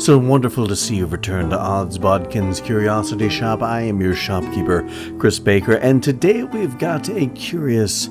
So 0.00 0.16
wonderful 0.16 0.66
to 0.66 0.76
see 0.76 0.96
you 0.96 1.04
return 1.04 1.50
to 1.50 1.58
Odds 1.58 1.98
Bodkin's 1.98 2.58
Curiosity 2.58 3.28
Shop. 3.28 3.60
I 3.60 3.82
am 3.82 4.00
your 4.00 4.14
shopkeeper, 4.14 4.88
Chris 5.18 5.38
Baker, 5.38 5.74
and 5.74 6.02
today 6.02 6.42
we've 6.42 6.78
got 6.78 7.10
a 7.10 7.26
curious 7.26 8.08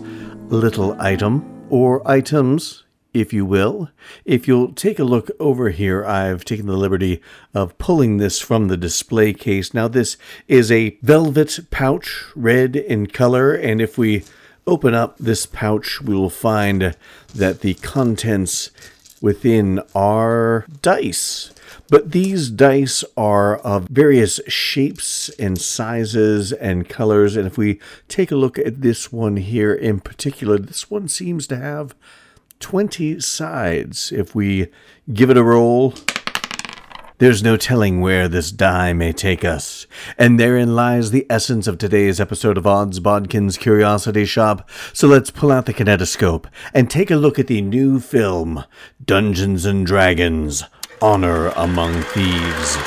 little 0.50 0.96
item, 1.02 1.66
or 1.68 2.08
items, 2.08 2.84
if 3.12 3.34
you 3.34 3.44
will. 3.44 3.90
If 4.24 4.48
you'll 4.48 4.72
take 4.74 5.00
a 5.00 5.04
look 5.04 5.32
over 5.40 5.72
here, 5.72 6.06
I've 6.06 6.46
taken 6.46 6.68
the 6.68 6.78
liberty 6.78 7.24
of 7.56 7.76
pulling 7.80 8.18
this 8.18 8.40
from 8.40 8.68
the 8.68 8.78
display 8.78 9.34
case. 9.34 9.74
Now, 9.74 9.88
this 9.88 10.16
is 10.48 10.72
a 10.72 10.96
velvet 11.02 11.58
pouch, 11.72 12.26
red 12.36 12.76
in 12.76 13.08
color, 13.08 13.56
and 13.56 13.82
if 13.82 13.98
we 13.98 14.26
open 14.68 14.94
up 14.94 15.18
this 15.18 15.48
pouch, 15.48 16.04
we 16.04 16.14
will 16.14 16.30
find 16.30 16.96
that 17.34 17.62
the 17.62 17.74
contents 17.74 18.70
within 19.22 19.82
are 19.96 20.68
dice. 20.84 21.52
But 21.90 22.12
these 22.12 22.50
dice 22.50 23.04
are 23.18 23.58
of 23.58 23.88
various 23.88 24.40
shapes 24.48 25.30
and 25.40 25.60
sizes 25.60 26.54
and 26.54 26.88
colors. 26.88 27.36
And 27.36 27.48
if 27.48 27.58
we 27.58 27.80
take 28.08 28.32
a 28.32 28.36
look 28.36 28.60
at 28.60 28.82
this 28.82 29.12
one 29.12 29.38
here 29.38 29.74
in 29.74 30.00
particular, 30.00 30.60
this 30.60 30.92
one 30.92 31.08
seems 31.08 31.48
to 31.48 31.58
have 31.58 31.96
20 32.60 33.20
sides. 33.22 34.12
If 34.12 34.36
we 34.36 34.68
give 35.12 35.32
it 35.32 35.38
a 35.38 35.44
roll, 35.44 35.96
there's 37.18 37.42
no 37.42 37.58
telling 37.58 38.02
where 38.02 38.28
this 38.28 38.52
die 38.52 38.94
may 38.94 39.12
take 39.12 39.44
us. 39.44 39.88
And 40.16 40.40
therein 40.40 40.76
lies 40.76 41.10
the 41.10 41.26
essence 41.28 41.66
of 41.66 41.80
today's 41.80 42.20
episode 42.20 42.58
of 42.58 42.68
Odds 42.68 43.00
Bodkin's 43.00 43.58
Curiosity 43.58 44.26
Shop. 44.26 44.70
So 44.94 45.08
let's 45.08 45.32
pull 45.32 45.52
out 45.52 45.66
the 45.66 45.74
kinetoscope 45.74 46.46
and 46.72 46.88
take 46.90 47.10
a 47.10 47.16
look 47.16 47.40
at 47.40 47.48
the 47.48 47.62
new 47.62 48.00
film, 48.00 48.64
Dungeons 49.04 49.66
and 49.66 49.88
Dragons 49.88 50.64
Honor 51.02 51.48
Among 51.56 52.02
Thieves. 52.04 52.78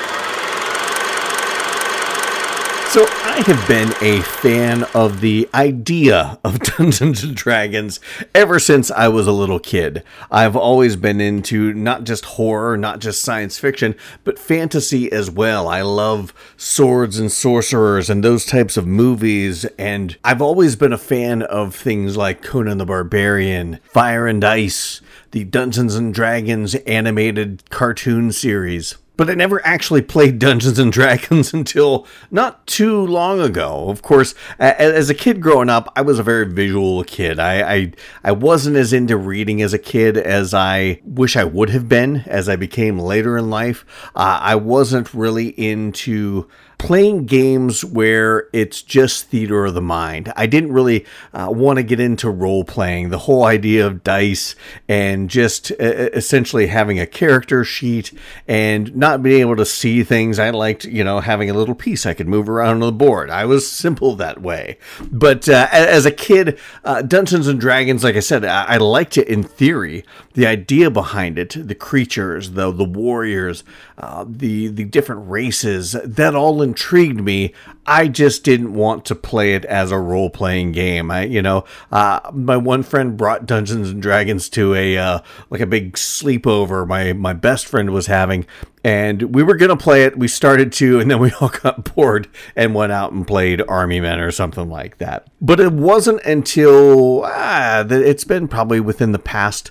So, 2.93 3.07
I 3.25 3.43
have 3.47 3.67
been 3.67 3.95
a 4.03 4.21
fan 4.21 4.85
of 4.95 5.23
the 5.23 5.49
idea 5.55 6.39
of 6.45 6.59
Dungeons 6.77 7.25
and 7.25 7.35
Dragons 7.35 7.99
ever 8.35 8.59
since 8.59 8.91
I 8.91 9.09
was 9.09 9.27
a 9.27 9.33
little 9.33 9.59
kid. 9.59 10.03
I've 10.31 10.55
always 10.55 10.97
been 10.97 11.19
into 11.19 11.73
not 11.73 12.05
just 12.05 12.27
horror, 12.27 12.77
not 12.77 12.99
just 12.99 13.23
science 13.23 13.59
fiction, 13.59 13.95
but 14.25 14.39
fantasy 14.39 15.11
as 15.11 15.31
well. 15.31 15.67
I 15.67 15.81
love 15.81 16.35
swords 16.59 17.19
and 17.19 17.33
sorcerers 17.33 18.11
and 18.11 18.23
those 18.23 18.45
types 18.45 18.77
of 18.77 18.87
movies, 18.87 19.65
and 19.79 20.19
I've 20.23 20.43
always 20.43 20.77
been 20.77 20.93
a 20.93 20.99
fan 20.99 21.41
of 21.41 21.75
things 21.75 22.19
like 22.19 22.43
Conan 22.43 22.77
the 22.77 22.85
Barbarian, 22.85 23.81
Fire 23.85 24.27
and 24.27 24.45
Ice, 24.45 25.01
the 25.33 25.45
Dungeons 25.45 25.97
and 25.97 26.15
Dragons 26.15 26.75
animated 26.75 27.69
cartoon 27.71 28.33
series. 28.33 28.97
But 29.17 29.29
I 29.29 29.35
never 29.35 29.65
actually 29.67 30.03
played 30.03 30.39
Dungeons 30.39 30.79
and 30.79 30.91
Dragons 30.91 31.53
until 31.55 32.07
not 32.31 32.67
too 32.67 33.07
long 33.07 33.41
ago. 33.41 33.89
Of 33.89 34.03
course, 34.03 34.35
as 34.59 35.11
a 35.11 35.15
kid 35.15 35.41
growing 35.41 35.69
up, 35.69 35.93
I 35.95 36.03
was 36.03 36.19
a 36.19 36.23
very 36.23 36.47
visual 36.47 37.05
kid. 37.05 37.39
I, 37.39 37.75
I, 37.75 37.93
I 38.25 38.33
wasn't 38.33 38.77
as 38.77 38.93
into 38.93 39.17
reading 39.17 39.61
as 39.61 39.75
a 39.75 39.79
kid 39.79 40.17
as 40.17 40.55
I 40.55 41.01
wish 41.05 41.37
I 41.37 41.45
would 41.45 41.71
have 41.71 41.89
been 41.89 42.25
as 42.27 42.49
I 42.49 42.57
became 42.57 42.99
later 42.99 43.37
in 43.37 43.51
life. 43.51 43.85
Uh, 44.15 44.39
I 44.41 44.55
wasn't 44.57 45.13
really 45.13 45.49
into 45.49 46.49
playing 46.83 47.25
games 47.27 47.85
where 47.85 48.49
it's 48.53 48.83
just 48.83 49.29
theater 49.29 49.67
of 49.67 49.75
the 49.75 49.81
mind. 49.81 50.33
I 50.35 50.47
didn't 50.47 50.73
really 50.73 51.07
uh, 51.33 51.47
want 51.49 51.77
to 51.77 51.85
get 51.85 52.01
into 52.01 52.29
role 52.29 52.65
playing, 52.65 53.11
the 53.11 53.21
whole 53.21 53.45
idea 53.45 53.87
of 53.87 54.03
dice 54.03 54.57
and 54.89 55.31
just 55.31 55.71
uh, 55.71 55.77
essentially 55.79 56.67
having 56.67 56.99
a 56.99 57.07
character 57.07 57.63
sheet 57.63 58.13
and 58.49 58.97
not 58.97 59.23
being 59.23 59.43
able 59.43 59.55
to 59.55 59.65
see 59.65 60.03
things. 60.03 60.41
I 60.41 60.51
liked, 60.51 60.85
you 60.85 61.05
know, 61.05 61.21
having 61.21 61.49
a 61.49 61.55
little 61.55 61.77
piece 61.77 62.05
I 62.05 62.15
could 62.15 62.27
move 62.27 62.49
around 62.49 62.75
on 62.75 62.81
the 62.81 62.91
board. 62.91 63.31
I 63.31 63.45
was 63.45 63.71
simple 63.71 64.17
that 64.17 64.43
way. 64.43 64.77
But 65.09 65.49
uh, 65.49 65.69
as 65.71 66.05
a 66.05 66.11
kid, 66.11 66.59
uh, 66.85 67.03
Dungeons 67.03 67.47
and 67.47 67.61
Dragons, 67.61 68.03
like 68.03 68.17
I 68.17 68.21
said, 68.21 68.45
I-, 68.45 68.65
I 68.65 68.77
liked 68.79 69.17
it 69.17 69.29
in 69.29 69.45
theory. 69.45 70.05
The 70.35 70.49
idea 70.49 70.91
behind 70.91 71.39
it, 71.39 71.55
the 71.57 71.77
creatures, 71.77 72.53
the 72.53 72.73
the 72.73 72.85
warriors, 72.85 73.63
uh, 74.03 74.25
the 74.29 74.67
the 74.67 74.85
different 74.85 75.31
races, 75.31 75.93
that 75.93 76.35
all 76.35 76.61
intrigued 76.61 77.23
me. 77.23 77.55
I 77.87 78.09
just 78.09 78.43
didn't 78.43 78.75
want 78.75 79.05
to 79.05 79.15
play 79.15 79.55
it 79.55 79.65
as 79.65 79.93
a 79.93 79.99
role 79.99 80.29
playing 80.29 80.73
game. 80.73 81.09
I, 81.09 81.23
you 81.23 81.41
know, 81.41 81.65
uh, 81.93 82.19
my 82.33 82.57
one 82.57 82.83
friend 82.83 83.17
brought 83.17 83.47
Dungeons 83.47 83.91
and 83.91 84.03
Dragons 84.03 84.49
to 84.51 84.75
a 84.75 84.99
uh, 84.99 85.21
like 85.51 85.61
a 85.61 85.67
big 85.67 85.93
sleepover. 85.93 86.85
My 86.85 87.13
my 87.13 87.33
best 87.33 87.67
friend 87.67 87.91
was 87.91 88.09
having, 88.09 88.45
and 88.83 89.35
we 89.37 89.45
were 89.45 89.55
gonna 89.55 89.77
play 89.77 90.03
it. 90.03 90.19
We 90.19 90.27
started 90.27 90.73
to, 90.75 90.99
and 90.99 91.09
then 91.09 91.21
we 91.21 91.31
all 91.41 91.51
got 91.51 91.95
bored 91.95 92.27
and 92.57 92.75
went 92.75 92.91
out 92.91 93.13
and 93.13 93.25
played 93.25 93.63
Army 93.69 94.01
Men 94.01 94.19
or 94.19 94.33
something 94.33 94.69
like 94.69 94.99
that. 94.99 95.29
But 95.41 95.61
it 95.61 95.73
wasn't 95.73 96.25
until 96.25 97.23
ah, 97.25 97.87
it's 97.89 98.25
been 98.25 98.49
probably 98.49 98.81
within 98.81 99.13
the 99.13 99.21
past 99.21 99.71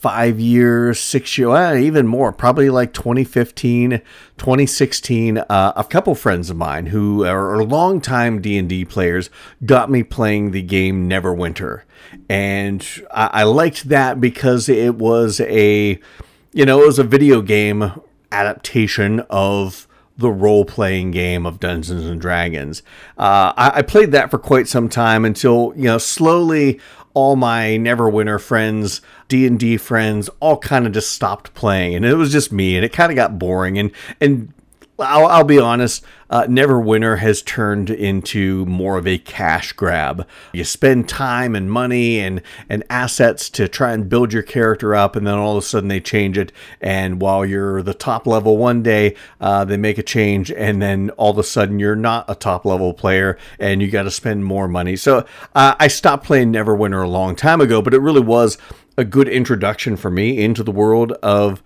five 0.00 0.40
years, 0.40 0.98
six 0.98 1.36
years, 1.36 1.80
even 1.80 2.06
more, 2.06 2.32
probably 2.32 2.70
like 2.70 2.92
2015, 2.94 4.00
2016. 4.38 5.38
Uh, 5.38 5.72
a 5.76 5.84
couple 5.84 6.14
friends 6.14 6.48
of 6.48 6.56
mine 6.56 6.86
who 6.86 7.24
are 7.24 7.62
longtime 7.62 8.40
D&D 8.40 8.86
players 8.86 9.28
got 9.64 9.90
me 9.90 10.02
playing 10.02 10.52
the 10.52 10.62
game 10.62 11.08
Neverwinter. 11.08 11.82
And 12.28 12.86
I, 13.10 13.30
I 13.32 13.42
liked 13.42 13.90
that 13.90 14.20
because 14.20 14.68
it 14.68 14.94
was 14.94 15.40
a, 15.40 15.98
you 16.52 16.64
know, 16.64 16.82
it 16.82 16.86
was 16.86 16.98
a 16.98 17.04
video 17.04 17.42
game 17.42 17.92
adaptation 18.32 19.20
of 19.28 19.86
the 20.20 20.30
role 20.30 20.64
playing 20.64 21.10
game 21.10 21.46
of 21.46 21.58
Dungeons 21.58 22.06
and 22.06 22.20
Dragons. 22.20 22.82
Uh, 23.18 23.52
I, 23.56 23.72
I, 23.76 23.82
played 23.82 24.12
that 24.12 24.30
for 24.30 24.38
quite 24.38 24.68
some 24.68 24.88
time 24.88 25.24
until 25.24 25.72
you 25.74 25.84
know 25.84 25.98
slowly 25.98 26.78
all 27.14 27.36
my 27.36 27.78
Neverwinter 27.80 28.40
friends, 28.40 29.00
D&D 29.28 29.76
friends, 29.78 30.28
all 30.40 30.58
kind 30.58 30.86
of 30.86 30.92
just 30.92 31.12
stopped 31.12 31.54
playing 31.54 31.94
and 31.94 32.04
it 32.04 32.14
was 32.14 32.32
just 32.32 32.52
me 32.52 32.76
and 32.76 32.84
it 32.84 32.92
kind 32.92 33.10
of 33.10 33.16
got 33.16 33.38
boring 33.38 33.78
and 33.78 33.90
and 34.20 34.52
I'll, 35.00 35.26
I'll 35.26 35.44
be 35.44 35.58
honest, 35.58 36.04
uh, 36.28 36.44
Neverwinter 36.44 37.18
has 37.18 37.42
turned 37.42 37.90
into 37.90 38.64
more 38.66 38.96
of 38.96 39.06
a 39.06 39.18
cash 39.18 39.72
grab. 39.72 40.26
You 40.52 40.64
spend 40.64 41.08
time 41.08 41.56
and 41.56 41.70
money 41.70 42.20
and, 42.20 42.42
and 42.68 42.84
assets 42.88 43.50
to 43.50 43.68
try 43.68 43.92
and 43.92 44.08
build 44.08 44.32
your 44.32 44.42
character 44.42 44.94
up, 44.94 45.16
and 45.16 45.26
then 45.26 45.34
all 45.34 45.56
of 45.56 45.64
a 45.64 45.66
sudden 45.66 45.88
they 45.88 46.00
change 46.00 46.38
it. 46.38 46.52
And 46.80 47.20
while 47.20 47.44
you're 47.44 47.82
the 47.82 47.94
top 47.94 48.26
level 48.26 48.56
one 48.56 48.82
day, 48.82 49.16
uh, 49.40 49.64
they 49.64 49.76
make 49.76 49.98
a 49.98 50.02
change, 50.02 50.52
and 50.52 50.80
then 50.80 51.10
all 51.10 51.30
of 51.30 51.38
a 51.38 51.44
sudden 51.44 51.78
you're 51.78 51.96
not 51.96 52.24
a 52.28 52.34
top 52.34 52.64
level 52.64 52.94
player 52.94 53.38
and 53.58 53.82
you 53.82 53.90
got 53.90 54.04
to 54.04 54.10
spend 54.10 54.44
more 54.44 54.68
money. 54.68 54.96
So 54.96 55.26
uh, 55.54 55.74
I 55.78 55.88
stopped 55.88 56.24
playing 56.24 56.52
Neverwinter 56.52 57.04
a 57.04 57.08
long 57.08 57.34
time 57.34 57.60
ago, 57.60 57.82
but 57.82 57.94
it 57.94 58.00
really 58.00 58.20
was 58.20 58.58
a 58.96 59.04
good 59.04 59.28
introduction 59.28 59.96
for 59.96 60.10
me 60.10 60.42
into 60.42 60.62
the 60.62 60.70
world 60.70 61.12
of 61.22 61.62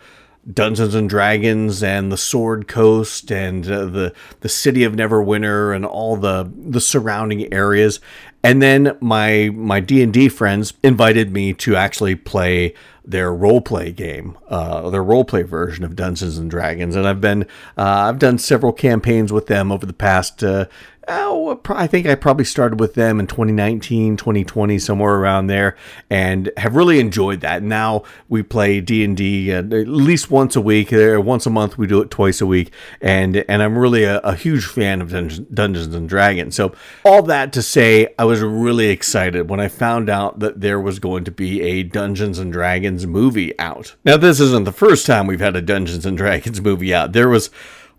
Dungeons 0.53 0.94
and 0.94 1.09
Dragons 1.09 1.82
and 1.82 2.12
the 2.12 2.16
Sword 2.16 2.69
Coast 2.69 3.31
and 3.31 3.69
uh, 3.71 3.87
the 3.87 4.12
the 4.41 4.49
city 4.49 4.84
of 4.84 4.93
Neverwinter 4.93 5.75
and 5.75 5.87
all 5.87 6.17
the 6.17 6.50
the 6.55 6.81
surrounding 6.81 7.52
areas. 7.52 8.00
And 8.43 8.61
then 8.61 8.96
my 9.00 9.50
my 9.55 9.81
D 9.81 10.02
and 10.02 10.12
D 10.12 10.29
friends 10.29 10.75
invited 10.82 11.32
me 11.32 11.55
to 11.55 11.76
actually 11.76 12.14
play 12.14 12.75
their 13.06 13.32
role 13.32 13.61
play 13.61 13.93
game, 13.93 14.37
uh, 14.49 14.88
their 14.91 15.02
role 15.02 15.25
play 15.25 15.43
version 15.43 15.85
of 15.85 15.96
Dungeons 15.96 16.38
and 16.38 16.50
Dragons. 16.50 16.94
And 16.96 17.06
I've 17.06 17.20
been 17.20 17.44
uh, 17.79 18.08
I've 18.08 18.19
done 18.19 18.38
several 18.38 18.73
campaigns 18.73 19.32
with 19.32 19.46
them 19.46 19.73
over 19.73 19.87
the 19.87 19.93
past 19.94 20.44
uh, 20.44 20.67
oh, 21.09 21.61
I 21.69 21.87
think 21.87 22.06
I 22.06 22.15
probably 22.15 22.45
started 22.45 22.81
with 22.81 22.95
them 22.95 23.21
in 23.21 23.27
2019, 23.27 24.17
2020, 24.17 24.79
somewhere 24.79 25.15
around 25.15 25.47
there, 25.47 25.77
and 26.11 26.51
have 26.56 26.77
really 26.77 27.01
enjoyed 27.01 27.41
that. 27.41 27.62
Now 27.62 28.03
we 28.29 28.43
play 28.43 28.81
D 28.81 29.05
and 29.05 29.17
D 29.17 29.53
uh, 29.53 29.59
at 29.59 29.89
least 29.89 30.31
once 30.31 30.56
a 30.56 30.61
week, 30.61 30.93
or 30.93 31.21
once 31.21 31.47
a 31.47 31.51
month. 31.51 31.79
We 31.79 31.87
do 31.87 32.01
it 32.01 32.11
twice 32.11 32.41
a 32.41 32.47
week, 32.47 32.73
and 33.01 33.37
and 33.49 33.62
I'm 33.62 33.79
really 33.79 34.05
a, 34.05 34.19
a 34.21 34.35
huge 34.35 34.67
fan 34.67 35.01
of 35.01 35.11
Dungeons 35.11 35.95
and 35.95 36.09
Dragons. 36.09 36.55
So 36.55 36.75
all 37.05 37.23
that 37.23 37.53
to 37.55 37.62
say, 37.62 38.09
I 38.19 38.25
was 38.25 38.41
really 38.41 38.89
excited 38.89 39.49
when 39.49 39.61
I 39.61 39.69
found 39.69 40.09
out 40.09 40.41
that 40.41 40.61
there 40.61 40.81
was 40.81 40.99
going 40.99 41.25
to 41.25 41.31
be 41.31 41.62
a 41.62 41.83
Dungeons 41.83 42.39
and 42.39 42.53
Dragons 42.53 43.06
movie 43.06 43.59
out. 43.59 43.95
Now 44.05 44.17
this 44.17 44.41
isn't 44.41 44.65
the 44.65 44.73
first 44.73 45.06
time 45.06 45.27
we've 45.27 45.41
had 45.41 45.56
a 45.56 45.62
Dungeons 45.62 46.06
and 46.06 46.17
Dragons 46.17 46.61
movie 46.61 46.95
out. 46.95 47.12
There 47.12 47.29
was 47.29 47.51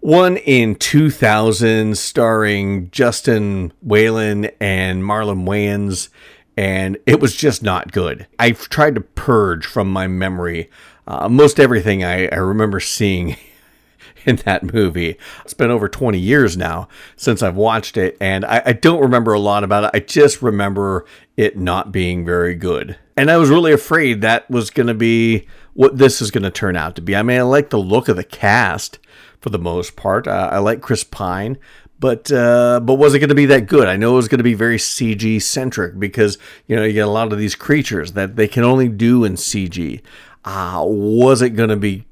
one 0.05 0.37
in 0.37 0.75
2000 0.75 1.97
starring 1.97 2.91
Justin 2.91 3.73
Whalin 3.83 4.53
and 4.59 5.01
Marlon 5.01 5.47
Wayans 5.47 6.09
and 6.55 6.95
it 7.07 7.19
was 7.19 7.35
just 7.35 7.63
not 7.63 7.91
good. 7.91 8.27
I've 8.37 8.69
tried 8.69 8.93
to 8.93 9.01
purge 9.01 9.65
from 9.65 9.91
my 9.91 10.05
memory 10.05 10.69
uh, 11.07 11.27
most 11.27 11.59
everything 11.59 12.03
I, 12.03 12.27
I 12.27 12.35
remember 12.35 12.79
seeing 12.79 13.35
in 14.25 14.35
that 14.45 14.71
movie. 14.71 15.17
It's 15.43 15.55
been 15.55 15.71
over 15.71 15.89
20 15.89 16.19
years 16.19 16.55
now 16.55 16.87
since 17.15 17.41
I've 17.41 17.55
watched 17.55 17.97
it, 17.97 18.15
and 18.21 18.45
I, 18.45 18.61
I, 18.63 18.73
don't 18.73 19.01
remember 19.01 19.33
a 19.33 19.39
lot 19.39 19.63
about 19.63 19.85
it. 19.85 19.91
I 19.93 20.01
just 20.01 20.43
remember 20.43 21.05
it 21.35 21.57
not 21.57 21.91
being 21.91 22.25
very 22.25 22.53
good. 22.53 22.95
And 23.17 23.31
I 23.31 23.37
was 23.37 23.49
really 23.49 23.71
afraid 23.71 24.21
that 24.21 24.49
was 24.51 24.69
going 24.69 24.87
to 24.87 24.93
be 24.93 25.47
what 25.73 25.97
this 25.97 26.21
is 26.21 26.29
going 26.29 26.43
to 26.43 26.51
turn 26.51 26.75
out 26.75 26.95
to 26.95 27.01
be. 27.01 27.15
I 27.15 27.23
mean, 27.23 27.39
I 27.39 27.43
like 27.43 27.71
the 27.71 27.77
look 27.77 28.07
of 28.07 28.17
the 28.17 28.23
cast 28.23 28.99
for 29.45 29.51
the 29.51 29.59
most 29.59 29.95
part. 29.95 30.27
Uh, 30.27 30.49
I 30.51 30.57
like 30.57 30.81
Chris 30.81 31.03
Pine, 31.03 31.59
but 31.99 32.31
uh, 32.31 32.79
but 32.79 32.95
was 32.95 33.13
it 33.13 33.19
going 33.19 33.29
to 33.29 33.35
be 33.35 33.45
that 33.45 33.67
good? 33.67 33.87
I 33.87 33.95
know 33.95 34.13
it 34.13 34.15
was 34.15 34.27
going 34.27 34.39
to 34.39 34.43
be 34.43 34.55
very 34.55 34.77
CG 34.77 35.39
centric 35.39 35.99
because 35.99 36.39
you 36.65 36.75
know 36.75 36.83
you 36.83 36.93
get 36.93 37.07
a 37.07 37.11
lot 37.11 37.31
of 37.31 37.37
these 37.37 37.53
creatures 37.53 38.13
that 38.13 38.37
they 38.37 38.47
can 38.47 38.63
only 38.63 38.89
do 38.89 39.23
in 39.23 39.33
CG. 39.33 40.01
Uh, 40.45 40.83
was 40.83 41.43
it 41.43 41.51
going 41.51 41.69
to 41.69 41.75
be 41.75 42.05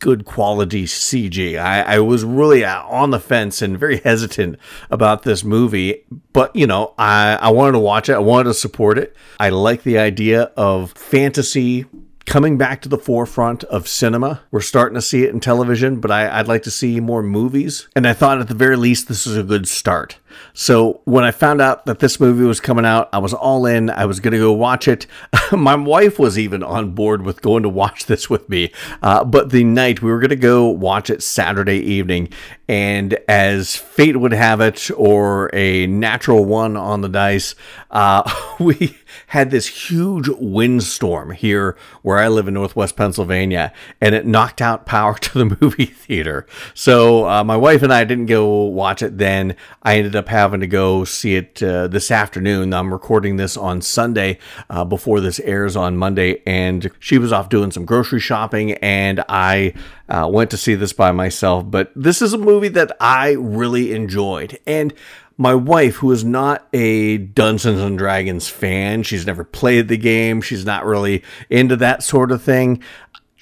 good 0.00 0.26
quality 0.26 0.84
CG. 0.84 1.58
I, 1.58 1.80
I, 1.80 1.98
was 2.00 2.24
really 2.24 2.62
uh, 2.62 2.82
on 2.82 3.10
the 3.10 3.18
fence 3.18 3.62
and 3.62 3.78
very 3.78 3.98
hesitant 3.98 4.58
about 4.90 5.22
this 5.22 5.42
movie, 5.42 6.04
but 6.34 6.54
you 6.54 6.66
know, 6.66 6.92
I, 6.98 7.38
I 7.40 7.50
wanted 7.50 7.72
to 7.72 7.78
watch 7.78 8.10
it. 8.10 8.14
I 8.14 8.18
wanted 8.18 8.50
to 8.50 8.54
support 8.54 8.98
it. 8.98 9.16
I 9.40 9.48
like 9.48 9.82
the 9.82 9.96
idea 9.96 10.52
of 10.58 10.92
fantasy 10.92 11.86
coming 12.26 12.56
back 12.56 12.82
to 12.82 12.88
the 12.88 12.98
forefront 12.98 13.64
of 13.64 13.88
cinema. 13.88 14.42
We're 14.50 14.60
starting 14.60 14.94
to 14.94 15.02
see 15.02 15.24
it 15.24 15.30
in 15.30 15.40
television, 15.40 16.00
but 16.00 16.10
I, 16.10 16.38
would 16.38 16.48
like 16.48 16.62
to 16.62 16.70
see 16.70 17.00
more 17.00 17.22
movies. 17.22 17.88
And 17.94 18.06
I 18.06 18.12
thought 18.12 18.40
at 18.40 18.48
the 18.48 18.54
very 18.54 18.76
least, 18.76 19.08
this 19.08 19.26
is 19.26 19.36
a 19.36 19.42
good 19.42 19.68
start. 19.68 20.18
So 20.52 21.00
when 21.04 21.24
I 21.24 21.30
found 21.30 21.60
out 21.60 21.86
that 21.86 21.98
this 21.98 22.20
movie 22.20 22.44
was 22.44 22.60
coming 22.60 22.84
out, 22.84 23.08
I 23.12 23.18
was 23.18 23.34
all 23.34 23.66
in. 23.66 23.90
I 23.90 24.06
was 24.06 24.20
going 24.20 24.32
to 24.32 24.38
go 24.38 24.52
watch 24.52 24.88
it. 24.88 25.06
My 25.52 25.74
wife 25.74 26.18
was 26.18 26.38
even 26.38 26.62
on 26.62 26.92
board 26.92 27.22
with 27.22 27.42
going 27.42 27.62
to 27.62 27.68
watch 27.68 28.06
this 28.06 28.30
with 28.30 28.48
me. 28.48 28.72
Uh, 29.02 29.24
but 29.24 29.50
the 29.50 29.64
night 29.64 30.02
we 30.02 30.10
were 30.10 30.20
going 30.20 30.30
to 30.30 30.36
go 30.36 30.68
watch 30.68 31.10
it 31.10 31.22
Saturday 31.22 31.78
evening. 31.78 32.30
And 32.68 33.18
as 33.28 33.76
fate 33.76 34.16
would 34.16 34.32
have 34.32 34.60
it, 34.60 34.90
or 34.96 35.50
a 35.52 35.86
natural 35.86 36.44
one 36.46 36.76
on 36.76 37.02
the 37.02 37.10
dice, 37.10 37.54
uh, 37.90 38.22
we 38.58 38.96
had 39.28 39.50
this 39.50 39.90
huge 39.90 40.28
windstorm 40.28 41.32
here 41.32 41.76
where 42.02 42.18
I 42.18 42.28
live 42.28 42.48
in 42.48 42.54
Northwest 42.54 42.96
Pennsylvania, 42.96 43.72
and 44.00 44.14
it 44.14 44.26
knocked 44.26 44.62
out 44.62 44.86
power 44.86 45.14
to 45.18 45.38
the 45.38 45.56
movie 45.60 45.86
theater. 45.86 46.46
So 46.72 47.28
uh, 47.28 47.44
my 47.44 47.56
wife 47.56 47.82
and 47.82 47.92
I 47.92 48.04
didn't 48.04 48.26
go 48.26 48.64
watch 48.64 49.02
it 49.02 49.18
then. 49.18 49.56
I 49.82 49.98
ended 49.98 50.16
up 50.16 50.23
up 50.24 50.30
having 50.30 50.60
to 50.60 50.66
go 50.66 51.04
see 51.04 51.36
it 51.36 51.62
uh, 51.62 51.86
this 51.86 52.10
afternoon. 52.10 52.72
I'm 52.72 52.90
recording 52.90 53.36
this 53.36 53.58
on 53.58 53.82
Sunday 53.82 54.38
uh, 54.70 54.82
before 54.82 55.20
this 55.20 55.38
airs 55.40 55.76
on 55.76 55.98
Monday, 55.98 56.42
and 56.46 56.90
she 56.98 57.18
was 57.18 57.30
off 57.30 57.50
doing 57.50 57.70
some 57.70 57.84
grocery 57.84 58.20
shopping, 58.20 58.72
and 58.74 59.22
I 59.28 59.74
uh, 60.08 60.26
went 60.32 60.50
to 60.52 60.56
see 60.56 60.76
this 60.76 60.94
by 60.94 61.12
myself. 61.12 61.70
But 61.70 61.92
this 61.94 62.22
is 62.22 62.32
a 62.32 62.38
movie 62.38 62.68
that 62.68 62.96
I 63.00 63.32
really 63.32 63.92
enjoyed, 63.92 64.58
and 64.66 64.94
my 65.36 65.54
wife, 65.54 65.96
who 65.96 66.12
is 66.12 66.24
not 66.24 66.68
a 66.72 67.18
Dungeons 67.18 67.80
and 67.80 67.98
Dragons 67.98 68.48
fan, 68.48 69.02
she's 69.02 69.26
never 69.26 69.42
played 69.42 69.88
the 69.88 69.96
game, 69.96 70.40
she's 70.40 70.64
not 70.64 70.86
really 70.86 71.22
into 71.50 71.76
that 71.76 72.02
sort 72.02 72.30
of 72.30 72.42
thing. 72.42 72.82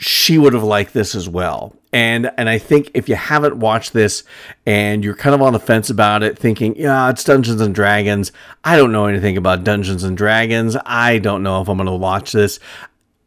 She 0.02 0.36
would 0.36 0.52
have 0.52 0.64
liked 0.64 0.92
this 0.92 1.14
as 1.14 1.28
well. 1.28 1.74
And 1.92 2.32
and 2.36 2.48
I 2.48 2.58
think 2.58 2.90
if 2.94 3.08
you 3.08 3.14
haven't 3.14 3.56
watched 3.56 3.92
this 3.92 4.24
and 4.66 5.04
you're 5.04 5.14
kind 5.14 5.34
of 5.34 5.42
on 5.42 5.52
the 5.52 5.60
fence 5.60 5.90
about 5.90 6.22
it, 6.22 6.38
thinking, 6.38 6.74
yeah, 6.76 7.10
it's 7.10 7.22
Dungeons 7.22 7.60
and 7.60 7.74
Dragons. 7.74 8.32
I 8.64 8.76
don't 8.76 8.92
know 8.92 9.06
anything 9.06 9.36
about 9.36 9.64
Dungeons 9.64 10.02
and 10.02 10.16
Dragons. 10.16 10.76
I 10.86 11.18
don't 11.18 11.42
know 11.42 11.60
if 11.60 11.68
I'm 11.68 11.78
to 11.78 11.92
watch 11.92 12.32
this. 12.32 12.58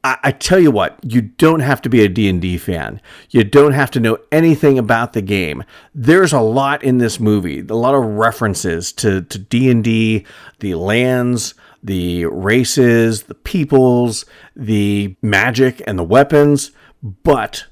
I, 0.05 0.17
I 0.23 0.31
tell 0.31 0.59
you 0.59 0.71
what, 0.71 0.99
you 1.03 1.21
don't 1.21 1.61
have 1.61 1.81
to 1.81 1.89
be 1.89 2.03
a 2.03 2.07
D&D 2.07 2.59
fan. 2.59 3.01
You 3.31 3.43
don't 3.43 3.73
have 3.73 3.89
to 3.91 3.99
know 3.99 4.19
anything 4.31 4.77
about 4.77 5.13
the 5.13 5.21
game. 5.21 5.63
There's 5.93 6.31
a 6.31 6.39
lot 6.39 6.83
in 6.83 6.99
this 6.99 7.19
movie, 7.19 7.59
a 7.59 7.73
lot 7.73 7.95
of 7.95 8.03
references 8.03 8.93
to, 8.93 9.23
to 9.23 9.39
D&D, 9.39 10.25
the 10.59 10.75
lands, 10.75 11.55
the 11.85 12.25
races, 12.25 13.23
the 13.23 13.35
peoples, 13.35 14.25
the 14.55 15.15
magic 15.21 15.81
and 15.85 15.99
the 15.99 16.03
weapons, 16.03 16.71
but 17.01 17.65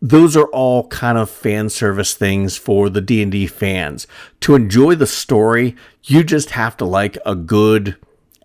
those 0.00 0.34
are 0.36 0.46
all 0.46 0.88
kind 0.88 1.18
of 1.18 1.28
fan 1.28 1.68
service 1.68 2.14
things 2.14 2.56
for 2.56 2.88
the 2.88 3.02
D&D 3.02 3.46
fans. 3.46 4.06
To 4.40 4.54
enjoy 4.54 4.94
the 4.94 5.06
story, 5.06 5.76
you 6.04 6.24
just 6.24 6.50
have 6.50 6.76
to 6.78 6.86
like 6.86 7.18
a 7.26 7.34
good 7.34 7.96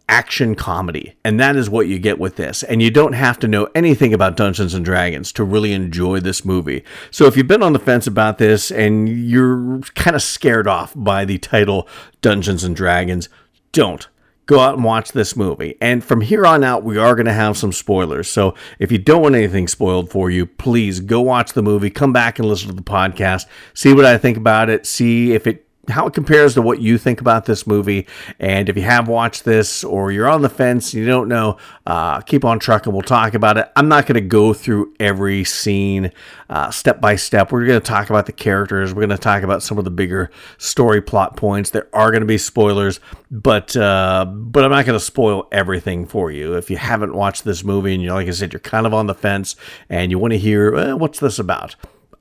action 0.10 0.54
comedy. 0.54 1.16
And 1.24 1.40
that 1.40 1.56
is 1.56 1.70
what 1.70 1.88
you 1.88 1.98
get 1.98 2.20
with 2.20 2.36
this. 2.36 2.62
And 2.62 2.82
you 2.82 2.92
don't 2.92 3.14
have 3.14 3.40
to 3.40 3.48
know 3.48 3.70
anything 3.74 4.14
about 4.14 4.36
Dungeons 4.36 4.74
and 4.74 4.84
Dragons 4.84 5.32
to 5.32 5.46
really 5.46 5.72
enjoy 5.72 6.20
this 6.20 6.44
movie. 6.44 6.84
So 7.10 7.26
if 7.26 7.38
you've 7.38 7.48
been 7.48 7.64
on 7.64 7.74
the 7.74 7.80
fence 7.80 8.06
about 8.06 8.38
this 8.38 8.70
and 8.70 9.08
you're 9.08 9.80
kind 9.96 10.16
of 10.16 10.22
scared 10.22 10.68
off 10.68 10.94
by 10.94 11.24
the 11.24 11.38
title 11.38 11.88
Dungeons 12.22 12.66
and 12.66 12.76
Dragons, 12.76 13.30
don't 13.72 14.08
go 14.46 14.60
out 14.60 14.76
and 14.76 14.84
watch 14.84 15.12
this 15.12 15.36
movie. 15.36 15.78
And 15.82 16.04
from 16.04 16.22
here 16.22 16.46
on 16.46 16.64
out, 16.64 16.84
we 16.84 16.98
are 16.98 17.16
going 17.16 17.26
to 17.26 17.34
have 17.34 17.58
some 17.58 17.72
spoilers. 17.72 18.30
So 18.30 18.56
if 18.80 18.92
you 18.92 18.98
don't 18.98 19.22
want 19.22 19.36
anything 19.36 19.68
spoiled 19.68 20.12
for 20.12 20.30
you, 20.30 20.46
please 20.46 21.00
go 21.00 21.22
watch 21.22 21.54
the 21.54 21.64
movie, 21.64 21.90
come 21.90 22.14
back 22.14 22.40
and 22.40 22.48
listen 22.48 22.70
to 22.70 22.76
the 22.76 22.82
podcast, 22.82 23.46
see 23.74 23.94
what 23.94 24.06
I 24.06 24.18
think 24.18 24.38
about 24.38 24.70
it, 24.70 24.86
see 24.86 25.34
if 25.34 25.48
it 25.48 25.65
how 25.90 26.08
it 26.08 26.14
compares 26.14 26.54
to 26.56 26.62
what 26.62 26.82
you 26.82 26.98
think 26.98 27.22
about 27.22 27.46
this 27.46 27.66
movie. 27.68 28.08
And 28.40 28.70
if 28.70 28.76
you 28.76 28.84
have 28.84 29.08
watched 29.08 29.46
this 29.46 29.84
or 29.84 30.12
you're 30.12 30.30
on 30.30 30.42
the 30.42 30.50
fence, 30.50 30.94
you 30.94 31.06
don't 31.06 31.28
know, 31.28 31.58
uh, 31.86 32.22
keep 32.22 32.46
on 32.46 32.60
trucking. 32.60 32.92
We'll 32.92 33.02
talk 33.02 33.34
about 33.34 33.58
it. 33.58 33.72
I'm 33.76 33.88
not 33.88 34.06
going 34.06 34.16
to 34.16 34.28
go 34.28 34.54
through 34.54 34.94
every 35.00 35.44
scene 35.44 36.12
uh, 36.50 36.72
step 36.72 37.02
by 37.02 37.16
step. 37.16 37.52
We're 37.52 37.66
going 37.66 37.80
to 37.80 37.86
talk 37.86 38.10
about 38.10 38.26
the 38.26 38.32
characters. 38.32 38.94
We're 38.94 39.02
going 39.06 39.10
to 39.10 39.18
talk 39.18 39.44
about 39.44 39.64
some 39.64 39.78
of 39.78 39.84
the 39.84 39.92
bigger 39.92 40.32
story 40.58 41.02
plot 41.02 41.38
points. 41.38 41.70
There 41.70 41.88
are 41.94 42.12
going 42.12 42.22
to 42.22 42.28
be 42.28 42.38
spoilers, 42.38 43.00
but 43.32 43.76
uh, 43.76 44.26
but 44.26 44.64
I'm 44.64 44.72
not 44.72 44.86
going 44.86 44.98
to 44.98 45.04
spoil 45.04 45.48
everything 45.52 46.06
for 46.06 46.32
you. 46.32 46.56
If 46.56 46.70
you 46.70 46.78
haven't 46.78 47.16
watched 47.16 47.44
this 47.44 47.64
movie 47.64 47.94
and 47.94 48.04
you're 48.04 48.14
like 48.14 48.28
I 48.28 48.32
said, 48.32 48.54
you're 48.54 48.60
kind 48.60 48.86
of 48.86 48.94
on 48.94 49.08
the 49.08 49.16
fence 49.16 49.56
and 49.90 50.12
you 50.12 50.20
want 50.20 50.34
to 50.34 50.40
hear 50.40 50.76
eh, 50.76 50.94
what's 50.94 51.20
this 51.20 51.40
about 51.40 51.76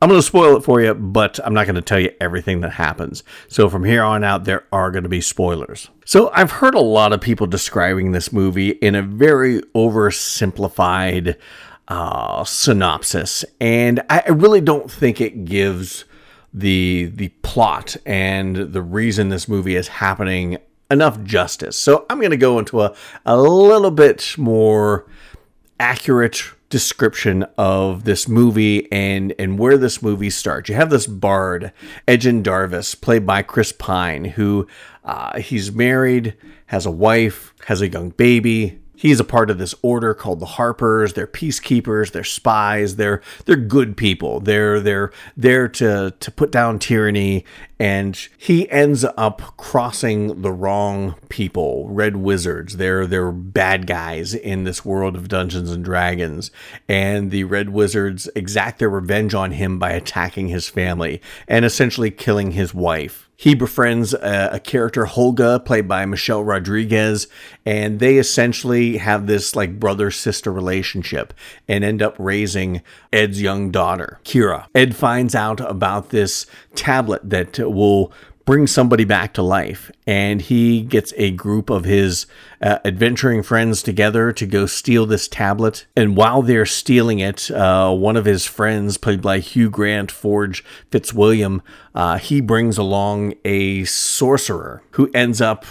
I'm 0.05 0.11
going 0.11 0.21
to 0.21 0.27
spoil 0.27 0.59
it 0.59 0.65
for 0.65 0.83
you, 0.83 0.93
but 0.93 1.41
I'm 1.43 1.55
not 1.55 1.65
going 1.65 1.77
to 1.77 1.81
tell 1.81 1.99
you 1.99 2.13
everything 2.21 2.61
that 2.61 2.73
happens. 2.73 3.25
So 3.49 3.71
from 3.71 3.85
here 3.85 4.03
on 4.03 4.23
out, 4.23 4.45
there 4.45 4.67
are 4.71 4.91
going 4.91 5.05
to 5.05 5.09
be 5.09 5.23
spoilers. 5.23 5.89
So 6.05 6.31
I've 6.35 6.51
heard 6.51 6.75
a 6.75 6.81
lot 6.81 7.15
of 7.15 7.23
people 7.23 7.47
describing 7.47 8.13
this 8.13 8.31
movie 8.31 8.69
in 8.69 8.95
a 8.95 9.01
very 9.01 9.63
oversimplified 9.75 11.37
uh, 11.89 12.45
synopsis, 12.45 13.47
and 13.63 14.03
I 14.11 14.25
really 14.29 14.61
don't 14.61 14.91
think 14.91 15.23
it 15.23 15.47
gives 15.47 16.05
the 16.53 17.11
the 17.15 17.31
plot 17.41 17.97
and 18.05 18.57
the 18.75 18.83
reason 18.83 19.31
this 19.31 19.49
movie 19.49 19.75
is 19.75 19.89
happening 19.89 20.59
enough 20.91 21.23
justice. 21.23 21.79
So 21.79 22.05
I'm 22.11 22.19
going 22.19 22.31
to 22.31 22.37
go 22.37 22.59
into 22.59 22.83
a, 22.83 22.95
a 23.25 23.41
little 23.41 23.91
bit 23.91 24.35
more 24.37 25.07
accurate 25.81 26.45
description 26.75 27.45
of 27.57 28.03
this 28.03 28.27
movie 28.27 28.91
and 28.91 29.33
and 29.39 29.61
where 29.61 29.79
this 29.79 30.03
movie 30.03 30.29
starts. 30.29 30.69
You 30.69 30.75
have 30.75 30.91
this 30.91 31.07
bard, 31.07 31.73
Edgin 32.09 32.43
Darvis, 32.43 33.01
played 33.01 33.25
by 33.25 33.43
Chris 33.43 33.71
Pine, 33.71 34.25
who 34.25 34.67
uh, 35.05 35.39
he's 35.39 35.71
married, 35.71 36.37
has 36.67 36.85
a 36.85 36.91
wife, 36.91 37.55
has 37.67 37.81
a 37.81 37.87
young 37.89 38.11
baby. 38.11 38.81
He's 39.05 39.21
a 39.21 39.25
part 39.25 39.51
of 39.51 39.59
this 39.59 39.75
order 39.83 40.15
called 40.15 40.41
the 40.41 40.47
Harpers. 40.47 41.13
They're 41.13 41.27
peacekeepers. 41.27 42.13
They're 42.13 42.25
spies. 42.25 42.97
They're 42.97 43.21
they're 43.45 43.55
good 43.55 43.99
people. 43.99 44.41
They're 44.41 44.81
they're 44.81 45.13
there 45.37 45.69
to 45.69 46.15
to 46.19 46.31
put 46.31 46.51
down 46.51 46.79
tyranny. 46.79 47.45
And 47.79 48.17
he 48.39 48.67
ends 48.71 49.05
up 49.05 49.59
crossing 49.59 50.41
the 50.41 50.53
wrong 50.53 51.17
people, 51.29 51.87
red 51.91 52.17
wizards. 52.17 52.79
They're 52.79 53.07
they're 53.07 53.31
bad 53.31 53.87
guys 53.87 54.33
in 54.33 54.65
this 54.65 54.87
world 54.87 55.17
of 55.17 55.29
Dungeons 55.29 55.71
and 55.71 55.85
Dragons. 55.85 56.51
And 56.89 57.31
the 57.31 57.45
red 57.45 57.69
wizards 57.69 58.31
exact 58.35 58.79
their 58.79 58.89
revenge 58.89 59.35
on 59.35 59.51
him 59.51 59.79
by 59.79 59.91
attacking 59.91 60.49
his 60.49 60.71
family 60.71 61.21
and 61.47 61.67
essentially 61.67 62.11
killing 62.11 62.53
his 62.53 62.73
wife 62.73 63.24
he 63.37 63.55
befriends 63.55 64.15
a, 64.15 64.51
a, 64.53 64.61
character 64.61 65.05
Holga 65.05 65.65
played 65.65 65.89
by 65.89 66.07
Michelle 66.07 66.45
Rodriguez 66.45 67.27
and 67.67 67.99
they 67.99 68.19
essentially 68.19 68.99
have 68.99 69.27
this 69.27 69.57
like 69.57 69.81
brother 69.81 70.11
sister 70.11 70.53
relationship 70.53 71.35
and 71.69 71.85
end 71.85 72.03
up 72.03 72.15
raising 72.19 72.83
Ed's 73.13 73.43
young 73.43 73.71
daughter 73.71 74.21
Kira. 74.25 74.67
Ed 74.75 74.95
finds 74.95 75.35
out 75.35 75.61
about 75.61 76.11
this 76.11 76.47
tablet 76.75 77.29
that 77.29 77.59
will 77.59 78.13
bring 78.45 78.67
somebody 78.67 79.05
back 79.05 79.33
to 79.35 79.43
life. 79.43 79.91
And 80.07 80.41
he 80.41 80.83
gets 80.83 81.13
a 81.17 81.31
group 81.31 81.71
of 81.71 81.85
his 81.85 82.27
uh, 82.61 82.79
adventuring 82.85 83.43
friends 83.43 83.83
together 83.83 84.33
to 84.33 84.47
go 84.47 84.67
steal 84.67 85.07
this 85.07 85.29
tablet. 85.29 85.87
And 85.97 86.17
while 86.17 86.43
they're 86.43 86.67
stealing 86.67 87.21
it, 87.21 87.51
uh, 87.51 87.93
one 87.95 88.17
of 88.17 88.25
his 88.25 88.45
friends, 88.45 88.99
played 88.99 89.23
by 89.23 89.39
Hugh 89.39 89.71
Grant 89.71 90.11
Forge 90.11 90.65
Fitzwilliam, 90.91 91.63
uh, 91.95 92.19
he 92.19 92.41
brings 92.41 92.77
along 92.77 93.35
a 93.45 93.85
sorcerer 93.85 94.83
who 94.93 95.11
ends 95.15 95.41
up 95.41 95.65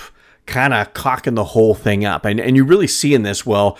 kind 0.45 0.73
of 0.73 0.93
cocking 0.93 1.35
the 1.35 1.43
whole 1.43 1.73
thing 1.73 2.03
up. 2.03 2.25
And, 2.25 2.39
and 2.39 2.55
you 2.55 2.65
really 2.65 2.87
see 2.87 3.13
in 3.13 3.23
this, 3.23 3.45
well, 3.45 3.77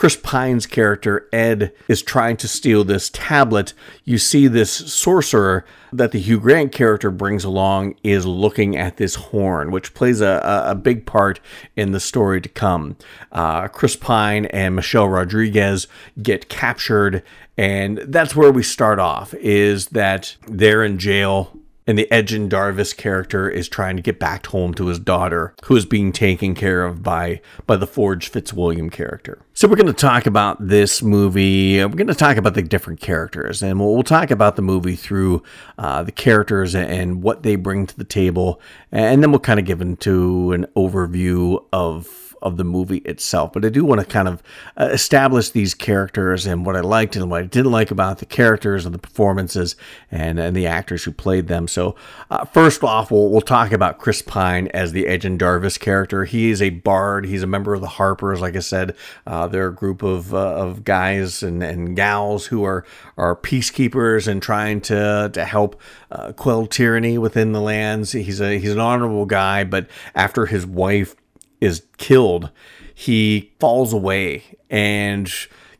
Chris 0.00 0.16
Pine's 0.16 0.64
character, 0.64 1.28
Ed, 1.30 1.74
is 1.86 2.00
trying 2.00 2.38
to 2.38 2.48
steal 2.48 2.84
this 2.84 3.10
tablet. 3.10 3.74
You 4.02 4.16
see 4.16 4.46
this 4.46 4.72
sorcerer 4.72 5.66
that 5.92 6.12
the 6.12 6.18
Hugh 6.18 6.40
Grant 6.40 6.72
character 6.72 7.10
brings 7.10 7.44
along 7.44 7.96
is 8.02 8.24
looking 8.24 8.78
at 8.78 8.96
this 8.96 9.16
horn, 9.16 9.70
which 9.70 9.92
plays 9.92 10.22
a, 10.22 10.40
a 10.64 10.74
big 10.74 11.04
part 11.04 11.38
in 11.76 11.92
the 11.92 12.00
story 12.00 12.40
to 12.40 12.48
come. 12.48 12.96
Uh, 13.30 13.68
Chris 13.68 13.94
Pine 13.94 14.46
and 14.46 14.74
Michelle 14.74 15.06
Rodriguez 15.06 15.86
get 16.22 16.48
captured, 16.48 17.22
and 17.58 17.98
that's 17.98 18.34
where 18.34 18.50
we 18.50 18.62
start 18.62 18.98
off, 18.98 19.34
is 19.34 19.88
that 19.88 20.34
they're 20.48 20.82
in 20.82 20.98
jail 20.98 21.59
and 21.86 21.98
the 21.98 22.08
Edgin 22.10 22.48
Darvis 22.48 22.96
character 22.96 23.48
is 23.48 23.68
trying 23.68 23.96
to 23.96 24.02
get 24.02 24.18
back 24.18 24.46
home 24.46 24.74
to 24.74 24.86
his 24.86 24.98
daughter, 24.98 25.54
who 25.64 25.76
is 25.76 25.86
being 25.86 26.12
taken 26.12 26.54
care 26.54 26.84
of 26.84 27.02
by 27.02 27.40
by 27.66 27.76
the 27.76 27.86
Forge 27.86 28.28
Fitzwilliam 28.28 28.90
character. 28.90 29.40
So 29.54 29.68
we're 29.68 29.76
going 29.76 29.86
to 29.86 29.92
talk 29.92 30.26
about 30.26 30.66
this 30.66 31.02
movie. 31.02 31.78
We're 31.78 31.88
going 31.88 32.06
to 32.06 32.14
talk 32.14 32.36
about 32.36 32.54
the 32.54 32.62
different 32.62 33.00
characters, 33.00 33.62
and 33.62 33.78
we'll, 33.78 33.94
we'll 33.94 34.02
talk 34.02 34.30
about 34.30 34.56
the 34.56 34.62
movie 34.62 34.96
through 34.96 35.42
uh, 35.78 36.02
the 36.02 36.12
characters 36.12 36.74
and 36.74 37.22
what 37.22 37.42
they 37.42 37.56
bring 37.56 37.86
to 37.86 37.96
the 37.96 38.04
table, 38.04 38.60
and 38.92 39.22
then 39.22 39.30
we'll 39.30 39.40
kind 39.40 39.60
of 39.60 39.66
give 39.66 39.80
into 39.80 40.52
an 40.52 40.66
overview 40.76 41.64
of 41.72 42.29
of 42.42 42.56
the 42.56 42.64
movie 42.64 42.98
itself. 42.98 43.52
But 43.52 43.64
I 43.64 43.68
do 43.68 43.84
want 43.84 44.00
to 44.00 44.06
kind 44.06 44.28
of 44.28 44.42
uh, 44.76 44.88
establish 44.92 45.50
these 45.50 45.74
characters 45.74 46.46
and 46.46 46.64
what 46.64 46.76
I 46.76 46.80
liked 46.80 47.16
and 47.16 47.30
what 47.30 47.42
I 47.42 47.46
didn't 47.46 47.72
like 47.72 47.90
about 47.90 48.18
the 48.18 48.26
characters 48.26 48.86
and 48.86 48.94
the 48.94 48.98
performances 48.98 49.76
and, 50.10 50.38
and 50.38 50.56
the 50.56 50.66
actors 50.66 51.04
who 51.04 51.12
played 51.12 51.48
them. 51.48 51.68
So, 51.68 51.96
uh, 52.30 52.44
first 52.46 52.82
off, 52.82 53.10
we'll, 53.10 53.28
we'll 53.28 53.40
talk 53.40 53.72
about 53.72 53.98
Chris 53.98 54.22
Pine 54.22 54.68
as 54.68 54.92
the 54.92 55.04
Edgin 55.04 55.38
Darvis 55.38 55.78
character. 55.78 56.24
He 56.24 56.50
is 56.50 56.62
a 56.62 56.70
bard, 56.70 57.26
he's 57.26 57.42
a 57.42 57.46
member 57.46 57.74
of 57.74 57.80
the 57.80 57.88
Harpers. 57.88 58.40
Like 58.40 58.56
I 58.56 58.60
said, 58.60 58.96
uh, 59.26 59.46
they're 59.46 59.68
a 59.68 59.74
group 59.74 60.02
of, 60.02 60.34
uh, 60.34 60.38
of 60.38 60.84
guys 60.84 61.42
and, 61.42 61.62
and 61.62 61.94
gals 61.94 62.46
who 62.46 62.64
are, 62.64 62.84
are 63.16 63.36
peacekeepers 63.36 64.26
and 64.26 64.42
trying 64.42 64.80
to, 64.82 65.30
to 65.32 65.44
help 65.44 65.80
uh, 66.10 66.32
quell 66.32 66.66
tyranny 66.66 67.18
within 67.18 67.52
the 67.52 67.60
lands. 67.60 68.12
He's, 68.12 68.40
a, 68.40 68.58
he's 68.58 68.72
an 68.72 68.80
honorable 68.80 69.26
guy, 69.26 69.64
but 69.64 69.88
after 70.14 70.46
his 70.46 70.66
wife 70.66 71.14
is 71.60 71.84
killed, 71.98 72.50
he 72.94 73.52
falls 73.58 73.92
away 73.92 74.44
and 74.68 75.30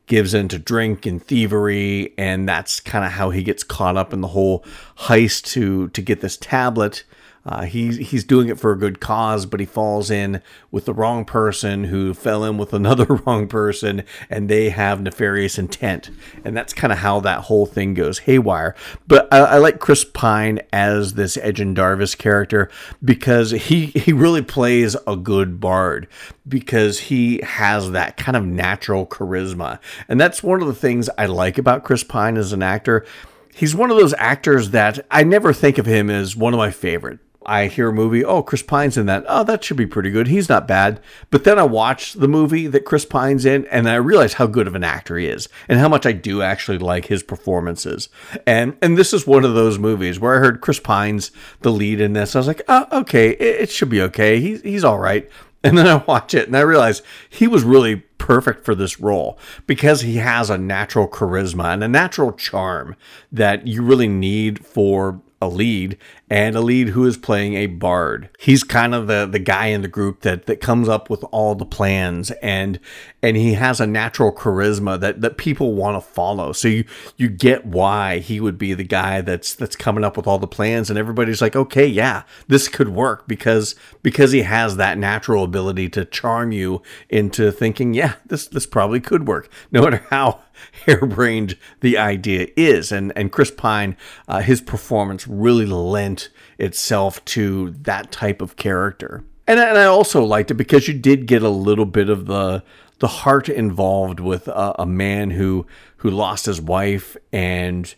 gives 0.07 0.35
in 0.35 0.49
to 0.49 0.59
drink 0.59 1.07
and 1.07 1.25
thievery, 1.25 2.13
and 2.19 2.49
that's 2.49 2.81
kind 2.81 3.05
of 3.05 3.13
how 3.13 3.31
he 3.31 3.43
gets 3.43 3.63
caught 3.63 3.97
up 3.97 4.13
in 4.13 4.21
the 4.21 4.29
whole 4.29 4.65
heist 4.99 5.45
to 5.53 5.89
to 5.89 6.03
get 6.03 6.21
this 6.21 6.37
tablet 6.37 7.05
uh, 7.47 7.63
he's 7.63 8.11
he's 8.11 8.25
doing 8.25 8.49
it 8.49 8.59
for 8.59 8.71
a 8.71 8.79
good 8.79 9.01
cause, 9.01 9.47
but 9.47 9.61
he 9.61 9.67
falls 9.67 10.11
in 10.11 10.43
with 10.71 10.85
the 10.85 10.93
wrong 10.93 11.25
person 11.25 11.85
who 11.85 12.13
fell 12.13 12.45
in 12.45 12.59
with 12.59 12.73
another 12.81 13.07
wrong 13.07 13.49
person, 13.49 14.03
and 14.29 14.49
they 14.49 14.69
have 14.69 15.01
nefarious 15.01 15.59
intent, 15.59 16.11
and 16.45 16.55
that's 16.57 16.75
kind 16.75 16.93
of 16.93 16.99
how 16.99 17.21
that 17.21 17.45
whole 17.45 17.65
thing 17.65 17.95
goes 17.95 18.21
haywire. 18.21 18.75
But 19.07 19.33
I, 19.33 19.39
I 19.39 19.59
like 19.59 19.81
Chris 19.81 20.05
Pine 20.05 20.61
as 20.73 21.15
this 21.15 21.39
Edgin 21.39 21.75
Darvis 21.75 22.17
character 22.17 22.71
because 23.03 23.53
he 23.53 23.87
he 23.87 24.13
really 24.13 24.43
plays 24.43 24.95
a 25.07 25.17
good 25.17 25.61
bard 25.61 26.09
because 26.47 27.01
he 27.01 27.41
has 27.43 27.93
that 27.93 28.19
kind 28.19 28.37
of 28.37 28.45
natural 28.45 29.07
charisma, 29.07 29.79
and 30.09 30.21
that's 30.21 30.43
one 30.43 30.61
of 30.61 30.69
the 30.69 30.75
things 30.75 31.09
I 31.17 31.25
like 31.25 31.57
about 31.57 31.85
Chris 31.85 32.05
Pine 32.05 32.37
as 32.37 32.53
an 32.53 32.63
actor. 32.63 33.07
He's 33.55 33.75
one 33.75 33.91
of 33.91 33.97
those 33.97 34.15
actors 34.17 34.71
that 34.71 35.05
I 35.11 35.25
never 35.25 35.53
think 35.53 35.79
of 35.79 35.87
him 35.87 36.09
as 36.09 36.37
one 36.37 36.55
of 36.55 36.59
my 36.59 36.71
favorite 36.71 37.19
I 37.47 37.67
hear 37.69 37.89
a 37.89 37.93
movie, 37.93 38.23
oh, 38.23 38.43
Chris 38.43 38.63
Pine's 38.63 38.99
in 38.99 39.07
that. 39.07 39.25
Oh, 39.27 39.45
that 39.45 39.65
should 39.65 39.79
be 39.79 39.87
pretty 39.87 40.11
good. 40.11 40.29
He's 40.29 40.49
not 40.49 40.69
bad. 40.69 41.01
But 41.31 41.45
then 41.45 41.59
I 41.59 41.63
watch 41.63 42.13
the 42.13 42.29
movie 42.29 42.67
that 42.67 42.85
Chris 42.85 43.07
Pine's 43.07 43.47
in, 43.47 43.67
and 43.67 43.89
I 43.89 43.95
realize 43.95 44.35
how 44.35 44.47
good 44.47 44.67
of 44.67 44.75
an 44.75 44.85
actor 44.85 45.17
he 45.17 45.27
is, 45.27 45.49
and 45.67 45.79
how 45.79 45.89
much 45.89 46.05
I 46.05 46.13
do 46.13 46.43
actually 46.43 46.79
like 46.79 47.07
his 47.07 47.23
performances. 47.23 48.11
And 48.47 48.77
and 48.83 48.99
this 48.99 49.15
is 49.15 49.27
one 49.27 49.45
of 49.45 49.55
those 49.55 49.79
movies 49.79 50.21
where 50.21 50.37
I 50.37 50.39
heard 50.39 50.61
Chris 50.61 50.81
Pine's 50.81 51.31
the 51.61 51.73
lead 51.73 52.01
in 52.01 52.13
this. 52.13 52.37
I 52.37 52.41
was 52.41 52.47
like, 52.47 52.63
oh, 52.69 52.87
okay, 53.01 53.31
it, 53.31 53.63
it 53.63 53.71
should 53.71 53.89
be 53.89 54.03
okay. 54.03 54.39
He's 54.41 54.61
he's 54.63 54.85
all 54.85 54.99
right. 54.99 55.29
And 55.63 55.77
then 55.77 55.87
I 55.87 55.97
watch 55.97 56.33
it 56.33 56.47
and 56.47 56.57
I 56.57 56.61
realize 56.61 57.03
he 57.29 57.47
was 57.47 57.65
really 57.65 57.97
perfect 58.17 58.65
for 58.65 58.75
this 58.75 58.99
role 58.99 59.39
because 59.67 60.01
he 60.01 60.17
has 60.17 60.49
a 60.49 60.57
natural 60.57 61.07
charisma 61.07 61.75
and 61.75 61.85
a 61.85 61.89
natural 61.89 62.33
charm 62.33 62.97
that 63.31 63.67
you 63.67 63.83
really 63.83 64.09
need 64.09 64.65
for 64.65 65.21
a 65.41 65.49
lead 65.49 65.97
and 66.29 66.55
a 66.55 66.61
lead 66.61 66.89
who 66.91 67.07
is 67.07 67.17
playing 67.17 67.55
a 67.55 67.67
bard. 67.67 68.29
He's 68.39 68.63
kind 68.63 68.95
of 68.95 69.07
the 69.07 69.27
the 69.27 69.39
guy 69.39 69.67
in 69.67 69.81
the 69.81 69.89
group 69.89 70.21
that 70.21 70.47
that 70.47 70.61
comes 70.61 70.89
up 70.89 71.09
with 71.09 71.25
all 71.33 71.55
the 71.55 71.65
plans 71.65 72.31
and 72.43 72.79
and 73.23 73.37
he 73.37 73.55
has 73.55 73.81
a 73.81 73.87
natural 73.87 74.33
charisma 74.33 75.01
that 75.01 75.23
that 75.23 75.39
people 75.39 75.75
want 75.75 75.97
to 75.97 76.11
follow. 76.11 76.53
So 76.53 76.69
you 76.69 76.85
you 77.17 77.29
get 77.29 77.65
why 77.65 78.19
he 78.19 78.39
would 78.39 78.59
be 78.59 78.75
the 78.75 78.85
guy 78.85 79.23
that's 79.23 79.55
that's 79.55 79.77
coming 79.77 80.05
up 80.05 80.17
with 80.17 80.27
all 80.27 80.39
the 80.39 80.47
plans 80.47 80.91
and 80.91 80.99
everybody's 80.99 81.41
like, 81.41 81.57
"Okay, 81.57 81.87
yeah, 81.87 82.25
this 82.49 82.69
could 82.69 82.91
work 82.91 83.27
because 83.27 83.75
because 84.03 84.33
he 84.33 84.43
has 84.43 84.77
that 84.77 84.99
natural 84.99 85.43
ability 85.45 85.89
to 85.91 86.05
charm 86.05 86.53
you 86.53 86.83
into 87.09 87.51
thinking, 87.51 87.95
"Yeah, 87.95 88.15
this 88.27 88.47
this 88.47 88.67
probably 88.67 89.01
could 89.01 89.27
work." 89.27 89.49
No 89.73 89.83
matter 89.83 90.05
how 90.11 90.43
harebrained 90.87 91.57
the 91.81 91.99
idea 91.99 92.49
is. 92.57 92.93
And 92.93 93.13
and 93.17 93.33
Chris 93.33 93.51
Pine, 93.51 93.97
uh, 94.29 94.41
his 94.41 94.61
performance 94.61 95.27
really 95.27 95.67
lent 95.67 96.29
itself 96.59 97.25
to 97.27 97.71
that 97.83 98.13
type 98.13 98.41
of 98.41 98.57
character. 98.57 99.25
And, 99.47 99.59
and 99.59 99.79
I 99.79 99.87
also 99.87 100.23
liked 100.25 100.51
it 100.51 100.55
because 100.55 100.87
you 100.87 100.95
did 100.95 101.27
get 101.27 101.43
a 101.43 101.49
little 101.49 101.87
bit 101.87 102.09
of 102.09 102.27
the 102.27 102.63
the 103.01 103.09
heart 103.09 103.49
involved 103.49 104.21
with 104.21 104.47
a, 104.47 104.75
a 104.79 104.87
man 104.87 105.31
who 105.31 105.67
who 105.99 106.11
lost 106.11 106.47
his 106.47 106.61
wife 106.61 107.17
and 107.33 107.95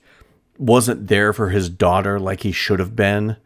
wasn't 0.59 1.09
there 1.09 1.33
for 1.33 1.51
his 1.51 1.69
daughter 1.69 2.19
like 2.19 2.41
he 2.41 2.53
should 2.53 2.79
have 2.79 2.97
been. 2.97 3.37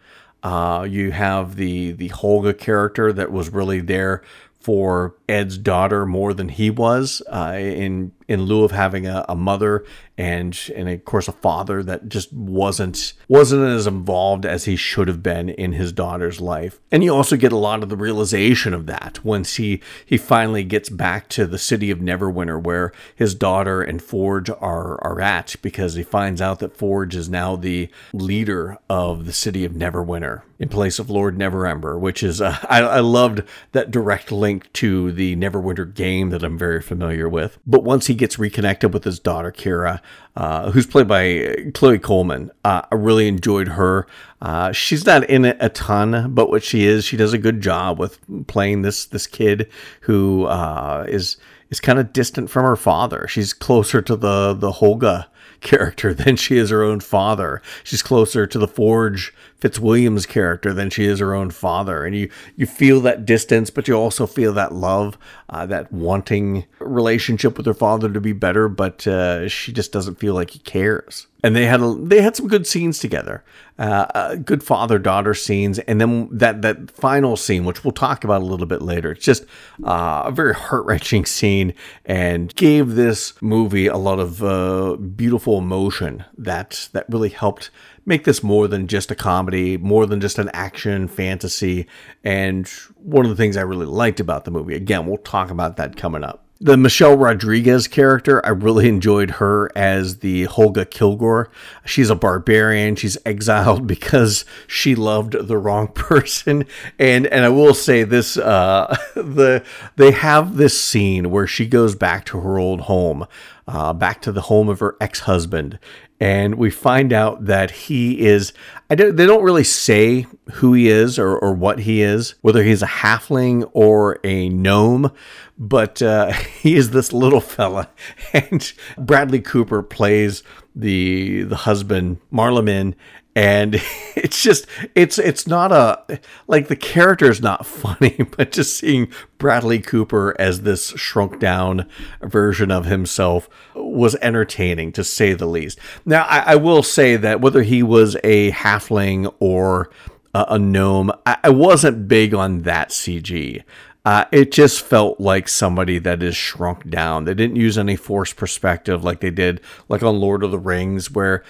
Uh, 0.42 0.86
you 0.88 1.10
have 1.10 1.56
the 1.56 1.92
the 1.92 2.10
Holga 2.10 2.56
character 2.56 3.12
that 3.12 3.32
was 3.32 3.50
really 3.50 3.80
there 3.80 4.22
for 4.60 5.14
Ed's 5.28 5.58
daughter 5.58 6.04
more 6.04 6.34
than 6.34 6.48
he 6.48 6.70
was, 6.70 7.22
uh, 7.32 7.56
in 7.56 8.12
in 8.28 8.42
lieu 8.42 8.64
of 8.64 8.72
having 8.72 9.06
a, 9.06 9.24
a, 9.28 9.36
mother 9.36 9.84
and 10.18 10.70
and 10.74 10.88
of 10.88 11.04
course 11.04 11.28
a 11.28 11.32
father 11.32 11.82
that 11.82 12.08
just 12.08 12.32
wasn't 12.32 13.12
wasn't 13.28 13.62
as 13.62 13.86
involved 13.86 14.44
as 14.44 14.64
he 14.64 14.74
should 14.74 15.08
have 15.08 15.22
been 15.22 15.48
in 15.48 15.72
his 15.72 15.92
daughter's 15.92 16.40
life. 16.40 16.80
And 16.90 17.04
you 17.04 17.14
also 17.14 17.36
get 17.36 17.52
a 17.52 17.56
lot 17.56 17.82
of 17.82 17.88
the 17.88 17.96
realization 17.96 18.74
of 18.74 18.86
that 18.86 19.24
once 19.24 19.56
he 19.56 19.80
he 20.04 20.16
finally 20.16 20.64
gets 20.64 20.88
back 20.88 21.28
to 21.30 21.46
the 21.46 21.58
city 21.58 21.90
of 21.90 21.98
Neverwinter 21.98 22.60
where 22.60 22.92
his 23.14 23.34
daughter 23.34 23.82
and 23.82 24.02
Forge 24.02 24.50
are 24.50 25.02
are 25.04 25.20
at 25.20 25.56
because 25.62 25.94
he 25.94 26.02
finds 26.02 26.40
out 26.40 26.58
that 26.58 26.76
Forge 26.76 27.14
is 27.14 27.28
now 27.28 27.56
the 27.56 27.88
leader 28.12 28.78
of 28.88 29.26
the 29.26 29.32
city 29.32 29.64
of 29.64 29.72
Neverwinter 29.72 30.42
in 30.58 30.68
place 30.68 30.98
of 30.98 31.10
Lord 31.10 31.36
Neverember, 31.36 31.98
which 31.98 32.22
is 32.22 32.40
uh, 32.40 32.56
I, 32.68 32.80
I 32.80 33.00
loved 33.00 33.42
that 33.72 33.90
direct 33.90 34.32
link 34.32 34.72
to 34.74 35.12
the 35.12 35.36
Neverwinter 35.36 35.92
game 35.92 36.30
that 36.30 36.42
I'm 36.42 36.58
very 36.58 36.80
familiar 36.80 37.28
with. 37.28 37.58
But 37.66 37.84
once 37.84 38.06
he 38.06 38.14
gets 38.16 38.38
reconnected 38.38 38.92
with 38.92 39.04
his 39.04 39.20
daughter, 39.20 39.52
Kira, 39.52 40.00
uh, 40.34 40.70
who's 40.72 40.86
played 40.86 41.06
by 41.06 41.70
Chloe 41.74 41.98
Coleman, 41.98 42.50
uh, 42.64 42.82
I 42.90 42.94
really 42.94 43.28
enjoyed 43.28 43.68
her. 43.68 44.06
Uh, 44.42 44.72
she's 44.72 45.06
not 45.06 45.24
in 45.30 45.44
it 45.44 45.56
a 45.60 45.68
ton, 45.68 46.34
but 46.34 46.50
what 46.50 46.62
she 46.62 46.84
is, 46.84 47.04
she 47.04 47.16
does 47.16 47.32
a 47.32 47.38
good 47.38 47.60
job 47.60 47.98
with 47.98 48.18
playing 48.46 48.82
this 48.82 49.06
this 49.06 49.26
kid 49.26 49.70
who 50.02 50.46
uh, 50.46 51.06
is 51.08 51.36
is 51.70 51.80
kind 51.80 51.98
of 51.98 52.12
distant 52.12 52.50
from 52.50 52.64
her 52.64 52.76
father. 52.76 53.26
She's 53.28 53.52
closer 53.52 54.02
to 54.02 54.16
the 54.16 54.52
the 54.54 54.72
Holga 54.72 55.26
character 55.60 56.12
than 56.12 56.36
she 56.36 56.58
is 56.58 56.70
her 56.70 56.82
own 56.82 57.00
father. 57.00 57.62
She's 57.82 58.02
closer 58.02 58.46
to 58.46 58.58
the 58.58 58.68
Forge 58.68 59.32
Fitzwilliam's 59.60 60.26
character 60.26 60.74
than 60.74 60.90
she 60.90 61.06
is 61.06 61.18
her 61.20 61.34
own 61.34 61.50
father. 61.50 62.04
And 62.04 62.14
you, 62.14 62.30
you 62.56 62.66
feel 62.66 63.00
that 63.00 63.24
distance, 63.24 63.70
but 63.70 63.88
you 63.88 63.94
also 63.94 64.26
feel 64.26 64.52
that 64.52 64.72
love, 64.72 65.16
uh, 65.48 65.64
that 65.66 65.90
wanting 65.90 66.66
relationship 66.78 67.56
with 67.56 67.66
her 67.66 67.74
father 67.74 68.12
to 68.12 68.20
be 68.20 68.32
better, 68.32 68.68
but 68.68 69.06
uh, 69.06 69.48
she 69.48 69.72
just 69.72 69.92
doesn't 69.92 70.16
feel 70.16 70.34
like 70.34 70.50
he 70.50 70.58
cares. 70.58 71.26
And 71.42 71.54
they 71.54 71.66
had 71.66 71.80
a, 71.80 71.94
they 71.94 72.22
had 72.22 72.34
some 72.34 72.48
good 72.48 72.66
scenes 72.66 72.98
together, 72.98 73.44
uh, 73.78 74.06
uh 74.14 74.34
good 74.34 74.64
father 74.64 74.98
daughter 74.98 75.32
scenes, 75.32 75.78
and 75.78 76.00
then 76.00 76.28
that 76.32 76.62
that 76.62 76.90
final 76.90 77.36
scene, 77.36 77.64
which 77.64 77.84
we'll 77.84 77.92
talk 77.92 78.24
about 78.24 78.42
a 78.42 78.44
little 78.44 78.66
bit 78.66 78.82
later. 78.82 79.12
It's 79.12 79.24
just 79.24 79.44
uh, 79.84 80.24
a 80.26 80.32
very 80.32 80.54
heart 80.54 80.86
wrenching 80.86 81.24
scene, 81.36 81.72
and 82.04 82.52
gave 82.56 82.94
this 82.96 83.40
movie 83.40 83.86
a 83.86 83.96
lot 83.96 84.18
of 84.18 84.42
uh, 84.42 84.96
beautiful 84.96 85.58
emotion 85.58 86.24
that 86.36 86.88
that 86.94 87.06
really 87.08 87.28
helped 87.28 87.70
make 88.06 88.24
this 88.24 88.42
more 88.42 88.68
than 88.68 88.86
just 88.86 89.10
a 89.10 89.14
comedy, 89.14 89.76
more 89.76 90.06
than 90.06 90.20
just 90.20 90.38
an 90.38 90.48
action 90.54 91.08
fantasy. 91.08 91.86
And 92.24 92.66
one 92.96 93.26
of 93.26 93.30
the 93.30 93.36
things 93.36 93.56
I 93.56 93.62
really 93.62 93.86
liked 93.86 94.20
about 94.20 94.44
the 94.44 94.52
movie, 94.52 94.76
again, 94.76 95.06
we'll 95.06 95.18
talk 95.18 95.50
about 95.50 95.76
that 95.76 95.96
coming 95.96 96.24
up. 96.24 96.44
The 96.58 96.78
Michelle 96.78 97.18
Rodriguez 97.18 97.86
character, 97.86 98.44
I 98.44 98.48
really 98.48 98.88
enjoyed 98.88 99.32
her 99.32 99.70
as 99.76 100.20
the 100.20 100.46
Holga 100.46 100.90
Kilgore. 100.90 101.50
She's 101.84 102.08
a 102.08 102.14
barbarian. 102.14 102.96
She's 102.96 103.18
exiled 103.26 103.86
because 103.86 104.46
she 104.66 104.94
loved 104.94 105.32
the 105.32 105.58
wrong 105.58 105.88
person. 105.94 106.64
And 106.98 107.26
and 107.26 107.44
I 107.44 107.50
will 107.50 107.74
say 107.74 108.04
this: 108.04 108.38
uh, 108.38 108.96
the 109.14 109.62
they 109.96 110.12
have 110.12 110.56
this 110.56 110.80
scene 110.80 111.30
where 111.30 111.46
she 111.46 111.66
goes 111.66 111.94
back 111.94 112.24
to 112.26 112.40
her 112.40 112.58
old 112.58 112.82
home, 112.82 113.26
uh, 113.68 113.92
back 113.92 114.22
to 114.22 114.32
the 114.32 114.42
home 114.42 114.70
of 114.70 114.80
her 114.80 114.96
ex 114.98 115.20
husband, 115.20 115.78
and 116.20 116.54
we 116.54 116.70
find 116.70 117.12
out 117.12 117.44
that 117.46 117.70
he 117.70 118.20
is 118.20 118.52
I 118.88 118.94
don't, 118.94 119.16
they 119.16 119.26
don't 119.26 119.42
really 119.42 119.64
say 119.64 120.26
who 120.54 120.72
he 120.72 120.88
is 120.88 121.18
or, 121.18 121.36
or 121.36 121.52
what 121.52 121.80
he 121.80 122.02
is, 122.02 122.36
whether 122.40 122.62
he's 122.62 122.82
a 122.82 122.86
halfling 122.86 123.68
or 123.72 124.20
a 124.22 124.48
gnome, 124.48 125.10
but 125.58 126.00
uh, 126.00 126.32
he 126.60 126.76
is 126.76 126.90
this 126.90 127.12
little 127.12 127.40
fella. 127.40 127.90
And 128.32 128.72
Bradley 128.98 129.40
Cooper 129.40 129.82
plays 129.82 130.42
the 130.74 131.42
the 131.42 131.56
husband, 131.56 132.18
Marlamin, 132.32 132.94
and 133.36 133.74
it's 134.16 134.42
just 134.42 134.66
it's 134.96 135.18
it's 135.18 135.46
not 135.46 135.70
a 135.70 136.18
like 136.48 136.66
the 136.66 136.74
character 136.74 137.30
is 137.30 137.40
not 137.40 137.64
funny 137.66 138.16
but 138.36 138.50
just 138.50 138.76
seeing 138.76 139.08
bradley 139.38 139.78
cooper 139.78 140.34
as 140.40 140.62
this 140.62 140.88
shrunk 140.96 141.38
down 141.38 141.86
version 142.22 142.72
of 142.72 142.86
himself 142.86 143.48
was 143.74 144.16
entertaining 144.16 144.90
to 144.90 145.04
say 145.04 145.34
the 145.34 145.46
least 145.46 145.78
now 146.04 146.24
i, 146.24 146.38
I 146.38 146.56
will 146.56 146.82
say 146.82 147.14
that 147.16 147.40
whether 147.40 147.62
he 147.62 147.84
was 147.84 148.16
a 148.24 148.50
halfling 148.50 149.32
or 149.38 149.90
a, 150.34 150.46
a 150.50 150.58
gnome 150.58 151.12
I, 151.24 151.36
I 151.44 151.50
wasn't 151.50 152.08
big 152.08 152.34
on 152.34 152.62
that 152.62 152.88
cg 152.88 153.62
uh, 154.04 154.24
it 154.30 154.52
just 154.52 154.82
felt 154.82 155.18
like 155.20 155.48
somebody 155.48 155.98
that 155.98 156.22
is 156.22 156.36
shrunk 156.36 156.88
down. 156.88 157.24
They 157.24 157.34
didn't 157.34 157.56
use 157.56 157.76
any 157.76 157.96
forced 157.96 158.36
perspective 158.36 159.02
like 159.02 159.18
they 159.18 159.32
did, 159.32 159.60
like 159.88 160.04
on 160.04 160.20
Lord 160.20 160.44
of 160.44 160.52
the 160.52 160.60
Rings, 160.60 161.10
where 161.10 161.42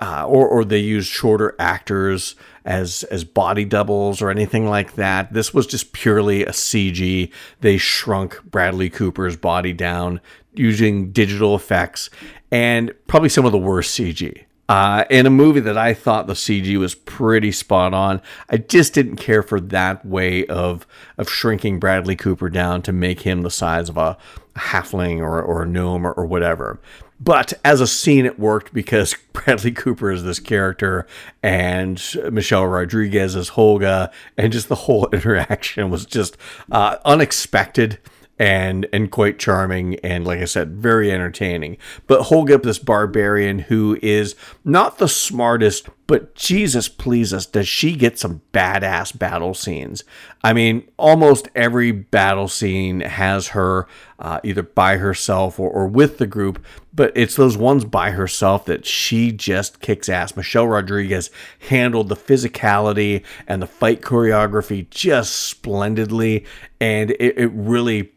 uh, 0.00 0.26
or 0.26 0.46
or 0.48 0.64
they 0.64 0.78
used 0.78 1.08
shorter 1.08 1.54
actors 1.58 2.34
as 2.64 3.02
as 3.04 3.24
body 3.24 3.64
doubles 3.64 4.22
or 4.22 4.30
anything 4.30 4.68
like 4.68 4.94
that. 4.94 5.32
This 5.32 5.52
was 5.52 5.66
just 5.66 5.92
purely 5.92 6.44
a 6.44 6.50
CG. 6.50 7.32
They 7.60 7.78
shrunk 7.78 8.42
Bradley 8.44 8.90
Cooper's 8.90 9.36
body 9.36 9.72
down 9.72 10.20
using 10.54 11.12
digital 11.12 11.54
effects 11.54 12.10
and 12.50 12.92
probably 13.06 13.28
some 13.28 13.44
of 13.44 13.52
the 13.52 13.58
worst 13.58 13.98
CG. 13.98 14.44
Uh, 14.68 15.04
in 15.08 15.24
a 15.24 15.30
movie 15.30 15.60
that 15.60 15.78
I 15.78 15.94
thought 15.94 16.26
the 16.26 16.34
CG 16.34 16.76
was 16.76 16.94
pretty 16.94 17.52
spot 17.52 17.94
on, 17.94 18.20
I 18.50 18.58
just 18.58 18.92
didn't 18.92 19.16
care 19.16 19.42
for 19.42 19.60
that 19.60 20.04
way 20.04 20.44
of 20.46 20.86
of 21.16 21.30
shrinking 21.30 21.80
Bradley 21.80 22.16
Cooper 22.16 22.50
down 22.50 22.82
to 22.82 22.92
make 22.92 23.22
him 23.22 23.40
the 23.40 23.50
size 23.50 23.88
of 23.88 23.96
a 23.96 24.18
halfling 24.56 25.20
or, 25.20 25.40
or 25.40 25.62
a 25.62 25.66
gnome 25.66 26.06
or, 26.06 26.12
or 26.12 26.26
whatever. 26.26 26.78
But 27.20 27.52
as 27.64 27.80
a 27.80 27.86
scene, 27.86 28.26
it 28.26 28.38
worked 28.38 28.72
because 28.72 29.14
Bradley 29.32 29.72
Cooper 29.72 30.10
is 30.10 30.22
this 30.22 30.38
character 30.38 31.06
and 31.42 32.02
Michelle 32.30 32.66
Rodriguez 32.66 33.34
is 33.34 33.50
Holga, 33.50 34.12
and 34.36 34.52
just 34.52 34.68
the 34.68 34.74
whole 34.74 35.08
interaction 35.12 35.90
was 35.90 36.06
just 36.06 36.36
uh, 36.70 36.96
unexpected 37.04 37.98
and 38.38 38.86
and 38.92 39.10
quite 39.10 39.38
charming 39.38 39.96
and 39.96 40.24
like 40.24 40.40
I 40.40 40.44
said, 40.44 40.76
very 40.76 41.10
entertaining. 41.10 41.76
But 42.06 42.26
Holga, 42.26 42.62
this 42.62 42.78
barbarian 42.78 43.60
who 43.60 43.98
is 44.00 44.36
not 44.64 44.98
the 44.98 45.08
smartest, 45.08 45.88
but 46.08 46.34
Jesus 46.34 46.88
please 46.88 47.34
us, 47.34 47.44
does 47.44 47.68
she 47.68 47.94
get 47.94 48.18
some 48.18 48.40
badass 48.52 49.16
battle 49.16 49.52
scenes? 49.52 50.04
I 50.42 50.54
mean, 50.54 50.88
almost 50.96 51.50
every 51.54 51.92
battle 51.92 52.48
scene 52.48 53.00
has 53.00 53.48
her 53.48 53.86
uh, 54.18 54.40
either 54.42 54.62
by 54.62 54.96
herself 54.96 55.60
or, 55.60 55.70
or 55.70 55.86
with 55.86 56.16
the 56.16 56.26
group, 56.26 56.64
but 56.94 57.12
it's 57.14 57.36
those 57.36 57.58
ones 57.58 57.84
by 57.84 58.12
herself 58.12 58.64
that 58.64 58.86
she 58.86 59.32
just 59.32 59.80
kicks 59.80 60.08
ass. 60.08 60.34
Michelle 60.34 60.66
Rodriguez 60.66 61.30
handled 61.68 62.08
the 62.08 62.16
physicality 62.16 63.22
and 63.46 63.60
the 63.60 63.66
fight 63.66 64.00
choreography 64.00 64.88
just 64.88 65.34
splendidly, 65.34 66.46
and 66.80 67.10
it, 67.12 67.38
it 67.38 67.50
really 67.52 68.12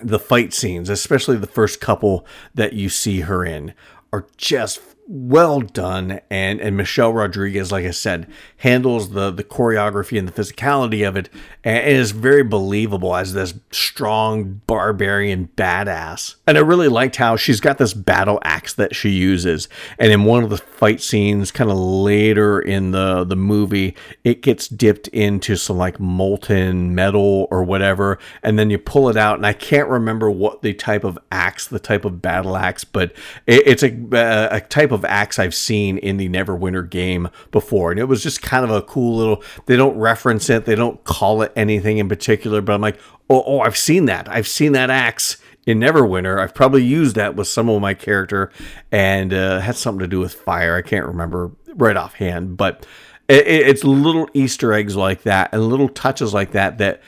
the 0.00 0.20
fight 0.20 0.52
scenes, 0.54 0.88
especially 0.88 1.36
the 1.36 1.46
first 1.48 1.80
couple 1.80 2.24
that 2.54 2.74
you 2.74 2.88
see 2.88 3.22
her 3.22 3.44
in, 3.44 3.74
are 4.12 4.26
just 4.36 4.80
well 5.08 5.60
done 5.60 6.20
and 6.30 6.60
and 6.60 6.76
Michelle 6.76 7.12
Rodriguez 7.12 7.70
like 7.70 7.84
I 7.84 7.92
said 7.92 8.26
handles 8.56 9.10
the 9.10 9.30
the 9.30 9.44
choreography 9.44 10.18
and 10.18 10.26
the 10.26 10.32
physicality 10.32 11.06
of 11.06 11.16
it 11.16 11.28
and 11.62 11.86
is 11.86 12.10
very 12.10 12.42
believable 12.42 13.14
as 13.14 13.32
this 13.32 13.54
strong 13.70 14.62
barbarian 14.66 15.48
badass. 15.56 16.34
And 16.46 16.58
I 16.58 16.60
really 16.60 16.88
liked 16.88 17.16
how 17.16 17.36
she's 17.36 17.60
got 17.60 17.78
this 17.78 17.94
battle 17.94 18.40
axe 18.42 18.74
that 18.74 18.96
she 18.96 19.10
uses 19.10 19.68
and 19.96 20.10
in 20.10 20.24
one 20.24 20.42
of 20.42 20.50
the 20.50 20.58
fight 20.58 21.00
scenes 21.00 21.52
kind 21.52 21.70
of 21.70 21.78
later 21.78 22.60
in 22.60 22.90
the 22.90 23.22
the 23.22 23.36
movie 23.36 23.94
it 24.24 24.42
gets 24.42 24.66
dipped 24.66 25.06
into 25.08 25.54
some 25.54 25.76
like 25.76 26.00
molten 26.00 26.96
metal 26.96 27.46
or 27.52 27.62
whatever 27.62 28.18
and 28.42 28.58
then 28.58 28.70
you 28.70 28.78
pull 28.78 29.08
it 29.08 29.16
out 29.16 29.36
and 29.36 29.46
I 29.46 29.52
can't 29.52 29.88
remember 29.88 30.30
what 30.30 30.62
the 30.62 30.74
type 30.74 31.04
of 31.04 31.16
axe 31.30 31.68
the 31.68 31.78
type 31.78 32.04
of 32.04 32.20
battle 32.20 32.56
axe 32.56 32.82
but 32.82 33.12
it, 33.46 33.62
it's 33.66 33.82
a, 33.84 34.48
a 34.50 34.60
type 34.60 34.90
of 34.90 34.95
of 34.96 35.04
axe 35.04 35.38
I've 35.38 35.54
seen 35.54 35.98
in 35.98 36.16
the 36.16 36.28
Neverwinter 36.28 36.88
game 36.88 37.28
before. 37.52 37.90
And 37.90 38.00
it 38.00 38.04
was 38.04 38.22
just 38.22 38.42
kind 38.42 38.64
of 38.64 38.70
a 38.70 38.82
cool 38.82 39.16
little, 39.16 39.42
they 39.66 39.76
don't 39.76 39.96
reference 39.96 40.50
it, 40.50 40.64
they 40.64 40.74
don't 40.74 41.02
call 41.04 41.42
it 41.42 41.52
anything 41.54 41.98
in 41.98 42.08
particular, 42.08 42.60
but 42.60 42.74
I'm 42.74 42.80
like, 42.80 42.98
oh, 43.30 43.42
oh 43.46 43.60
I've 43.60 43.76
seen 43.76 44.06
that. 44.06 44.28
I've 44.28 44.48
seen 44.48 44.72
that 44.72 44.90
axe 44.90 45.36
in 45.66 45.80
Neverwinter. 45.80 46.40
I've 46.40 46.54
probably 46.54 46.84
used 46.84 47.16
that 47.16 47.36
with 47.36 47.48
some 47.48 47.68
of 47.68 47.80
my 47.80 47.94
character 47.94 48.50
and 48.90 49.32
uh, 49.32 49.60
had 49.60 49.76
something 49.76 50.00
to 50.00 50.06
do 50.06 50.20
with 50.20 50.34
fire. 50.34 50.76
I 50.76 50.82
can't 50.82 51.06
remember 51.06 51.52
right 51.74 51.96
offhand, 51.96 52.56
but 52.56 52.86
it, 53.28 53.46
it's 53.46 53.84
little 53.84 54.28
Easter 54.32 54.72
eggs 54.72 54.96
like 54.96 55.22
that 55.22 55.50
and 55.52 55.68
little 55.68 55.88
touches 55.88 56.32
like 56.32 56.52
that 56.52 56.78
that 56.78 57.02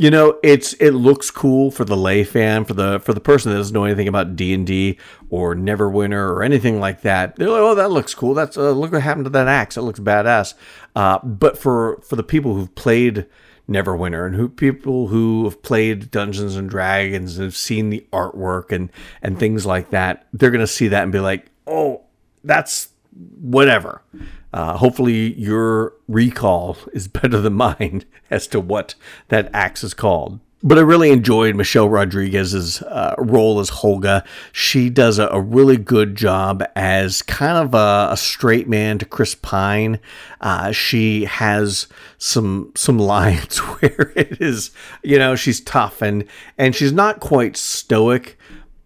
you 0.00 0.10
know 0.10 0.38
it's 0.42 0.72
it 0.74 0.92
looks 0.92 1.30
cool 1.30 1.70
for 1.70 1.84
the 1.84 1.96
lay 1.96 2.24
fan 2.24 2.64
for 2.64 2.72
the 2.72 3.00
for 3.00 3.12
the 3.12 3.20
person 3.20 3.52
that 3.52 3.58
doesn't 3.58 3.74
know 3.74 3.84
anything 3.84 4.08
about 4.08 4.34
d&d 4.34 4.98
or 5.28 5.54
neverwinter 5.54 6.30
or 6.30 6.42
anything 6.42 6.80
like 6.80 7.02
that. 7.02 7.36
They're 7.36 7.50
like 7.50 7.60
oh 7.60 7.74
that 7.74 7.90
looks 7.90 8.14
cool. 8.14 8.32
That's 8.32 8.56
uh, 8.56 8.70
look 8.70 8.92
what 8.92 9.02
happened 9.02 9.26
to 9.26 9.30
that 9.30 9.46
axe. 9.46 9.76
It 9.76 9.82
looks 9.82 10.00
badass. 10.00 10.54
Uh, 10.96 11.18
but 11.18 11.58
for 11.58 12.00
for 12.00 12.16
the 12.16 12.22
people 12.22 12.54
who've 12.54 12.74
played 12.74 13.26
neverwinter 13.68 14.26
and 14.26 14.36
who 14.36 14.48
people 14.48 15.08
who 15.08 15.44
have 15.44 15.62
played 15.62 16.10
dungeons 16.10 16.56
and 16.56 16.70
dragons 16.70 17.36
and 17.36 17.44
have 17.44 17.56
seen 17.56 17.90
the 17.90 18.06
artwork 18.10 18.72
and 18.72 18.90
and 19.20 19.38
things 19.38 19.66
like 19.66 19.90
that 19.90 20.26
they're 20.32 20.50
gonna 20.50 20.66
see 20.66 20.88
that 20.88 21.02
and 21.02 21.12
be 21.12 21.20
like 21.20 21.46
oh 21.66 22.00
that's 22.42 22.88
whatever 23.38 24.02
uh, 24.52 24.76
hopefully, 24.76 25.34
your 25.34 25.94
recall 26.08 26.76
is 26.92 27.08
better 27.08 27.40
than 27.40 27.54
mine 27.54 28.04
as 28.30 28.46
to 28.48 28.60
what 28.60 28.94
that 29.28 29.50
axe 29.52 29.84
is 29.84 29.94
called. 29.94 30.40
But 30.62 30.76
I 30.76 30.82
really 30.82 31.10
enjoyed 31.10 31.56
Michelle 31.56 31.88
Rodriguez's 31.88 32.82
uh, 32.82 33.14
role 33.16 33.60
as 33.60 33.70
Holga. 33.70 34.26
She 34.52 34.90
does 34.90 35.18
a, 35.18 35.26
a, 35.28 35.40
really 35.40 35.78
good 35.78 36.16
job 36.16 36.62
as 36.76 37.22
kind 37.22 37.56
of 37.56 37.72
a, 37.72 38.12
a 38.12 38.16
straight 38.18 38.68
man 38.68 38.98
to 38.98 39.06
Chris 39.06 39.34
Pine. 39.34 40.00
Uh, 40.42 40.70
she 40.70 41.24
has 41.24 41.86
some 42.18 42.72
some 42.74 42.98
lines 43.14 43.56
where 43.80 44.12
it 44.14 44.38
is, 44.42 44.70
you 45.02 45.18
know, 45.18 45.34
she's 45.34 45.62
tough 45.62 46.02
and 46.02 46.26
and 46.58 46.74
she's 46.74 46.92
not 46.92 47.20
quite 47.20 47.56
stoic, 47.56 48.36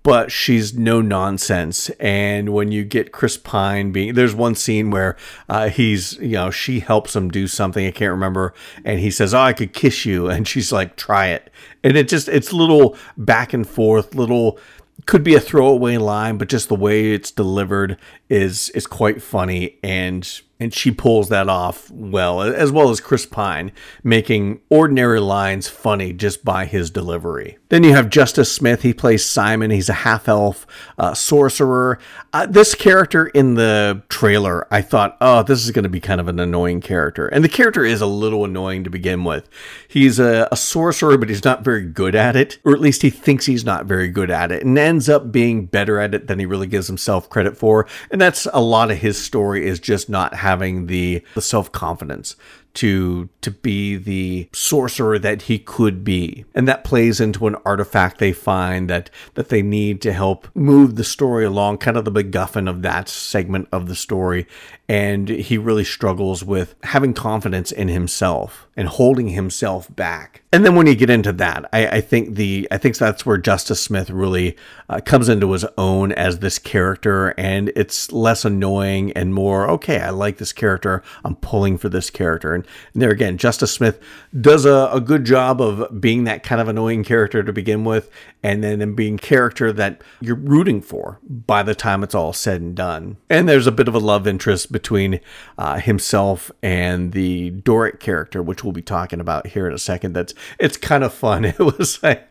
but 0.05 0.31
she's 0.31 0.75
no 0.75 1.01
nonsense. 1.01 1.89
And 1.99 2.51
when 2.51 2.71
you 2.71 2.85
get 2.85 3.11
Chris 3.11 3.37
Pine 3.37 3.91
being, 3.91 4.15
there's 4.15 4.35
one 4.35 4.55
scene 4.55 4.91
where 4.91 5.17
uh, 5.49 5.71
he's, 5.71 6.13
you 6.19 6.35
know, 6.35 6.51
she 6.53 6.79
helps 6.79 7.17
him 7.17 7.31
do 7.31 7.49
something 7.49 7.85
I 7.85 7.91
can't 7.91 8.13
remember, 8.13 8.55
and 8.85 9.01
he 9.01 9.11
says, 9.11 9.35
"Oh, 9.35 9.41
I 9.41 9.53
could 9.53 9.73
kiss 9.73 10.07
you," 10.07 10.29
and 10.31 10.47
she's 10.47 10.71
like, 10.71 10.95
"Try 10.95 11.29
it," 11.29 11.51
and 11.83 11.97
it 11.97 12.07
just 12.07 12.29
it's 12.29 12.53
little 12.53 12.97
back 13.17 13.53
and 13.53 13.69
forth, 13.69 14.15
little 14.15 14.61
could 15.07 15.25
be 15.25 15.35
a 15.35 15.41
throwaway 15.41 15.97
line, 15.97 16.39
but 16.39 16.49
just 16.49 16.69
the 16.69 16.77
way 16.77 17.13
it's 17.13 17.31
delivered 17.31 17.99
is 18.29 18.69
is 18.71 18.87
quite 18.87 19.23
funny. 19.23 19.79
And 19.83 20.41
and 20.61 20.73
she 20.73 20.91
pulls 20.91 21.29
that 21.29 21.49
off 21.49 21.91
well, 21.91 22.41
as 22.41 22.71
well 22.71 22.91
as 22.91 23.01
Chris 23.01 23.27
Pine, 23.27 23.73
making 24.03 24.61
ordinary 24.69 25.21
lines 25.21 25.69
funny 25.69 26.13
just 26.13 26.45
by 26.45 26.65
his 26.65 26.91
delivery. 26.91 27.59
Then 27.69 27.83
you 27.83 27.93
have 27.93 28.09
Justice 28.09 28.53
Smith. 28.53 28.83
He 28.83 28.95
plays 28.95 29.25
Simon. 29.25 29.71
He's 29.71 29.89
a 29.89 29.95
half 29.95 30.29
elf 30.29 30.67
uh, 30.97 31.13
sorcerer. 31.13 31.99
Uh, 32.33 32.47
this 32.47 32.75
character 32.75 33.27
in 33.27 33.55
the 33.55 34.03
trailer, 34.09 34.67
I 34.73 34.81
thought, 34.81 35.17
oh, 35.21 35.43
this 35.43 35.65
is 35.65 35.73
going 35.73 35.83
to 35.83 35.89
be 35.89 36.01
kind 36.01 36.21
of 36.21 36.29
an 36.29 36.39
annoying 36.39 36.81
character. 36.81 37.27
And 37.27 37.43
the 37.43 37.49
character 37.49 37.85
is 37.85 38.01
a 38.01 38.07
little 38.07 38.45
annoying 38.45 38.85
to 38.85 38.91
begin 38.91 39.25
with. 39.25 39.49
He's 39.89 40.21
a, 40.21 40.49
a 40.53 40.57
sorcerer, 40.57 41.19
but 41.19 41.29
he's 41.29 41.45
not 41.45 41.65
very 41.65 41.85
good 41.85 42.15
at 42.15 42.37
it, 42.37 42.59
or 42.65 42.73
at 42.73 42.81
least 42.81 43.03
he 43.03 43.11
thinks 43.11 43.47
he's 43.47 43.65
not 43.65 43.87
very 43.87 44.09
good 44.09 44.31
at 44.31 44.53
it, 44.53 44.65
and 44.65 44.79
ends 44.79 45.09
up 45.09 45.33
being 45.33 45.67
better 45.67 45.99
at 45.99 46.15
it 46.15 46.29
than 46.29 46.39
he 46.39 46.47
really 46.47 46.69
gives 46.69 46.87
himself 46.87 47.29
credit 47.29 47.57
for. 47.57 47.89
And 48.11 48.21
that's 48.21 48.47
a 48.53 48.61
lot 48.61 48.93
of 48.93 48.99
his 48.99 49.21
story 49.21 49.67
is 49.67 49.81
just 49.81 50.09
not 50.09 50.35
having 50.45 50.87
the, 50.87 51.23
the 51.35 51.43
self 51.43 51.73
confidence 51.73 52.37
to 52.75 53.29
to 53.41 53.51
be 53.51 53.97
the 53.97 54.49
sorcerer 54.53 55.19
that 55.19 55.43
he 55.43 55.59
could 55.59 56.05
be 56.05 56.45
and 56.55 56.67
that 56.67 56.85
plays 56.85 57.21
into 57.21 57.47
an 57.47 57.57
artifact 57.65 58.19
they 58.19 58.33
find 58.33 58.91
that 58.91 59.09
that 59.35 59.49
they 59.49 59.63
need 59.63 60.03
to 60.03 60.13
help 60.13 60.49
move 60.55 60.97
the 60.97 61.05
story 61.05 61.45
along 61.45 61.79
kind 61.79 61.97
of 61.97 62.05
the 62.05 62.13
MacGuffin 62.13 62.69
of 62.69 62.83
that 62.83 63.09
segment 63.09 63.69
of 63.73 63.87
the 63.87 63.95
story 63.95 64.47
and 64.89 65.29
he 65.29 65.57
really 65.57 65.85
struggles 65.85 66.45
with 66.45 66.75
having 66.83 67.15
confidence 67.15 67.73
in 67.73 67.89
himself 67.89 68.69
and 68.77 68.89
holding 68.89 69.29
himself 69.29 69.95
back. 69.95 70.43
And 70.53 70.65
then 70.65 70.75
when 70.75 70.87
you 70.87 70.95
get 70.95 71.09
into 71.09 71.33
that, 71.33 71.65
I, 71.73 71.87
I 71.87 72.01
think 72.01 72.35
the 72.35 72.69
I 72.71 72.77
think 72.77 72.97
that's 72.97 73.25
where 73.25 73.39
Justice 73.39 73.81
Smith 73.81 74.11
really 74.11 74.57
uh, 74.89 75.01
comes 75.01 75.29
into 75.29 75.53
his 75.53 75.65
own 75.79 76.13
as 76.13 76.41
this 76.41 76.59
character, 76.59 77.29
and 77.39 77.73
it's 77.75 78.13
less 78.13 78.45
annoying 78.45 79.13
and 79.13 79.33
more 79.33 79.69
okay. 79.71 80.01
I 80.01 80.11
like 80.11 80.37
this 80.37 80.53
character. 80.53 81.03
I'm 81.25 81.37
pulling 81.37 81.79
for 81.79 81.89
this 81.89 82.11
character, 82.11 82.55
and, 82.55 82.64
and 82.93 83.03
there 83.03 83.11
again, 83.11 83.39
Justice 83.39 83.73
Smith 83.73 84.01
does 84.41 84.65
a, 84.65 84.91
a 84.93 85.01
good 85.01 85.25
job 85.25 85.61
of 85.61 86.01
being 86.01 86.25
that 86.25 86.43
kind 86.43 86.61
of 86.61 86.69
annoying 86.69 87.05
character 87.05 87.43
to 87.43 87.53
begin 87.53 87.85
with, 87.85 88.11
and 88.43 88.63
then 88.63 88.95
being 88.95 89.17
character 89.19 89.73
that 89.73 90.03
you're 90.21 90.37
rooting 90.37 90.81
for 90.81 91.19
by 91.29 91.63
the 91.63 91.75
time 91.75 92.03
it's 92.03 92.15
all 92.15 92.33
said 92.33 92.61
and 92.61 92.75
done. 92.77 93.17
And 93.31 93.49
there's 93.49 93.67
a 93.67 93.73
bit 93.73 93.89
of 93.89 93.95
a 93.95 93.99
love 93.99 94.27
interest 94.27 94.73
between 94.73 95.21
uh, 95.59 95.79
himself 95.79 96.51
and 96.63 97.13
the 97.13 97.51
Doric 97.51 98.01
character, 98.01 98.43
which 98.43 98.65
we'll 98.65 98.73
be 98.73 98.83
talking 98.83 99.21
about 99.21 99.49
here 99.49 99.67
in 99.67 99.73
a 99.73 99.79
second. 99.79 100.13
That's 100.15 100.35
it's 100.59 100.77
kind 100.77 101.05
of 101.05 101.13
fun. 101.13 101.45
It 101.55 101.79
was 101.79 102.03
like 102.03 102.29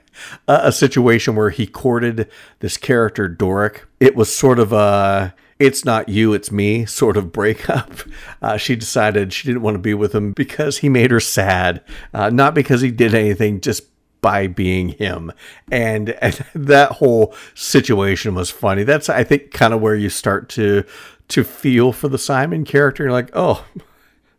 a, 0.47 0.61
a 0.65 0.71
situation 0.71 1.35
where 1.35 1.49
he 1.49 1.65
courted 1.65 2.29
this 2.59 2.77
character 2.77 3.27
Doric. 3.27 3.85
It 3.99 4.15
was 4.15 4.35
sort 4.35 4.59
of 4.59 4.73
a 4.73 5.33
it's 5.59 5.85
not 5.85 6.09
you, 6.09 6.33
it's 6.33 6.51
me 6.51 6.85
sort 6.85 7.17
of 7.17 7.31
breakup. 7.31 7.91
Uh, 8.41 8.57
she 8.57 8.75
decided 8.75 9.31
she 9.31 9.47
didn't 9.47 9.61
want 9.61 9.75
to 9.75 9.79
be 9.79 9.93
with 9.93 10.13
him 10.13 10.33
because 10.33 10.79
he 10.79 10.89
made 10.89 11.11
her 11.11 11.19
sad, 11.21 11.81
uh, 12.13 12.29
not 12.29 12.53
because 12.53 12.81
he 12.81 12.91
did 12.91 13.15
anything, 13.15 13.61
just 13.61 13.83
by 14.19 14.47
being 14.47 14.89
him. 14.89 15.31
And, 15.71 16.09
and 16.21 16.45
that 16.53 16.91
whole 16.93 17.33
situation 17.55 18.35
was 18.35 18.49
funny. 18.49 18.83
That's, 18.83 19.07
I 19.07 19.23
think, 19.23 19.51
kind 19.51 19.73
of 19.73 19.79
where 19.79 19.95
you 19.95 20.09
start 20.09 20.49
to, 20.49 20.83
to 21.29 21.43
feel 21.45 21.93
for 21.93 22.09
the 22.09 22.17
Simon 22.17 22.65
character. 22.65 23.03
You're 23.03 23.13
like, 23.13 23.29
oh, 23.33 23.65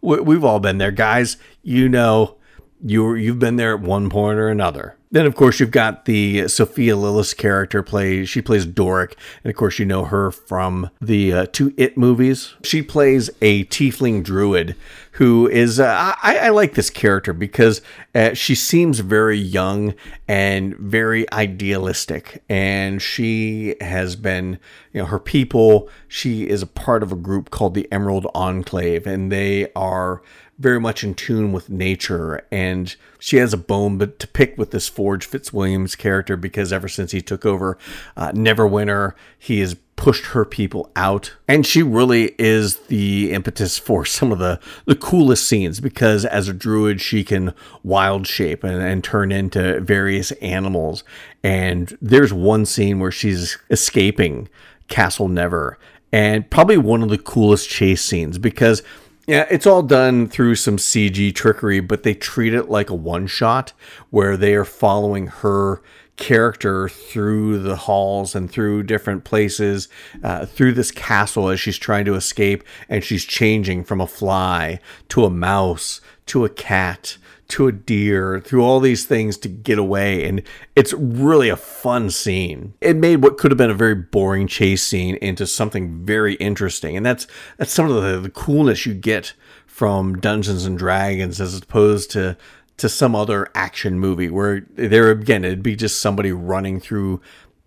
we've 0.02 0.44
all 0.44 0.60
been 0.60 0.76
there, 0.76 0.92
guys. 0.92 1.38
You 1.62 1.88
know, 1.88 2.36
you 2.84 3.14
you've 3.14 3.38
been 3.38 3.56
there 3.56 3.74
at 3.74 3.80
one 3.80 4.10
point 4.10 4.38
or 4.38 4.48
another. 4.48 4.96
Then, 5.14 5.26
of 5.26 5.36
course, 5.36 5.60
you've 5.60 5.70
got 5.70 6.06
the 6.06 6.48
Sophia 6.48 6.96
Lillis 6.96 7.36
character 7.36 7.84
play. 7.84 8.24
She 8.24 8.42
plays 8.42 8.66
Doric, 8.66 9.16
and 9.44 9.50
of 9.52 9.56
course, 9.56 9.78
you 9.78 9.86
know 9.86 10.06
her 10.06 10.32
from 10.32 10.90
the 11.00 11.32
uh, 11.32 11.46
two 11.52 11.72
It 11.76 11.96
movies. 11.96 12.54
She 12.64 12.82
plays 12.82 13.30
a 13.40 13.64
tiefling 13.66 14.24
druid 14.24 14.74
who 15.12 15.46
is. 15.46 15.78
Uh, 15.78 16.16
I, 16.20 16.38
I, 16.38 16.48
like 16.48 16.74
this 16.74 16.90
character 16.90 17.32
because 17.32 17.80
uh, 18.12 18.34
she 18.34 18.56
seems 18.56 18.98
very 18.98 19.38
young 19.38 19.94
and 20.26 20.76
very 20.78 21.32
idealistic, 21.32 22.42
and 22.48 23.00
she 23.00 23.76
has 23.80 24.16
been, 24.16 24.58
you 24.92 25.00
know, 25.00 25.06
her 25.06 25.20
people. 25.20 25.88
She 26.08 26.48
is 26.48 26.60
a 26.60 26.66
part 26.66 27.04
of 27.04 27.12
a 27.12 27.16
group 27.16 27.50
called 27.50 27.74
the 27.74 27.86
Emerald 27.92 28.26
Enclave, 28.34 29.06
and 29.06 29.30
they 29.30 29.70
are 29.76 30.22
very 30.58 30.80
much 30.80 31.02
in 31.02 31.14
tune 31.14 31.52
with 31.52 31.70
nature 31.70 32.46
and 32.50 32.96
she 33.24 33.38
has 33.38 33.54
a 33.54 33.56
bone 33.56 33.96
but 33.96 34.18
to 34.18 34.28
pick 34.28 34.58
with 34.58 34.70
this 34.70 34.86
Forge 34.86 35.26
Fitzwilliams 35.26 35.96
character 35.96 36.36
because 36.36 36.74
ever 36.74 36.88
since 36.88 37.12
he 37.12 37.22
took 37.22 37.46
over 37.46 37.78
uh, 38.18 38.32
Neverwinter, 38.32 39.14
he 39.38 39.60
has 39.60 39.76
pushed 39.96 40.26
her 40.26 40.44
people 40.44 40.92
out. 40.94 41.32
And 41.48 41.64
she 41.64 41.82
really 41.82 42.34
is 42.38 42.76
the 42.88 43.32
impetus 43.32 43.78
for 43.78 44.04
some 44.04 44.30
of 44.30 44.40
the 44.40 44.60
the 44.84 44.94
coolest 44.94 45.48
scenes 45.48 45.80
because 45.80 46.26
as 46.26 46.48
a 46.48 46.52
druid 46.52 47.00
she 47.00 47.24
can 47.24 47.54
wild 47.82 48.26
shape 48.26 48.62
and, 48.62 48.82
and 48.82 49.02
turn 49.02 49.32
into 49.32 49.80
various 49.80 50.30
animals. 50.42 51.02
And 51.42 51.96
there's 52.02 52.34
one 52.34 52.66
scene 52.66 52.98
where 53.00 53.10
she's 53.10 53.56
escaping 53.70 54.50
castle 54.88 55.28
never 55.28 55.78
and 56.12 56.48
probably 56.48 56.76
one 56.76 57.02
of 57.02 57.08
the 57.08 57.18
coolest 57.18 57.68
chase 57.68 58.00
scenes 58.00 58.38
because 58.38 58.82
yeah, 59.26 59.46
it's 59.50 59.66
all 59.66 59.82
done 59.82 60.28
through 60.28 60.56
some 60.56 60.76
CG 60.76 61.34
trickery, 61.34 61.80
but 61.80 62.02
they 62.02 62.14
treat 62.14 62.54
it 62.54 62.68
like 62.68 62.90
a 62.90 62.94
one 62.94 63.26
shot 63.26 63.72
where 64.10 64.36
they 64.36 64.54
are 64.54 64.64
following 64.64 65.28
her 65.28 65.82
character 66.16 66.88
through 66.88 67.58
the 67.58 67.76
halls 67.76 68.34
and 68.34 68.50
through 68.50 68.82
different 68.82 69.24
places, 69.24 69.88
uh, 70.22 70.46
through 70.46 70.72
this 70.72 70.90
castle 70.90 71.48
as 71.48 71.58
she's 71.58 71.78
trying 71.78 72.04
to 72.04 72.14
escape, 72.14 72.62
and 72.88 73.02
she's 73.02 73.24
changing 73.24 73.82
from 73.82 74.00
a 74.00 74.06
fly 74.06 74.78
to 75.08 75.24
a 75.24 75.30
mouse 75.30 76.00
to 76.26 76.44
a 76.44 76.48
cat 76.48 77.16
to 77.48 77.66
a 77.66 77.72
deer, 77.72 78.40
through 78.40 78.64
all 78.64 78.80
these 78.80 79.04
things 79.04 79.36
to 79.38 79.48
get 79.48 79.78
away. 79.78 80.24
And 80.26 80.42
it's 80.74 80.92
really 80.94 81.48
a 81.48 81.56
fun 81.56 82.10
scene. 82.10 82.74
It 82.80 82.96
made 82.96 83.22
what 83.22 83.38
could 83.38 83.50
have 83.50 83.58
been 83.58 83.70
a 83.70 83.74
very 83.74 83.94
boring 83.94 84.46
chase 84.46 84.82
scene 84.82 85.16
into 85.16 85.46
something 85.46 86.04
very 86.04 86.34
interesting. 86.34 86.96
And 86.96 87.04
that's 87.04 87.26
that's 87.56 87.72
some 87.72 87.90
of 87.90 88.02
the, 88.02 88.20
the 88.20 88.30
coolness 88.30 88.86
you 88.86 88.94
get 88.94 89.34
from 89.66 90.14
Dungeons 90.20 90.64
and 90.64 90.78
Dragons 90.78 91.40
as 91.40 91.56
opposed 91.56 92.10
to 92.12 92.36
to 92.76 92.88
some 92.88 93.14
other 93.14 93.48
action 93.54 94.00
movie 94.00 94.28
where 94.28 94.66
there 94.74 95.10
again 95.10 95.44
it'd 95.44 95.62
be 95.62 95.76
just 95.76 96.00
somebody 96.00 96.32
running 96.32 96.80
through 96.80 97.20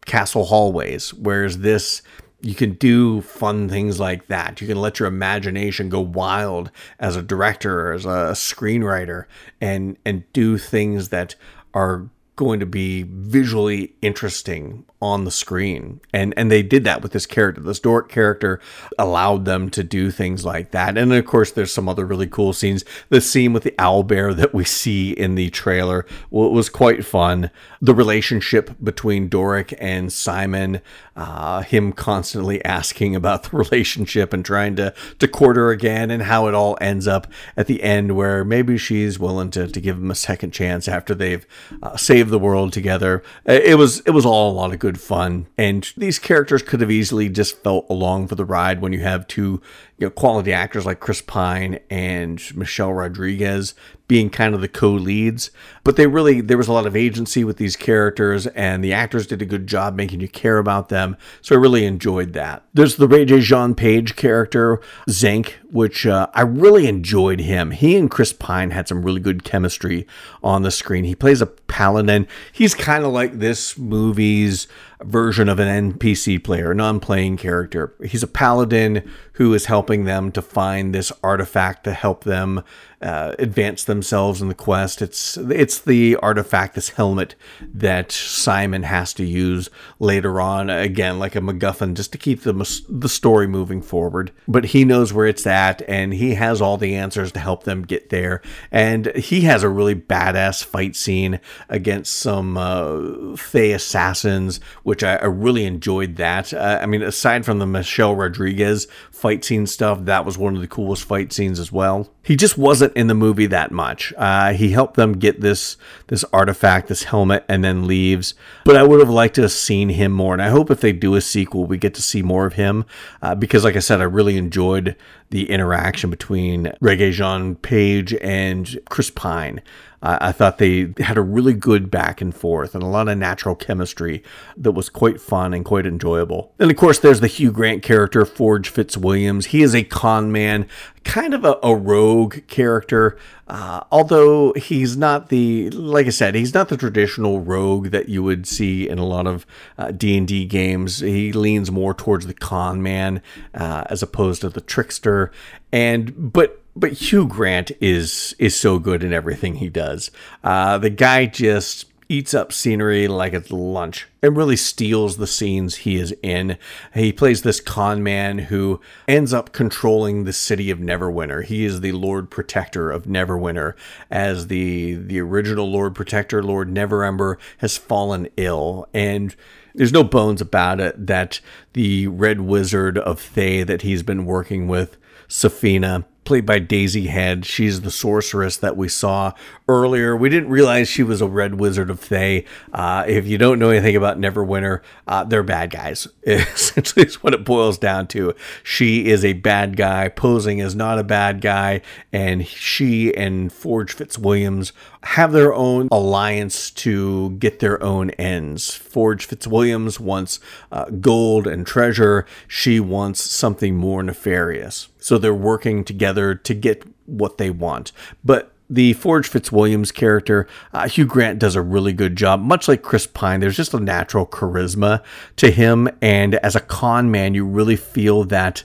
castle 0.06 0.46
hallways. 0.46 1.13
Whereas 1.13 1.60
this 1.60 2.02
you 2.41 2.54
can 2.54 2.73
do 2.73 3.21
fun 3.21 3.67
things 3.67 4.00
like 4.00 4.28
that. 4.28 4.62
You 4.62 4.67
can 4.67 4.80
let 4.80 5.00
your 5.00 5.08
imagination 5.08 5.89
go 5.89 6.00
wild 6.00 6.71
as 7.00 7.15
a 7.15 7.21
director, 7.21 7.89
or 7.89 7.93
as 7.93 8.06
a 8.06 8.34
screenwriter, 8.34 9.26
and 9.60 9.97
and 10.06 10.32
do 10.34 10.58
things 10.58 11.10
that 11.10 11.36
are 11.73 12.10
going 12.38 12.60
to 12.60 12.65
be 12.67 13.04
visually 13.04 13.95
interesting 14.04 14.86
on 15.02 15.26
the 15.26 15.32
screen. 15.32 16.00
And 16.13 16.34
and 16.38 16.52
they 16.52 16.63
did 16.63 16.84
that 16.86 17.02
with 17.02 17.12
this 17.12 17.26
character. 17.26 17.62
This 17.62 17.80
Doric 17.80 18.10
character 18.10 18.62
allowed 18.97 19.45
them 19.45 19.69
to 19.71 19.84
do 19.84 20.12
things 20.12 20.45
like 20.45 20.71
that. 20.71 20.97
And 20.97 21.12
of 21.12 21.26
course 21.26 21.52
there's 21.52 21.73
some 21.73 21.89
other 21.89 22.06
really 22.06 22.28
cool 22.28 22.54
scenes. 22.54 22.86
The 23.10 23.21
scene 23.21 23.54
with 23.54 23.63
the 23.63 23.76
owl 23.80 24.04
bear 24.04 24.34
that 24.34 24.54
we 24.54 24.63
see 24.63 25.12
in 25.12 25.36
the 25.36 25.50
trailer 25.50 26.06
was 26.30 26.69
quite 26.69 27.04
fun. 27.04 27.50
The 27.82 27.95
relationship 27.95 28.71
between 28.84 29.30
Doric 29.30 29.76
and 29.80 30.13
Simon, 30.13 30.82
uh, 31.17 31.62
him 31.62 31.91
constantly 31.91 32.63
asking 32.65 33.15
about 33.15 33.43
the 33.43 33.58
relationship 33.58 34.34
and 34.34 34.43
trying 34.43 34.75
to, 34.77 34.93
to 35.19 35.27
court 35.27 35.58
her 35.58 35.71
again 35.71 36.10
and 36.10 36.23
how 36.23 36.47
it 36.47 36.53
all 36.53 36.77
ends 36.82 37.08
up 37.08 37.27
at 37.56 37.67
the 37.67 37.84
end 37.84 38.15
where 38.15 38.43
maybe 38.43 38.77
she's 38.77 39.19
willing 39.19 39.51
to, 39.51 39.67
to 39.67 39.80
give 39.80 39.97
him 39.97 40.10
a 40.10 40.15
second 40.15 40.51
chance 40.51 40.88
after 40.88 41.13
they've 41.13 41.45
uh, 41.84 41.95
saved 41.95 42.30
the 42.30 42.39
world 42.39 42.73
together. 42.73 43.21
It 43.45 43.77
was 43.77 43.99
it 44.01 44.12
was 44.12 44.25
all 44.25 44.51
a 44.51 44.53
lot 44.53 44.73
of 44.73 44.80
good 44.80 44.88
good 44.88 45.01
fun. 45.01 45.47
And 45.58 45.91
these 45.97 46.17
characters 46.17 46.62
could 46.62 46.80
have 46.80 46.89
easily 46.89 47.27
just 47.27 47.62
felt 47.62 47.86
along 47.89 48.27
for 48.27 48.36
the 48.36 48.45
ride 48.45 48.80
when 48.80 48.93
you 48.93 49.01
have 49.01 49.27
two 49.27 49.62
you 49.97 50.05
know, 50.05 50.12
quality 50.12 50.53
actors 50.53 50.86
like 50.86 50.99
Chris 50.99 51.21
Pine 51.21 51.79
and 51.89 52.41
Michelle 52.55 52.93
Rodriguez 52.93 53.73
being 54.07 54.29
kind 54.29 54.53
of 54.53 54.62
the 54.62 54.67
co-leads. 54.67 55.51
But 55.83 55.95
they 55.95 56.07
really 56.07 56.39
there 56.39 56.57
was 56.57 56.67
a 56.67 56.73
lot 56.73 56.86
of 56.86 56.95
agency 56.95 57.43
with 57.43 57.57
these 57.57 57.75
characters, 57.75 58.47
and 58.47 58.83
the 58.83 58.93
actors 58.93 59.27
did 59.27 59.41
a 59.41 59.45
good 59.45 59.67
job 59.67 59.95
making 59.95 60.21
you 60.21 60.27
care 60.27 60.60
about 60.60 60.89
them. 60.89 61.17
So 61.41 61.55
I 61.55 61.60
really 61.60 61.86
enjoyed 61.86 62.33
that. 62.33 62.63
There's 62.73 62.97
the 62.97 63.07
Regé-Jean 63.07 63.75
Page 63.75 64.15
character, 64.15 64.79
Xenk, 65.10 65.53
which 65.71 66.06
uh, 66.06 66.27
I 66.34 66.41
really 66.41 66.88
enjoyed 66.88 67.41
him. 67.41 67.71
He 67.71 67.97
and 67.97 68.10
Chris 68.10 68.32
Pine 68.34 68.71
had 68.71 68.88
some 68.88 69.03
really 69.03 69.19
good 69.19 69.43
chemistry 69.43 70.08
on 70.41 70.62
the 70.62 70.71
screen. 70.71 71.03
He 71.03 71.15
plays 71.15 71.41
a 71.41 71.47
paladin. 71.47 72.27
He's 72.51 72.73
kind 72.73 73.03
of 73.03 73.12
like 73.12 73.39
this 73.39 73.77
movie's 73.77 74.67
version 75.03 75.49
of 75.49 75.60
an 75.60 75.93
NPC 75.93 76.43
player, 76.43 76.71
a 76.71 76.75
non-playing 76.75 77.38
character. 77.38 77.93
He's 78.03 78.23
a 78.23 78.27
paladin 78.27 79.10
who 79.34 79.53
is 79.53 79.65
helping 79.65 80.06
them 80.06 80.32
to 80.32 80.41
find 80.41 80.93
this 80.93 81.12
artifact 81.21 81.84
to 81.84 81.93
help 81.93 82.23
them 82.23 82.63
uh, 83.01 83.36
advance 83.38 83.83
themselves 83.83 84.41
in 84.41 84.47
the 84.47 84.55
quest. 84.55 85.01
It's 85.01 85.38
it's 85.38 85.79
the 85.79 86.15
artifact, 86.17 86.73
this 86.75 86.89
helmet 86.89 87.36
that 87.62 88.12
Simon 88.12 88.83
has 88.83 89.13
to 89.15 89.23
use 89.23 89.69
later 89.99 90.41
on, 90.41 90.69
again 90.69 91.19
like 91.19 91.36
a 91.36 91.39
MacGuffin, 91.39 91.93
just 91.93 92.12
to 92.13 92.17
keep 92.17 92.41
the 92.41 92.53
the 92.89 93.10
story 93.10 93.47
moving 93.47 93.81
forward. 93.81 94.31
But 94.47 94.65
he 94.65 94.83
knows 94.83 95.13
where 95.13 95.27
it's 95.27 95.45
at, 95.45 95.83
and 95.88 96.13
he 96.13 96.36
has 96.36 96.60
all 96.60 96.77
the 96.77 96.95
answers 96.95 97.31
to 97.33 97.39
help 97.39 97.63
them 97.63 97.83
get 97.83 98.10
there. 98.10 98.41
And 98.71 99.15
he 99.15 99.41
has 99.41 99.62
a 99.62 99.69
really 99.69 99.95
badass 99.95 100.63
fight 100.63 100.95
scene 100.95 101.39
against 101.69 102.15
some 102.15 102.57
uh, 102.57 103.36
Fey 103.36 103.73
assassins, 103.73 104.60
which 104.83 105.03
I, 105.03 105.17
I 105.17 105.25
really 105.25 105.65
enjoyed. 105.65 106.15
That 106.15 106.51
uh, 106.51 106.79
I 106.81 106.88
mean, 106.88 107.03
aside 107.03 107.45
from 107.45 107.60
the 107.60 107.67
Michelle 107.67 108.15
Rodriguez 108.15 108.88
fight 109.12 109.45
scene 109.45 109.67
stuff, 109.67 110.05
that 110.05 110.25
was 110.25 110.38
one 110.38 110.55
of 110.55 110.62
the 110.62 110.67
coolest 110.67 111.03
fight 111.03 111.31
scenes 111.31 111.60
as 111.60 111.71
well. 111.71 112.10
He 112.28 112.36
just 112.36 112.58
wasn't 112.58 112.94
in 112.94 113.08
the 113.08 113.13
movie 113.13 113.46
that 113.46 113.72
much. 113.72 114.13
Uh, 114.18 114.52
he 114.52 114.72
helped 114.72 114.96
them 114.96 115.13
get 115.13 115.40
this 115.40 115.78
this 116.08 116.26
artifact, 116.34 116.90
this 116.90 117.04
helmet, 117.04 117.46
and 117.48 117.63
then 117.63 117.88
leaves. 117.88 118.34
But 118.66 118.76
I 118.76 118.84
would 118.84 119.00
have 119.00 119.10
liked 119.10 119.36
to 119.36 119.44
have 119.44 119.54
seen 119.54 119.88
him 119.88 120.12
more, 120.12 120.34
and 120.34 120.42
I 120.42 120.50
hope 120.50 120.70
if 120.70 120.82
they 120.82 120.92
do 120.92 121.16
a 121.16 121.22
sequel, 121.22 121.63
we 121.63 121.78
get 121.78 121.94
to 121.94 122.02
see 122.02 122.22
more 122.22 122.46
of 122.46 122.56
him. 122.56 122.84
Uh, 123.22 123.34
because, 123.34 123.63
like 123.63 123.78
I 123.78 123.80
said, 123.80 124.02
I 124.02 124.04
really 124.04 124.36
enjoyed 124.36 124.98
the 125.30 125.50
interaction 125.50 126.10
between 126.10 126.66
Regé-Jean 126.82 127.56
Page 127.56 128.13
and 128.16 128.78
Chris 128.90 129.10
Pine. 129.10 129.62
I 130.01 130.31
thought 130.31 130.60
they 130.60 130.93
had 130.99 131.17
a 131.17 131.23
really 131.23 131.53
good 131.53 131.89
back 131.89 132.21
and 132.21 132.36
forth 132.36 132.75
and 132.75 132.83
a 132.83 132.88
lot 132.88 133.07
of 133.07 133.17
natural 133.17 133.55
chemistry 133.55 134.23
that 134.55 134.73
was 134.73 134.89
quite 134.89 135.19
fun 135.19 135.55
and 135.55 135.65
quite 135.65 135.88
enjoyable. 135.88 136.53
And 136.60 136.69
of 136.69 136.77
course, 136.77 136.99
there's 136.99 137.19
the 137.19 137.27
Hugh 137.27 137.51
Grant 137.51 137.81
character, 137.81 138.23
Forge 138.23 138.71
Fitzwilliams. 138.71 139.45
He 139.45 139.63
is 139.63 139.73
a 139.73 139.83
con 139.83 140.31
man, 140.31 140.67
kind 141.03 141.33
of 141.33 141.43
a, 141.43 141.57
a 141.63 141.75
rogue 141.75 142.45
character, 142.45 143.17
uh, 143.47 143.86
although 143.91 144.53
he's 144.53 144.95
not 144.95 145.29
the, 145.29 145.71
like 145.71 146.05
I 146.05 146.12
said, 146.12 146.36
he's 146.36 146.53
not 146.53 146.69
the 146.69 146.77
traditional 146.77 147.39
rogue 147.39 147.88
that 147.88 148.07
you 148.07 148.21
would 148.21 148.45
see 148.45 148.88
in 148.88 148.99
a 148.99 149.05
lot 149.05 149.25
of 149.25 149.47
uh, 149.79 149.89
D&D 149.89 150.45
games. 150.45 150.99
He 150.99 151.33
leans 151.33 151.71
more 151.71 151.95
towards 151.95 152.27
the 152.27 152.36
con 152.36 152.83
man 152.83 153.23
uh, 153.55 153.86
as 153.89 154.03
opposed 154.03 154.41
to 154.41 154.49
the 154.49 154.62
trickster. 154.62 155.31
And, 155.71 156.31
but 156.31 156.62
but 156.80 156.94
Hugh 156.94 157.28
Grant 157.28 157.72
is 157.82 158.36
is 158.40 158.60
so 158.60 158.80
good 158.80 159.04
in 159.04 159.13
everything 159.13 159.56
he 159.56 159.70
does. 159.70 160.12
Uh, 160.44 160.78
the 160.78 160.90
guy 160.90 161.26
just 161.26 161.86
eats 162.10 162.34
up 162.34 162.54
scenery 162.54 163.08
like 163.08 163.34
it's 163.34 163.52
lunch 163.52 164.08
and 164.24 164.38
really 164.38 164.56
steals 164.56 165.18
the 165.18 165.28
scenes 165.28 165.78
he 165.78 165.98
is 165.98 166.16
in. 166.24 166.58
He 166.94 167.12
plays 167.12 167.42
this 167.42 167.60
con 167.60 168.02
man 168.02 168.40
who 168.40 168.80
ends 169.10 169.34
up 169.34 169.52
controlling 169.52 170.24
the 170.24 170.32
city 170.32 170.72
of 170.72 170.80
Neverwinter. 170.80 171.44
He 171.44 171.66
is 171.66 171.82
the 171.82 171.92
Lord 171.92 172.30
Protector 172.32 172.92
of 172.92 173.04
Neverwinter, 173.04 173.74
as 174.10 174.48
the 174.48 174.96
the 174.96 175.20
original 175.20 175.70
Lord 175.70 175.96
Protector, 175.96 176.44
Lord 176.44 176.70
Neverember, 176.70 177.38
has 177.58 177.78
fallen 177.78 178.28
ill 178.38 178.88
and. 178.94 179.36
There's 179.76 179.94
no 179.94 180.04
bones 180.04 180.42
about 180.42 180.80
it 180.80 181.06
that 181.06 181.40
the 181.74 182.08
Red 182.08 182.42
Wizard 182.42 182.98
of 182.98 183.22
Thay 183.22 183.62
that 183.62 183.84
he's 183.84 184.02
been 184.02 184.26
working 184.26 184.68
with, 184.68 184.98
Sofina, 185.30 186.04
played 186.28 186.46
by 186.46 186.60
Daisy 186.60 187.08
Head. 187.08 187.46
She's 187.46 187.82
the 187.82 187.90
sorceress 187.90 188.58
that 188.58 188.76
we 188.76 188.90
saw 188.90 189.32
earlier. 189.70 190.13
We 190.13 190.28
didn't 190.28 190.50
realize 190.50 190.90
she 190.90 191.02
was 191.02 191.22
a 191.22 191.28
Red 191.28 191.58
Wizard 191.58 191.90
of 191.90 192.02
Thay. 192.02 192.44
Uh, 192.74 193.06
if 193.08 193.26
you 193.26 193.38
don't 193.38 193.60
know 193.60 193.70
anything 193.70 193.96
about 193.96 194.20
Neverwinter, 194.20 194.82
uh, 195.08 195.24
they're 195.24 195.42
bad 195.42 195.70
guys. 195.70 196.06
Essentially, 196.24 197.06
is 197.06 197.24
what 197.24 197.34
it 197.34 197.46
boils 197.46 197.78
down 197.78 198.08
to. 198.08 198.36
She 198.62 199.08
is 199.08 199.24
a 199.24 199.34
bad 199.34 199.78
guy 199.78 200.10
posing 200.10 200.60
as 200.60 200.76
not 200.76 201.00
a 201.00 201.04
bad 201.04 201.40
guy, 201.40 201.80
and 202.12 202.46
she 202.46 203.16
and 203.16 203.52
Forge 203.52 203.96
Fitzwilliams 203.96 204.74
have 205.04 205.32
their 205.32 205.54
own 205.54 205.88
alliance 205.94 206.72
to 206.72 207.30
get 207.40 207.60
their 207.60 207.82
own 207.82 208.10
ends. 208.12 208.74
Forge 208.76 209.26
Fitzwilliams 209.26 209.98
wants 209.98 210.42
uh, 210.74 210.90
gold 211.00 211.48
and 211.48 211.66
treasure. 211.66 212.26
She 212.50 212.82
wants 212.82 213.22
something 213.22 213.78
more 213.78 214.04
nefarious. 214.04 214.90
So 215.00 215.18
they're 215.18 215.34
working 215.34 215.86
together 215.86 216.16
to 216.36 216.53
get 216.53 216.84
what 217.06 217.38
they 217.38 217.49
want. 217.49 217.91
But 218.23 218.53
the 218.69 218.93
Forge 218.93 219.30
Fitzwilliams 219.30 219.93
character, 219.93 220.47
uh, 220.73 220.88
Hugh 220.88 221.06
Grant 221.06 221.39
does 221.39 221.56
a 221.56 221.62
really 221.62 221.93
good 221.93 222.15
job. 222.15 222.41
Much 222.41 222.67
like 222.67 222.82
Chris 222.82 223.08
Pine, 223.08 223.39
there's 223.39 223.56
just 223.56 223.73
a 223.73 223.80
natural 223.80 224.25
charisma 224.25 225.03
to 225.38 225.51
him, 225.51 225.88
and 226.01 226.36
as 226.36 226.56
a 226.56 226.60
con 226.60 227.10
man, 227.10 227.34
you 227.34 227.45
really 227.45 227.77
feel 227.77 228.23
that 228.25 228.63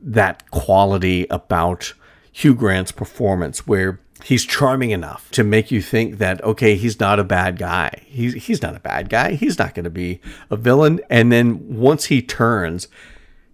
that 0.00 0.50
quality 0.50 1.26
about 1.30 1.94
Hugh 2.32 2.54
Grant's 2.54 2.92
performance, 2.92 3.66
where 3.66 4.00
he's 4.24 4.44
charming 4.44 4.90
enough 4.90 5.30
to 5.30 5.44
make 5.44 5.70
you 5.70 5.80
think 5.80 6.18
that 6.18 6.42
okay, 6.42 6.76
he's 6.76 6.98
not 6.98 7.20
a 7.20 7.24
bad 7.24 7.58
guy. 7.58 8.02
He's 8.06 8.34
he's 8.34 8.62
not 8.62 8.74
a 8.74 8.80
bad 8.80 9.08
guy. 9.08 9.34
He's 9.34 9.58
not 9.58 9.74
going 9.74 9.84
to 9.84 9.90
be 9.90 10.20
a 10.50 10.56
villain. 10.56 11.00
And 11.08 11.30
then 11.30 11.76
once 11.76 12.06
he 12.06 12.20
turns, 12.20 12.88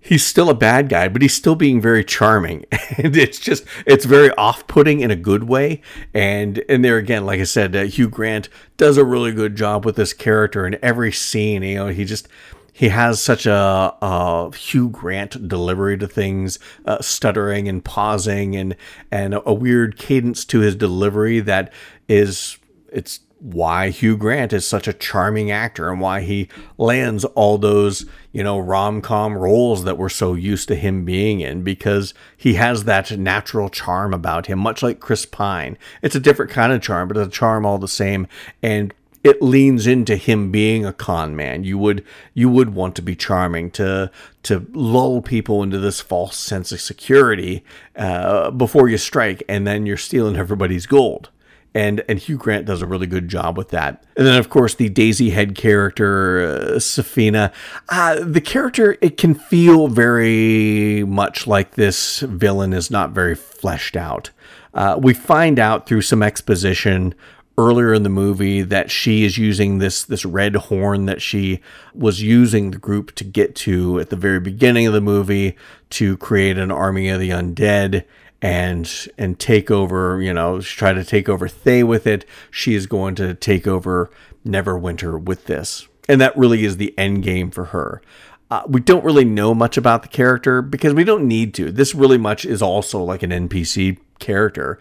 he's 0.01 0.27
still 0.27 0.49
a 0.49 0.55
bad 0.55 0.89
guy, 0.89 1.09
but 1.09 1.23
he's 1.23 1.35
still 1.35 1.55
being 1.55 1.81
very 1.81 2.05
charming. 2.05 2.65
And 2.99 3.17
it's 3.17 3.39
just 3.39 3.65
it's 3.87 4.05
very 4.05 4.31
off-putting 4.33 5.01
in 5.01 5.11
a 5.11 5.17
good 5.17 5.45
way. 5.45 5.81
And 6.13 6.63
and 6.69 6.85
there 6.85 6.99
again, 6.99 7.25
like 7.25 7.41
I 7.41 7.45
said, 7.45 7.75
uh, 7.75 7.85
Hugh 7.85 8.09
Grant 8.09 8.49
does 8.77 8.99
a 8.99 9.05
really 9.05 9.33
good 9.33 9.57
job 9.57 9.87
with 9.87 9.97
this 9.97 10.13
character 10.13 10.67
in 10.67 10.77
every 10.83 11.13
scene. 11.13 11.63
You 11.63 11.77
know, 11.77 11.87
he 11.87 12.05
just 12.05 12.29
he 12.73 12.89
has 12.89 13.23
such 13.23 13.47
a, 13.47 13.95
a 14.03 14.55
Hugh 14.55 14.91
Grant 14.91 15.49
delivery 15.49 15.97
to 15.99 16.09
things, 16.09 16.59
uh, 16.85 17.01
stuttering 17.01 17.69
and 17.69 17.83
pausing, 17.83 18.57
and 18.57 18.77
and 19.11 19.41
a 19.47 19.55
weird 19.55 19.97
cadence 19.97 20.45
to 20.47 20.61
his 20.61 20.75
delivery 20.75 21.41
that 21.41 21.73
is 22.09 22.59
it's 22.93 23.21
why 23.41 23.89
Hugh 23.89 24.19
Grant 24.19 24.53
is 24.53 24.67
such 24.67 24.87
a 24.87 24.93
charming 24.93 25.51
actor 25.51 25.91
and 25.91 26.01
why 26.01 26.21
he 26.21 26.49
lands 26.77 27.25
all 27.25 27.57
those, 27.57 28.05
you 28.33 28.45
know, 28.45 28.59
rom 28.59 29.01
com 29.01 29.37
roles 29.37 29.85
that 29.85 29.97
we're 29.97 30.11
so 30.11 30.35
used 30.35 30.69
to 30.69 30.75
him 30.75 31.05
being 31.05 31.41
in 31.41 31.63
because 31.63 32.13
he 32.37 32.55
has 32.55 32.85
that 32.85 33.19
natural 33.19 33.71
charm 33.71 34.13
about 34.13 34.47
him, 34.47 34.59
much 34.59 34.83
like 34.83 35.01
Chris 35.01 35.25
Pine. 35.25 35.79
It's 36.03 36.15
a 36.15 36.21
different 36.21 36.51
kind 36.51 36.73
of 36.73 36.83
charm, 36.83 37.09
but 37.09 37.17
it's 37.17 37.29
a 37.29 37.31
charm 37.31 37.65
all 37.65 37.79
the 37.79 37.89
same. 37.89 38.27
And 38.63 38.93
it 39.25 39.43
leans 39.43 39.87
into 39.87 40.17
him 40.17 40.51
being 40.51 40.85
a 40.85 40.93
con 40.93 41.35
man. 41.35 41.65
You 41.65 41.79
would 41.79 42.05
you 42.35 42.49
would 42.49 42.75
want 42.75 42.95
to 42.97 43.03
be 43.03 43.17
charming 43.17 43.71
to 43.73 44.11
to 44.45 44.67
lull 44.73 45.23
people 45.23 45.63
into 45.63 45.79
this 45.79 46.01
false 46.01 46.37
sense 46.37 46.73
of 46.73 46.81
security 46.81 47.65
uh, 47.97 48.51
before 48.51 48.89
you 48.89 48.99
strike, 48.99 49.43
and 49.49 49.67
then 49.67 49.87
you're 49.87 49.97
stealing 49.97 50.37
everybody's 50.37 50.87
gold 50.87 51.31
and 51.75 52.03
and 52.09 52.19
Hugh 52.19 52.37
Grant 52.37 52.67
does 52.67 52.83
a 52.83 52.87
really 52.87 53.07
good 53.07 53.29
job 53.29 53.57
with 53.57 53.71
that. 53.71 54.05
And 54.17 54.27
then 54.27 54.39
of 54.39 54.51
course 54.51 54.75
the 54.75 54.89
Daisy 54.89 55.31
Head 55.31 55.55
character, 55.55 56.41
uh, 56.41 56.79
Sofina, 56.79 57.53
uh, 57.89 58.21
the 58.25 58.41
character 58.41 58.97
it 59.01 59.17
can 59.17 59.35
feel 59.35 59.89
very 59.89 61.05
much 61.05 61.47
like 61.47 61.75
this 61.75 62.21
villain 62.21 62.73
is 62.73 62.91
not 62.91 63.11
very 63.11 63.35
fleshed 63.35 63.97
out. 63.97 64.31
Uh, 64.75 64.99
we 65.01 65.15
find 65.15 65.59
out 65.59 65.87
through 65.87 66.03
some 66.03 66.23
exposition 66.23 67.15
earlier 67.59 67.93
in 67.93 68.05
the 68.05 68.09
movie 68.09 68.63
that 68.63 68.91
she 68.91 69.25
is 69.25 69.37
using 69.37 69.79
this 69.79 70.05
this 70.05 70.25
red 70.25 70.57
horn 70.57 71.05
that 71.07 71.21
she 71.21 71.61
was 71.93 72.23
using 72.23 72.71
the 72.71 72.79
group 72.79 73.15
to 73.15 73.25
get 73.25 73.55
to 73.55 74.01
at 74.01 74.09
the 74.09 74.17
very 74.17 74.41
beginning 74.41 74.87
of 74.87 74.93
the 74.93 75.01
movie 75.01 75.57
to 75.91 76.17
create 76.17 76.57
an 76.57 76.71
army 76.71 77.09
of 77.09 77.21
the 77.21 77.31
undead 77.31 78.05
and 78.43 79.09
and 79.19 79.39
take 79.39 79.71
over, 79.71 80.21
you 80.23 80.33
know, 80.33 80.61
try 80.61 80.93
to 80.93 81.05
take 81.05 81.29
over 81.29 81.49
Thay 81.49 81.83
with 81.83 82.07
it. 82.07 82.25
She 82.51 82.75
is 82.75 82.87
going 82.87 83.15
to 83.17 83.35
take 83.35 83.67
over 83.67 84.11
Neverwinter 84.47 85.23
with 85.23 85.47
this. 85.47 85.87
And 86.09 86.21
that 86.21 86.37
really 86.37 86.65
is 86.65 86.77
the 86.77 86.97
end 86.99 87.23
game 87.23 87.51
for 87.51 87.67
her. 87.67 88.03
Uh, 88.51 88.63
we 88.67 88.81
don't 88.81 89.05
really 89.05 89.25
know 89.25 89.55
much 89.55 89.77
about 89.77 90.03
the 90.03 90.09
character 90.09 90.61
because 90.61 90.93
we 90.93 91.05
don't 91.05 91.29
need 91.29 91.55
to. 91.55 91.71
This 91.71 91.95
really 91.95 92.19
much 92.19 92.45
is 92.45 92.61
also 92.61 93.01
like 93.03 93.23
an 93.23 93.31
NPC 93.31 93.99
character. 94.19 94.79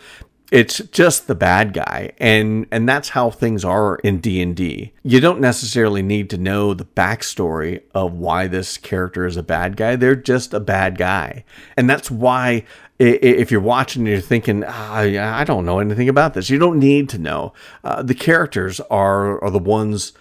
It's 0.52 0.80
just 0.80 1.28
the 1.28 1.36
bad 1.36 1.74
guy 1.74 2.14
and 2.18 2.66
and 2.72 2.90
that's 2.90 3.10
how 3.10 3.30
things 3.30 3.64
are 3.64 3.98
in 3.98 4.20
D&D. 4.20 4.92
You 5.04 5.20
don't 5.20 5.40
necessarily 5.40 6.02
need 6.02 6.32
to 6.32 6.40
know 6.40 6.74
the 6.74 6.86
backstory 6.86 7.84
of 7.94 8.14
why 8.14 8.48
this 8.48 8.76
character 8.78 9.28
is 9.28 9.38
a 9.38 9.44
bad 9.44 9.78
guy. 9.78 9.96
They're 9.96 10.16
just 10.16 10.56
a 10.56 10.60
bad 10.60 10.98
guy. 10.98 11.44
And 11.78 11.88
that's 11.88 12.10
why 12.10 12.66
if 13.00 13.50
you're 13.50 13.62
watching 13.62 14.02
and 14.02 14.10
you're 14.10 14.22
thinking, 14.22 14.64
ah, 14.66 14.98
I 14.98 15.44
don't 15.46 15.66
know 15.66 15.80
anything 15.80 16.10
about 16.10 16.34
this, 16.34 16.50
you 16.50 16.60
don't 16.60 16.80
need 16.80 17.08
to 17.10 17.18
know. 17.18 17.54
Uh, 17.84 18.04
the 18.04 18.14
characters 18.14 18.80
are, 18.92 19.42
are 19.44 19.50
the 19.50 19.58
ones 19.60 20.14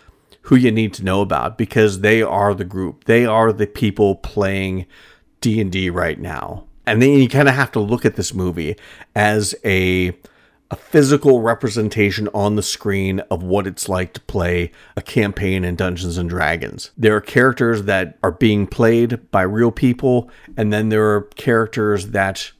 who 0.42 0.56
you 0.56 0.70
need 0.70 0.94
to 0.94 1.04
know 1.04 1.20
about 1.20 1.58
because 1.58 2.00
they 2.00 2.22
are 2.22 2.54
the 2.54 2.64
group. 2.64 3.04
They 3.04 3.26
are 3.26 3.52
the 3.52 3.66
people 3.66 4.14
playing 4.14 4.86
D&D 5.40 5.90
right 5.90 6.18
now. 6.18 6.64
And 6.86 7.02
then 7.02 7.10
you 7.10 7.28
kind 7.28 7.48
of 7.48 7.54
have 7.54 7.72
to 7.72 7.80
look 7.80 8.06
at 8.06 8.16
this 8.16 8.32
movie 8.32 8.76
as 9.14 9.54
a 9.64 10.16
a 10.70 10.76
physical 10.76 11.40
representation 11.40 12.28
on 12.34 12.56
the 12.56 12.62
screen 12.62 13.20
of 13.30 13.42
what 13.42 13.66
it's 13.66 13.88
like 13.88 14.12
to 14.12 14.20
play 14.20 14.70
a 14.96 15.02
campaign 15.02 15.64
in 15.64 15.76
Dungeons 15.76 16.18
and 16.18 16.28
Dragons. 16.28 16.90
There 16.94 17.16
are 17.16 17.22
characters 17.22 17.84
that 17.84 18.18
are 18.22 18.32
being 18.32 18.66
played 18.66 19.30
by 19.30 19.42
real 19.42 19.70
people, 19.70 20.30
and 20.58 20.70
then 20.70 20.90
there 20.90 21.14
are 21.14 21.22
characters 21.36 22.08
that 22.08 22.52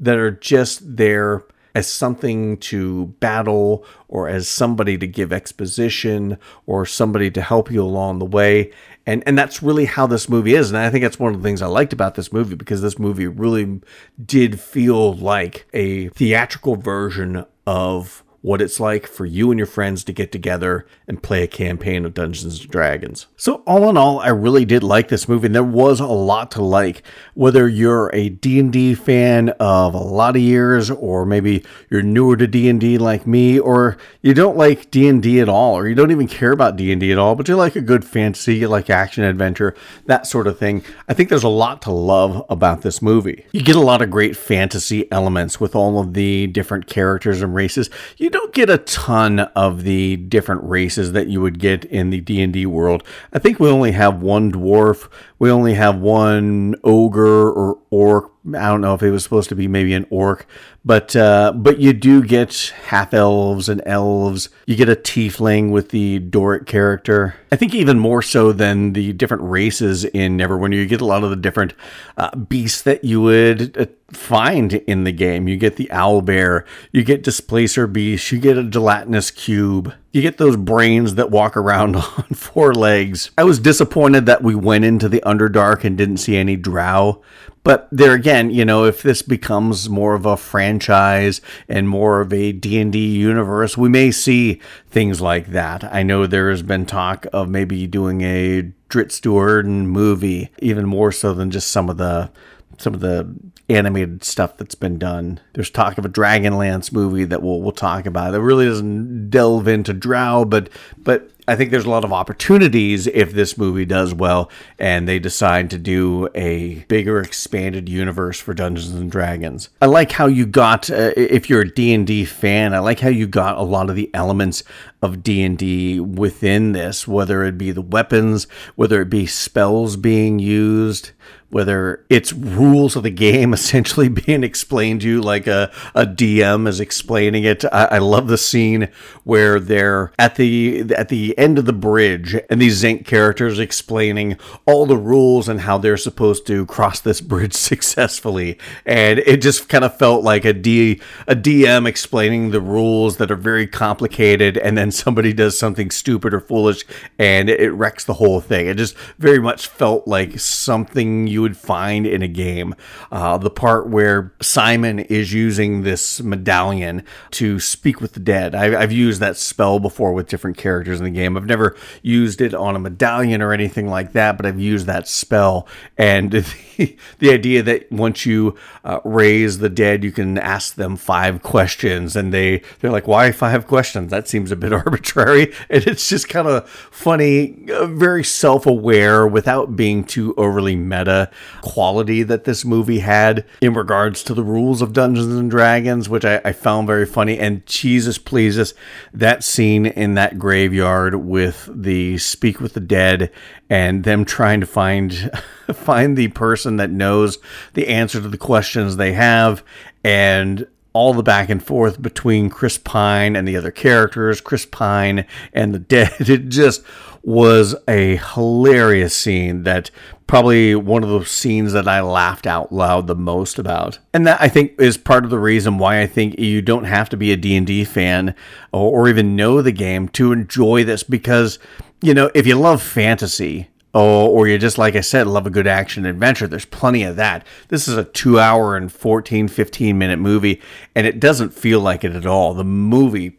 that 0.00 0.16
are 0.16 0.30
just 0.30 0.96
there 0.96 1.44
as 1.74 1.86
something 1.86 2.56
to 2.56 3.06
battle 3.20 3.84
or 4.08 4.28
as 4.28 4.48
somebody 4.48 4.98
to 4.98 5.06
give 5.06 5.32
exposition 5.32 6.38
or 6.66 6.84
somebody 6.84 7.30
to 7.30 7.40
help 7.40 7.70
you 7.70 7.82
along 7.82 8.18
the 8.18 8.24
way. 8.24 8.72
And 9.06 9.22
and 9.26 9.38
that's 9.38 9.62
really 9.62 9.84
how 9.84 10.06
this 10.06 10.28
movie 10.28 10.54
is. 10.54 10.70
And 10.70 10.78
I 10.78 10.90
think 10.90 11.02
that's 11.02 11.18
one 11.18 11.34
of 11.34 11.40
the 11.40 11.46
things 11.46 11.62
I 11.62 11.66
liked 11.66 11.92
about 11.92 12.14
this 12.14 12.32
movie 12.32 12.56
because 12.56 12.82
this 12.82 12.98
movie 12.98 13.26
really 13.26 13.80
did 14.24 14.60
feel 14.60 15.14
like 15.14 15.68
a 15.72 16.08
theatrical 16.08 16.76
version 16.76 17.44
of 17.66 18.24
what 18.40 18.62
it's 18.62 18.78
like 18.78 19.06
for 19.06 19.26
you 19.26 19.50
and 19.50 19.58
your 19.58 19.66
friends 19.66 20.04
to 20.04 20.12
get 20.12 20.30
together 20.30 20.86
and 21.08 21.22
play 21.22 21.42
a 21.42 21.48
campaign 21.48 22.04
of 22.04 22.14
Dungeons 22.14 22.60
and 22.60 22.70
Dragons. 22.70 23.26
So 23.36 23.56
all 23.66 23.88
in 23.90 23.96
all, 23.96 24.20
I 24.20 24.28
really 24.28 24.64
did 24.64 24.82
like 24.82 25.08
this 25.08 25.28
movie 25.28 25.46
and 25.46 25.54
there 25.54 25.64
was 25.64 25.98
a 25.98 26.06
lot 26.06 26.52
to 26.52 26.62
like. 26.62 27.02
Whether 27.34 27.68
you're 27.68 28.10
a 28.14 28.28
D&D 28.28 28.94
fan 28.94 29.50
of 29.60 29.94
a 29.94 29.98
lot 29.98 30.36
of 30.36 30.42
years 30.42 30.90
or 30.90 31.26
maybe 31.26 31.64
you're 31.90 32.02
newer 32.02 32.36
to 32.36 32.46
D&D 32.46 32.98
like 32.98 33.26
me 33.26 33.58
or 33.58 33.96
you 34.22 34.34
don't 34.34 34.56
like 34.56 34.90
D&D 34.90 35.40
at 35.40 35.48
all 35.48 35.76
or 35.76 35.88
you 35.88 35.94
don't 35.94 36.12
even 36.12 36.28
care 36.28 36.52
about 36.52 36.76
D&D 36.76 37.10
at 37.10 37.18
all, 37.18 37.34
but 37.34 37.48
you 37.48 37.56
like 37.56 37.76
a 37.76 37.80
good 37.80 38.04
fantasy, 38.04 38.56
you 38.56 38.68
like 38.68 38.88
action 38.88 39.24
adventure, 39.24 39.74
that 40.06 40.26
sort 40.26 40.46
of 40.46 40.58
thing. 40.58 40.84
I 41.08 41.14
think 41.14 41.28
there's 41.28 41.42
a 41.42 41.48
lot 41.48 41.82
to 41.82 41.90
love 41.90 42.44
about 42.48 42.82
this 42.82 43.02
movie. 43.02 43.46
You 43.52 43.62
get 43.62 43.76
a 43.76 43.80
lot 43.80 44.00
of 44.00 44.10
great 44.10 44.36
fantasy 44.36 45.10
elements 45.10 45.60
with 45.60 45.74
all 45.74 45.98
of 45.98 46.14
the 46.14 46.46
different 46.46 46.86
characters 46.86 47.42
and 47.42 47.54
races. 47.54 47.90
You 48.16 48.30
don't 48.38 48.54
get 48.54 48.70
a 48.70 48.78
ton 48.78 49.40
of 49.40 49.82
the 49.82 50.16
different 50.16 50.62
races 50.62 51.10
that 51.10 51.26
you 51.26 51.40
would 51.40 51.58
get 51.58 51.84
in 51.86 52.10
the 52.10 52.20
D&D 52.20 52.66
world. 52.66 53.02
I 53.32 53.40
think 53.40 53.58
we 53.58 53.68
only 53.68 53.90
have 53.92 54.22
one 54.22 54.52
dwarf, 54.52 55.08
we 55.38 55.50
only 55.50 55.74
have 55.74 55.98
one 55.98 56.74
ogre 56.84 57.50
or 57.50 57.78
orc 57.90 58.32
I 58.54 58.68
don't 58.68 58.80
know 58.80 58.94
if 58.94 59.02
it 59.02 59.10
was 59.10 59.22
supposed 59.22 59.48
to 59.50 59.54
be 59.54 59.68
maybe 59.68 59.92
an 59.94 60.06
orc, 60.10 60.46
but 60.84 61.14
uh, 61.14 61.52
but 61.54 61.78
you 61.78 61.92
do 61.92 62.22
get 62.22 62.72
half 62.84 63.12
elves 63.12 63.68
and 63.68 63.82
elves. 63.84 64.48
You 64.66 64.76
get 64.76 64.88
a 64.88 64.94
tiefling 64.96 65.70
with 65.70 65.90
the 65.90 66.18
Doric 66.18 66.66
character. 66.66 67.34
I 67.52 67.56
think 67.56 67.74
even 67.74 67.98
more 67.98 68.22
so 68.22 68.52
than 68.52 68.92
the 68.92 69.12
different 69.12 69.42
races 69.44 70.04
in 70.04 70.38
Neverwinter, 70.38 70.74
you 70.74 70.86
get 70.86 71.00
a 71.00 71.06
lot 71.06 71.24
of 71.24 71.30
the 71.30 71.36
different 71.36 71.74
uh, 72.16 72.34
beasts 72.36 72.82
that 72.82 73.04
you 73.04 73.20
would 73.20 73.76
uh, 73.76 73.86
find 74.12 74.74
in 74.74 75.04
the 75.04 75.12
game. 75.12 75.48
You 75.48 75.56
get 75.56 75.76
the 75.76 75.90
owl 75.90 76.22
bear, 76.22 76.64
you 76.92 77.04
get 77.04 77.22
displacer 77.22 77.86
beasts, 77.86 78.32
you 78.32 78.38
get 78.38 78.56
a 78.56 78.64
gelatinous 78.64 79.30
cube, 79.30 79.92
you 80.12 80.22
get 80.22 80.38
those 80.38 80.56
brains 80.56 81.16
that 81.16 81.30
walk 81.30 81.56
around 81.56 81.96
on 81.96 82.24
four 82.34 82.74
legs. 82.74 83.30
I 83.36 83.44
was 83.44 83.58
disappointed 83.58 84.26
that 84.26 84.42
we 84.42 84.54
went 84.54 84.84
into 84.84 85.08
the 85.08 85.22
Underdark 85.24 85.84
and 85.84 85.98
didn't 85.98 86.18
see 86.18 86.36
any 86.36 86.56
drow, 86.56 87.22
but 87.64 87.88
there 87.92 88.14
again, 88.14 88.50
you 88.50 88.64
know, 88.64 88.84
if 88.84 89.02
this 89.02 89.20
becomes 89.20 89.90
more 89.90 90.14
of 90.14 90.24
a 90.24 90.36
franchise 90.36 91.40
and 91.68 91.88
more 91.88 92.20
of 92.20 92.32
a 92.32 92.52
D&D 92.52 92.98
universe, 92.98 93.76
we 93.76 93.88
may 93.88 94.10
see 94.10 94.60
things 94.88 95.20
like 95.20 95.48
that. 95.48 95.84
I 95.92 96.02
know 96.02 96.26
there 96.26 96.50
has 96.50 96.62
been 96.62 96.86
talk 96.86 97.26
of 97.32 97.50
maybe 97.50 97.86
doing 97.86 98.22
a 98.22 98.72
Drizzt 98.88 99.20
Do'Urden 99.20 99.86
movie, 99.86 100.50
even 100.60 100.86
more 100.86 101.12
so 101.12 101.34
than 101.34 101.50
just 101.50 101.70
some 101.70 101.90
of 101.90 101.98
the 101.98 102.30
some 102.78 102.94
of 102.94 103.00
the 103.00 103.28
animated 103.68 104.24
stuff 104.24 104.56
that's 104.56 104.74
been 104.74 104.98
done. 104.98 105.40
There's 105.52 105.70
talk 105.70 105.98
of 105.98 106.04
a 106.04 106.08
Dragonlance 106.08 106.92
movie 106.92 107.24
that 107.24 107.42
we'll 107.42 107.60
we'll 107.60 107.72
talk 107.72 108.06
about. 108.06 108.32
That 108.32 108.40
really 108.40 108.66
doesn't 108.66 109.30
delve 109.30 109.68
into 109.68 109.92
Drow, 109.92 110.44
but 110.44 110.70
but 110.96 111.30
I 111.48 111.56
think 111.56 111.70
there's 111.70 111.86
a 111.86 111.90
lot 111.90 112.04
of 112.04 112.12
opportunities 112.12 113.06
if 113.06 113.32
this 113.32 113.56
movie 113.56 113.86
does 113.86 114.12
well 114.12 114.50
and 114.78 115.08
they 115.08 115.18
decide 115.18 115.70
to 115.70 115.78
do 115.78 116.28
a 116.34 116.84
bigger 116.88 117.20
expanded 117.20 117.88
universe 117.88 118.38
for 118.38 118.52
Dungeons 118.52 118.94
and 118.94 119.10
Dragons. 119.10 119.70
I 119.80 119.86
like 119.86 120.12
how 120.12 120.26
you 120.26 120.44
got 120.44 120.90
uh, 120.90 121.12
if 121.16 121.48
you're 121.48 121.62
a 121.62 121.74
D&D 121.74 122.26
fan, 122.26 122.74
I 122.74 122.80
like 122.80 123.00
how 123.00 123.08
you 123.08 123.26
got 123.26 123.56
a 123.56 123.62
lot 123.62 123.88
of 123.88 123.96
the 123.96 124.10
elements 124.12 124.62
of 125.00 125.22
D&D 125.22 126.00
within 126.00 126.72
this, 126.72 127.08
whether 127.08 127.42
it 127.44 127.56
be 127.56 127.70
the 127.70 127.80
weapons, 127.80 128.46
whether 128.76 129.00
it 129.00 129.08
be 129.08 129.24
spells 129.24 129.96
being 129.96 130.38
used, 130.38 131.12
whether 131.50 132.04
it's 132.10 132.32
rules 132.32 132.94
of 132.96 133.02
the 133.02 133.10
game 133.10 133.52
essentially 133.58 134.08
being 134.08 134.44
explained 134.44 135.00
to 135.00 135.08
you 135.08 135.20
like 135.20 135.46
a, 135.46 135.70
a 135.94 136.06
DM 136.06 136.68
is 136.68 136.80
explaining 136.80 137.44
it. 137.44 137.64
I, 137.66 137.84
I 137.84 137.98
love 137.98 138.28
the 138.28 138.38
scene 138.38 138.88
where 139.24 139.58
they're 139.58 140.12
at 140.18 140.36
the 140.36 140.94
at 140.94 141.08
the 141.08 141.36
end 141.38 141.58
of 141.58 141.64
the 141.64 141.72
bridge 141.72 142.36
and 142.50 142.60
these 142.60 142.82
Xenk 142.82 143.04
characters 143.04 143.58
explaining 143.58 144.38
all 144.66 144.86
the 144.86 144.96
rules 144.96 145.48
and 145.48 145.60
how 145.60 145.78
they're 145.78 145.96
supposed 145.96 146.46
to 146.46 146.66
cross 146.66 147.00
this 147.00 147.20
bridge 147.20 147.54
successfully. 147.54 148.58
And 148.84 149.18
it 149.20 149.42
just 149.42 149.68
kind 149.68 149.84
of 149.84 149.96
felt 149.96 150.24
like 150.24 150.44
a 150.44 150.52
D 150.52 151.00
a 151.26 151.36
DM 151.36 151.86
explaining 151.86 152.50
the 152.50 152.60
rules 152.60 153.16
that 153.18 153.30
are 153.30 153.36
very 153.36 153.66
complicated 153.66 154.56
and 154.56 154.76
then 154.76 154.90
somebody 154.90 155.32
does 155.32 155.58
something 155.58 155.90
stupid 155.90 156.34
or 156.34 156.40
foolish 156.40 156.84
and 157.18 157.48
it 157.48 157.70
wrecks 157.70 158.04
the 158.04 158.14
whole 158.14 158.40
thing. 158.40 158.66
It 158.66 158.76
just 158.76 158.96
very 159.18 159.40
much 159.40 159.66
felt 159.66 160.06
like 160.06 160.38
something 160.38 161.26
you 161.26 161.37
you 161.38 161.42
would 161.42 161.56
find 161.56 162.04
in 162.04 162.20
a 162.20 162.26
game. 162.26 162.74
Uh, 163.12 163.38
the 163.38 163.48
part 163.48 163.88
where 163.88 164.32
Simon 164.42 164.98
is 164.98 165.32
using 165.32 165.84
this 165.84 166.20
medallion 166.20 167.04
to 167.30 167.60
speak 167.60 168.00
with 168.00 168.14
the 168.14 168.20
dead. 168.20 168.56
I, 168.56 168.80
I've 168.80 168.90
used 168.90 169.20
that 169.20 169.36
spell 169.36 169.78
before 169.78 170.12
with 170.12 170.26
different 170.26 170.56
characters 170.56 170.98
in 170.98 171.04
the 171.04 171.12
game. 171.12 171.36
I've 171.36 171.46
never 171.46 171.76
used 172.02 172.40
it 172.40 172.54
on 172.54 172.74
a 172.74 172.80
medallion 172.80 173.40
or 173.40 173.52
anything 173.52 173.86
like 173.86 174.14
that, 174.14 174.36
but 174.36 174.46
I've 174.46 174.58
used 174.58 174.86
that 174.86 175.06
spell. 175.06 175.68
And 175.96 176.32
the, 176.32 176.96
the 177.20 177.30
idea 177.30 177.62
that 177.62 177.92
once 177.92 178.26
you 178.26 178.56
uh, 178.84 178.98
raise 179.04 179.58
the 179.58 179.68
dead, 179.68 180.02
you 180.02 180.10
can 180.10 180.38
ask 180.38 180.74
them 180.74 180.96
five 180.96 181.42
questions, 181.42 182.16
and 182.16 182.34
they 182.34 182.62
they're 182.80 182.90
like, 182.90 183.06
"Why 183.06 183.30
five 183.30 183.66
questions? 183.68 184.10
That 184.10 184.26
seems 184.26 184.50
a 184.50 184.56
bit 184.56 184.72
arbitrary." 184.84 185.54
And 185.70 185.86
it's 185.86 186.08
just 186.08 186.28
kind 186.28 186.48
of 186.48 186.68
funny, 186.68 187.70
uh, 187.70 187.86
very 187.86 188.24
self 188.24 188.66
aware 188.66 189.26
without 189.26 189.76
being 189.76 190.02
too 190.02 190.34
overly 190.36 190.74
meta 190.74 191.27
quality 191.60 192.22
that 192.22 192.44
this 192.44 192.64
movie 192.64 193.00
had 193.00 193.44
in 193.60 193.74
regards 193.74 194.22
to 194.24 194.34
the 194.34 194.42
rules 194.42 194.82
of 194.82 194.92
Dungeons 194.92 195.34
and 195.34 195.50
Dragons, 195.50 196.08
which 196.08 196.24
I, 196.24 196.40
I 196.44 196.52
found 196.52 196.86
very 196.86 197.06
funny. 197.06 197.38
And 197.38 197.64
Jesus 197.66 198.18
pleases 198.18 198.74
that 199.12 199.44
scene 199.44 199.86
in 199.86 200.14
that 200.14 200.38
graveyard 200.38 201.16
with 201.16 201.68
the 201.72 202.18
speak 202.18 202.60
with 202.60 202.74
the 202.74 202.80
dead 202.80 203.30
and 203.70 204.04
them 204.04 204.24
trying 204.24 204.60
to 204.60 204.66
find 204.66 205.30
find 205.72 206.16
the 206.16 206.28
person 206.28 206.76
that 206.76 206.90
knows 206.90 207.38
the 207.74 207.88
answer 207.88 208.20
to 208.20 208.28
the 208.28 208.38
questions 208.38 208.96
they 208.96 209.12
have 209.12 209.62
and 210.04 210.66
all 210.98 211.14
the 211.14 211.22
back 211.22 211.48
and 211.48 211.62
forth 211.62 212.02
between 212.02 212.50
Chris 212.50 212.76
Pine 212.76 213.36
and 213.36 213.46
the 213.46 213.56
other 213.56 213.70
characters, 213.70 214.40
Chris 214.40 214.66
Pine 214.66 215.24
and 215.52 215.72
the 215.72 215.78
dead. 215.78 216.12
It 216.28 216.48
just 216.48 216.82
was 217.22 217.76
a 217.86 218.16
hilarious 218.16 219.16
scene 219.16 219.62
that 219.62 219.90
probably 220.26 220.74
one 220.74 221.04
of 221.04 221.10
the 221.10 221.24
scenes 221.24 221.72
that 221.72 221.86
I 221.86 222.00
laughed 222.00 222.46
out 222.46 222.72
loud 222.72 223.06
the 223.06 223.14
most 223.14 223.58
about. 223.58 223.98
And 224.12 224.26
that 224.26 224.40
I 224.40 224.48
think 224.48 224.74
is 224.80 224.98
part 224.98 225.24
of 225.24 225.30
the 225.30 225.38
reason 225.38 225.78
why 225.78 226.00
I 226.00 226.06
think 226.06 226.38
you 226.38 226.60
don't 226.60 226.84
have 226.84 227.08
to 227.10 227.16
be 227.16 227.32
a 227.32 227.36
D&D 227.36 227.84
fan 227.84 228.34
or, 228.72 229.00
or 229.02 229.08
even 229.08 229.36
know 229.36 229.62
the 229.62 229.72
game 229.72 230.08
to 230.08 230.32
enjoy 230.32 230.84
this 230.84 231.02
because 231.02 231.58
you 232.00 232.14
know, 232.14 232.30
if 232.34 232.46
you 232.46 232.54
love 232.54 232.82
fantasy 232.82 233.68
or, 233.94 234.28
or 234.28 234.48
you 234.48 234.58
just 234.58 234.78
like 234.78 234.96
I 234.96 235.00
said 235.00 235.26
love 235.26 235.46
a 235.46 235.50
good 235.50 235.66
action 235.66 236.06
adventure, 236.06 236.46
there's 236.46 236.64
plenty 236.64 237.02
of 237.02 237.16
that. 237.16 237.46
This 237.68 237.88
is 237.88 237.96
a 237.96 238.04
2 238.04 238.38
hour 238.38 238.76
and 238.76 238.92
14 238.92 239.48
15 239.48 239.98
minute 239.98 240.18
movie 240.18 240.60
and 240.94 241.06
it 241.06 241.20
doesn't 241.20 241.54
feel 241.54 241.80
like 241.80 242.04
it 242.04 242.14
at 242.14 242.26
all. 242.26 242.54
The 242.54 242.64
movie 242.64 243.38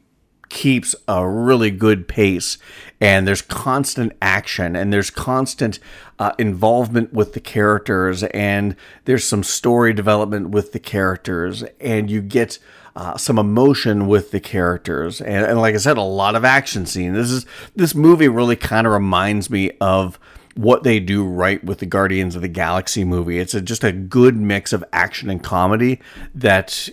keeps 0.49 0.95
a 1.07 1.27
really 1.27 1.71
good 1.71 2.07
pace 2.07 2.57
and 2.99 3.27
there's 3.27 3.41
constant 3.41 4.11
action 4.21 4.75
and 4.75 4.91
there's 4.91 5.09
constant 5.11 5.79
uh, 6.17 6.31
involvement 6.37 7.13
with 7.13 7.33
the 7.33 7.39
characters 7.39 8.23
and 8.23 8.75
there's 9.05 9.23
some 9.23 9.43
story 9.43 9.93
development 9.93 10.49
with 10.49 10.71
the 10.71 10.79
characters 10.79 11.63
and 11.79 12.09
you 12.09 12.21
get 12.21 12.57
uh, 12.95 13.15
some 13.15 13.37
emotion 13.37 14.07
with 14.07 14.31
the 14.31 14.39
characters 14.39 15.21
and, 15.21 15.45
and 15.45 15.61
like 15.61 15.75
i 15.75 15.77
said 15.77 15.97
a 15.97 16.01
lot 16.01 16.35
of 16.35 16.43
action 16.43 16.85
scene 16.85 17.13
this 17.13 17.29
is 17.29 17.45
this 17.75 17.93
movie 17.93 18.27
really 18.27 18.55
kind 18.55 18.87
of 18.87 18.91
reminds 18.91 19.49
me 19.49 19.71
of 19.79 20.19
what 20.59 20.83
they 20.83 20.99
do 20.99 21.25
right 21.25 21.63
with 21.63 21.79
the 21.79 21.85
Guardians 21.85 22.35
of 22.35 22.41
the 22.41 22.49
Galaxy 22.49 23.05
movie. 23.05 23.39
It's 23.39 23.53
a, 23.53 23.61
just 23.61 23.81
a 23.85 23.93
good 23.93 24.35
mix 24.35 24.73
of 24.73 24.83
action 24.91 25.29
and 25.29 25.41
comedy 25.41 26.01
that 26.35 26.89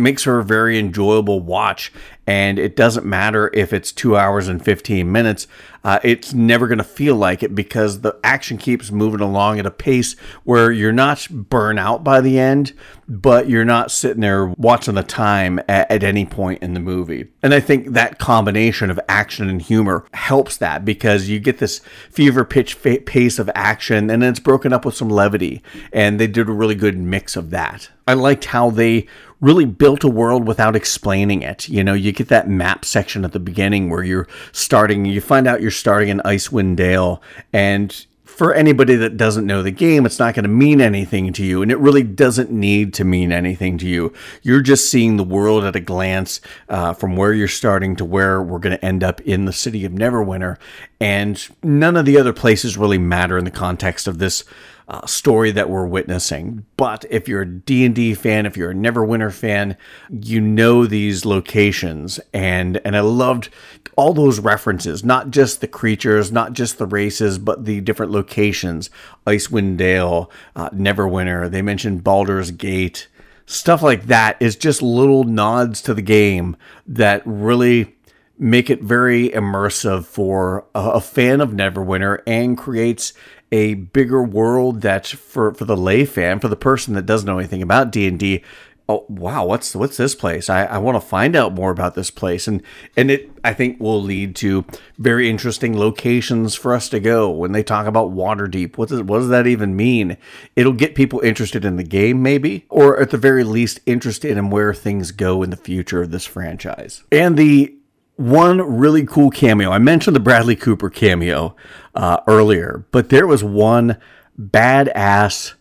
makes 0.00 0.24
her 0.24 0.38
a 0.38 0.44
very 0.44 0.78
enjoyable 0.78 1.40
watch. 1.40 1.92
And 2.26 2.58
it 2.58 2.76
doesn't 2.76 3.04
matter 3.04 3.50
if 3.54 3.72
it's 3.72 3.90
two 3.90 4.16
hours 4.16 4.46
and 4.46 4.64
15 4.64 5.10
minutes, 5.10 5.48
uh, 5.82 5.98
it's 6.04 6.32
never 6.32 6.68
going 6.68 6.78
to 6.78 6.84
feel 6.84 7.16
like 7.16 7.42
it 7.42 7.54
because 7.54 8.02
the 8.02 8.16
action 8.22 8.56
keeps 8.56 8.92
moving 8.92 9.20
along 9.20 9.58
at 9.58 9.66
a 9.66 9.70
pace 9.70 10.16
where 10.44 10.70
you're 10.70 10.92
not 10.92 11.26
burn 11.30 11.78
out 11.78 12.04
by 12.04 12.20
the 12.20 12.38
end, 12.38 12.72
but 13.08 13.48
you're 13.48 13.64
not 13.64 13.90
sitting 13.90 14.20
there 14.20 14.46
watching 14.46 14.94
the 14.94 15.02
time 15.02 15.58
at, 15.68 15.90
at 15.90 16.04
any 16.04 16.24
point 16.24 16.62
in 16.62 16.74
the 16.74 16.80
movie. 16.80 17.26
And 17.42 17.52
I 17.52 17.58
think 17.58 17.88
that 17.94 18.18
combination 18.18 18.90
of 18.90 19.00
action 19.08 19.48
and 19.48 19.60
humor 19.60 20.04
helps 20.12 20.56
that 20.58 20.84
because 20.84 21.28
you 21.28 21.40
get 21.40 21.58
this 21.58 21.80
fever 22.10 22.44
pitch 22.44 22.74
fa- 22.74 23.00
pace 23.04 23.38
of 23.38 23.50
action 23.54 24.10
and 24.10 24.22
then 24.22 24.30
it's 24.30 24.38
broken 24.38 24.72
up 24.72 24.84
with 24.84 24.94
some 24.94 25.08
levity. 25.08 25.62
And 25.92 26.20
they 26.20 26.28
did 26.28 26.48
a 26.48 26.52
really 26.52 26.76
good 26.76 26.98
mix 26.98 27.34
of 27.34 27.50
that. 27.50 27.90
I 28.06 28.14
liked 28.14 28.46
how 28.46 28.70
they 28.70 29.06
really 29.40 29.64
built 29.64 30.04
a 30.04 30.08
world 30.08 30.46
without 30.46 30.76
explaining 30.76 31.42
it. 31.42 31.68
You 31.68 31.82
know, 31.82 31.94
you 31.94 32.12
get 32.12 32.28
that 32.28 32.48
map 32.48 32.84
section 32.84 33.24
at 33.24 33.32
the 33.32 33.40
beginning 33.40 33.90
where 33.90 34.02
you're 34.02 34.28
starting, 34.52 35.04
you 35.04 35.20
find 35.20 35.46
out 35.46 35.62
you're 35.62 35.70
starting 35.70 36.08
in 36.08 36.18
Icewind 36.20 36.76
Dale 36.76 37.22
and 37.52 38.06
for 38.40 38.54
anybody 38.54 38.94
that 38.96 39.18
doesn't 39.18 39.44
know 39.44 39.62
the 39.62 39.70
game, 39.70 40.06
it's 40.06 40.18
not 40.18 40.34
going 40.34 40.44
to 40.44 40.48
mean 40.48 40.80
anything 40.80 41.30
to 41.30 41.44
you, 41.44 41.60
and 41.60 41.70
it 41.70 41.76
really 41.76 42.02
doesn't 42.02 42.50
need 42.50 42.94
to 42.94 43.04
mean 43.04 43.32
anything 43.32 43.76
to 43.76 43.86
you. 43.86 44.14
You're 44.42 44.62
just 44.62 44.90
seeing 44.90 45.18
the 45.18 45.24
world 45.24 45.62
at 45.62 45.76
a 45.76 45.80
glance 45.80 46.40
uh, 46.70 46.94
from 46.94 47.16
where 47.16 47.34
you're 47.34 47.48
starting 47.48 47.96
to 47.96 48.04
where 48.06 48.40
we're 48.40 48.58
going 48.58 48.78
to 48.78 48.82
end 48.82 49.04
up 49.04 49.20
in 49.20 49.44
the 49.44 49.52
city 49.52 49.84
of 49.84 49.92
Neverwinter, 49.92 50.56
and 50.98 51.46
none 51.62 51.98
of 51.98 52.06
the 52.06 52.16
other 52.16 52.32
places 52.32 52.78
really 52.78 52.96
matter 52.96 53.36
in 53.36 53.44
the 53.44 53.50
context 53.50 54.08
of 54.08 54.16
this 54.16 54.44
uh, 54.90 55.06
story 55.06 55.52
that 55.52 55.70
we're 55.70 55.86
witnessing. 55.86 56.66
But 56.76 57.04
if 57.10 57.28
you're 57.28 57.42
a 57.42 57.46
D&D 57.48 58.14
fan, 58.14 58.44
if 58.44 58.56
you're 58.56 58.72
a 58.72 58.74
Neverwinter 58.74 59.32
fan, 59.32 59.76
you 60.10 60.40
know 60.40 60.84
these 60.84 61.24
locations 61.24 62.18
and 62.34 62.80
and 62.84 62.96
I 62.96 63.00
loved 63.00 63.50
all 63.96 64.12
those 64.12 64.40
references, 64.40 65.04
not 65.04 65.30
just 65.30 65.60
the 65.60 65.68
creatures, 65.68 66.32
not 66.32 66.54
just 66.54 66.78
the 66.78 66.86
races, 66.86 67.38
but 67.38 67.66
the 67.66 67.80
different 67.80 68.10
locations. 68.10 68.90
Icewind 69.26 69.76
Dale, 69.76 70.28
uh, 70.56 70.70
Neverwinter, 70.70 71.48
they 71.48 71.62
mentioned 71.62 72.02
Baldur's 72.02 72.50
Gate. 72.50 73.06
Stuff 73.46 73.82
like 73.82 74.06
that 74.06 74.36
is 74.40 74.56
just 74.56 74.82
little 74.82 75.22
nods 75.22 75.82
to 75.82 75.94
the 75.94 76.02
game 76.02 76.56
that 76.86 77.22
really 77.24 77.96
make 78.38 78.70
it 78.70 78.82
very 78.82 79.28
immersive 79.28 80.04
for 80.04 80.64
a, 80.74 80.80
a 80.92 81.00
fan 81.00 81.40
of 81.40 81.50
Neverwinter 81.50 82.22
and 82.26 82.56
creates 82.56 83.12
a 83.52 83.74
bigger 83.74 84.22
world 84.22 84.82
that 84.82 85.06
for 85.06 85.54
for 85.54 85.64
the 85.64 85.76
lay 85.76 86.04
fan, 86.04 86.40
for 86.40 86.48
the 86.48 86.56
person 86.56 86.94
that 86.94 87.06
doesn't 87.06 87.26
know 87.26 87.38
anything 87.38 87.62
about 87.62 87.90
D 87.90 88.06
and 88.06 88.18
D, 88.18 88.42
oh 88.90 89.06
wow, 89.08 89.44
what's 89.46 89.74
what's 89.74 89.96
this 89.96 90.14
place? 90.14 90.50
I, 90.50 90.64
I 90.64 90.78
want 90.78 90.96
to 90.96 91.06
find 91.06 91.36
out 91.36 91.54
more 91.54 91.70
about 91.70 91.94
this 91.94 92.10
place, 92.10 92.48
and 92.48 92.62
and 92.96 93.10
it 93.10 93.30
I 93.44 93.54
think 93.54 93.80
will 93.80 94.02
lead 94.02 94.34
to 94.36 94.64
very 94.98 95.30
interesting 95.30 95.78
locations 95.78 96.54
for 96.54 96.74
us 96.74 96.88
to 96.90 97.00
go. 97.00 97.30
When 97.30 97.52
they 97.52 97.62
talk 97.62 97.86
about 97.86 98.12
Waterdeep, 98.12 98.76
what 98.76 98.88
does 98.88 99.02
what 99.02 99.18
does 99.18 99.28
that 99.28 99.46
even 99.46 99.76
mean? 99.76 100.16
It'll 100.56 100.72
get 100.72 100.94
people 100.94 101.20
interested 101.20 101.64
in 101.64 101.76
the 101.76 101.84
game, 101.84 102.22
maybe, 102.22 102.66
or 102.68 103.00
at 103.00 103.10
the 103.10 103.18
very 103.18 103.44
least 103.44 103.80
interested 103.86 104.36
in 104.36 104.50
where 104.50 104.74
things 104.74 105.12
go 105.12 105.42
in 105.42 105.50
the 105.50 105.56
future 105.56 106.02
of 106.02 106.10
this 106.10 106.26
franchise. 106.26 107.04
And 107.12 107.36
the 107.36 107.74
one 108.20 108.60
really 108.78 109.06
cool 109.06 109.30
cameo. 109.30 109.70
I 109.70 109.78
mentioned 109.78 110.14
the 110.14 110.20
Bradley 110.20 110.54
Cooper 110.54 110.90
cameo 110.90 111.56
uh, 111.94 112.18
earlier, 112.26 112.84
but 112.90 113.08
there 113.08 113.26
was 113.26 113.42
one 113.42 113.96
badass. 114.38 115.54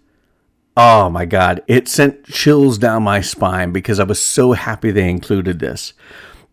Oh 0.75 1.09
my 1.09 1.25
God. 1.25 1.63
It 1.67 1.87
sent 1.87 2.25
chills 2.25 2.77
down 2.77 3.03
my 3.03 3.21
spine 3.21 3.71
because 3.71 3.99
I 3.99 4.03
was 4.03 4.21
so 4.21 4.51
happy 4.51 4.91
they 4.91 5.09
included 5.09 5.59
this. 5.59 5.93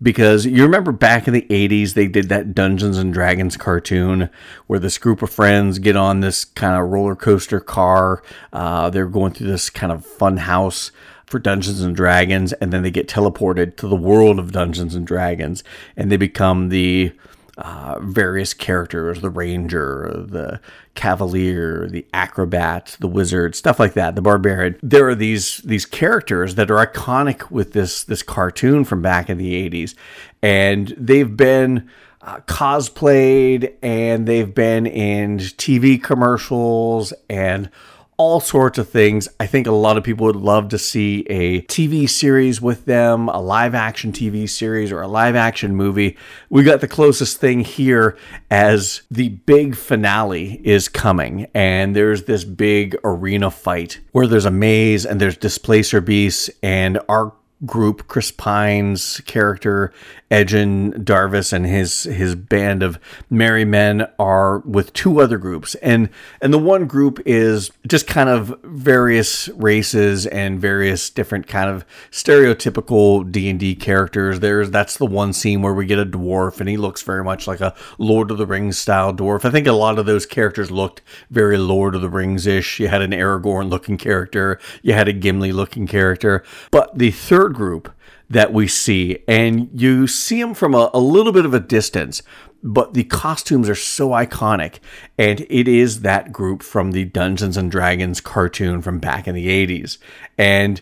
Because 0.01 0.45
you 0.45 0.63
remember 0.63 0.93
back 0.93 1.27
in 1.27 1.33
the 1.33 1.47
80s, 1.49 1.95
they 1.95 2.07
did 2.07 2.29
that 2.29 2.55
Dungeons 2.55 2.99
and 2.99 3.13
Dragons 3.13 3.57
cartoon 3.57 4.29
where 4.67 4.79
this 4.79 4.99
group 4.99 5.23
of 5.23 5.31
friends 5.31 5.79
get 5.79 5.97
on 5.97 6.21
this 6.21 6.45
kind 6.45 6.81
of 6.81 6.91
roller 6.91 7.17
coaster 7.17 7.61
car. 7.61 8.23
Uh, 8.53 8.91
they're 8.91 9.07
going 9.07 9.33
through 9.33 9.47
this 9.47 9.71
kind 9.71 9.91
of 9.91 10.05
fun 10.05 10.37
house 10.37 10.93
for 11.27 11.39
Dungeons 11.39 11.81
and 11.81 11.95
Dragons, 11.95 12.53
and 12.55 12.72
then 12.72 12.83
they 12.83 12.91
get 12.91 13.09
teleported 13.09 13.77
to 13.77 13.89
the 13.89 13.97
world 13.97 14.39
of 14.39 14.53
Dungeons 14.53 14.95
and 14.95 15.07
Dragons, 15.07 15.64
and 15.97 16.11
they 16.11 16.16
become 16.16 16.68
the 16.68 17.12
uh, 17.59 17.99
various 18.01 18.53
characters 18.53 19.22
the 19.22 19.31
ranger, 19.31 20.24
the 20.29 20.61
cavalier, 20.95 21.89
the 21.89 22.07
acrobat, 22.12 22.97
the 23.01 23.09
wizard, 23.09 23.55
stuff 23.55 23.81
like 23.81 23.95
that, 23.95 24.14
the 24.14 24.22
barbarian. 24.22 24.79
There 24.83 25.09
are 25.09 25.14
these 25.14 25.59
these 25.59 25.87
characters 25.87 26.57
that 26.57 26.70
are 26.70 26.87
iconic 26.87 27.51
with 27.51 27.72
this 27.72 28.05
this 28.05 28.22
cartoon 28.22 28.85
from 28.85 29.01
back 29.01 29.31
in 29.31 29.39
the 29.39 29.70
80s, 29.70 29.95
and 30.43 30.95
they've 30.99 31.35
been 31.35 31.89
uh, 32.20 32.41
cosplayed 32.41 33.72
and 33.83 34.27
they've 34.27 34.55
been 34.55 34.87
in 34.87 35.39
TV 35.39 36.03
commercials 36.03 37.14
and 37.31 37.70
all 38.19 38.41
sorts 38.41 38.79
of 38.79 38.89
things. 38.89 39.29
I 39.39 39.47
think 39.47 39.67
a 39.67 39.73
lot 39.73 39.97
of 39.97 40.05
people 40.05 40.27
would 40.27 40.37
love 40.37 40.69
to 40.71 40.79
see 40.79 41.21
a 41.29 41.62
TV 41.62 42.09
series 42.09 42.61
with 42.61 42.85
them, 42.87 43.29
a 43.29 43.41
live 43.41 43.75
action 43.75 44.12
TV 44.12 44.49
series 44.49 44.91
or 44.91 45.03
a 45.03 45.09
live 45.09 45.37
action 45.37 45.77
movie. 45.77 46.17
We 46.49 46.62
got 46.62 46.81
the 46.81 46.89
closest 46.89 47.39
thing 47.39 47.61
here 47.61 48.17
as 48.51 49.03
the 49.11 49.29
big 49.31 49.77
finale 49.77 50.61
is 50.64 50.89
coming, 50.89 51.47
and 51.55 51.95
there's 51.95 52.25
this 52.25 52.45
big 52.45 52.97
arena 53.05 53.51
fight 53.51 54.01
where 54.12 54.27
there's 54.27 54.47
a 54.47 54.51
maze 54.51 55.05
and 55.05 55.21
there's 55.21 55.37
displacer 55.37 56.01
beasts, 56.01 56.49
and 56.62 56.99
our 57.09 57.33
group, 57.65 58.07
Chris 58.07 58.31
Pine's 58.31 59.21
character, 59.21 59.93
Edgin 60.31 60.93
Darvis 61.05 61.53
and 61.53 61.65
his 61.65 62.03
his 62.03 62.35
band 62.35 62.83
of 62.83 62.99
merry 63.31 63.65
men 63.65 64.09
are 64.19 64.59
with 64.61 64.93
two 64.93 65.21
other 65.21 65.39
groups. 65.39 65.77
And 65.77 66.11
and 66.43 66.53
the 66.53 66.59
one 66.59 66.87
group 66.87 67.21
is 67.25 67.71
just 67.87 68.07
kind 68.09 68.29
of 68.29 68.59
various 68.65 69.49
races 69.51 70.27
and 70.27 70.61
various 70.61 71.11
different 71.11 71.47
kind 71.47 71.71
of 71.71 71.85
stereotypical 72.11 73.31
D&D 73.31 73.77
characters. 73.77 74.41
There's 74.41 74.71
that's 74.71 74.97
the 74.97 75.07
one 75.07 75.33
scene 75.33 75.63
where 75.63 75.75
we 75.75 75.87
get 75.87 75.99
a 75.99 76.07
dwarf 76.07 76.59
and 76.59 76.69
he 76.69 76.77
looks 76.77 77.03
very 77.03 77.23
much 77.23 77.47
like 77.47 77.61
a 77.61 77.75
Lord 77.97 78.33
of 78.33 78.39
the 78.39 78.47
Rings 78.47 78.79
style 78.79 79.15
dwarf. 79.15 79.45
I 79.45 79.51
think 79.51 79.69
a 79.69 79.73
lot 79.73 79.99
of 79.99 80.07
those 80.07 80.27
characters 80.27 80.73
looked 80.73 81.03
very 81.31 81.57
Lord 81.57 81.95
of 81.95 82.03
the 82.03 82.09
Rings-ish. 82.09 82.81
You 82.81 82.89
had 82.89 83.03
an 83.03 83.13
Aragorn 83.13 83.71
looking 83.71 83.97
character, 83.97 84.59
you 84.83 84.93
had 84.93 85.07
a 85.07 85.13
Gimli 85.13 85.53
looking 85.53 85.87
character. 85.87 86.43
But 86.73 86.99
the 86.99 87.13
third 87.13 87.46
third 87.47 87.55
group 87.55 87.93
that 88.29 88.53
we 88.53 88.67
see, 88.67 89.19
and 89.29 89.69
you 89.73 90.07
see 90.07 90.41
them 90.41 90.55
from 90.55 90.75
a, 90.75 90.91
a 90.93 90.99
little 90.99 91.33
bit 91.33 91.45
of 91.45 91.55
a 91.55 91.61
distance, 91.61 92.23
but 92.63 92.95
the 92.95 93.05
costumes 93.05 93.69
are 93.69 93.77
so 93.77 94.11
iconic. 94.11 94.79
And 95.17 95.47
it 95.49 95.69
is 95.69 96.01
that 96.01 96.33
group 96.33 96.63
from 96.63 96.91
the 96.91 97.05
Dungeons 97.05 97.57
and 97.57 97.71
Dragons 97.71 98.21
cartoon 98.21 98.83
from 98.83 98.99
back 98.99 99.29
in 99.29 99.35
the 99.35 99.47
80s. 99.47 99.99
And 100.37 100.81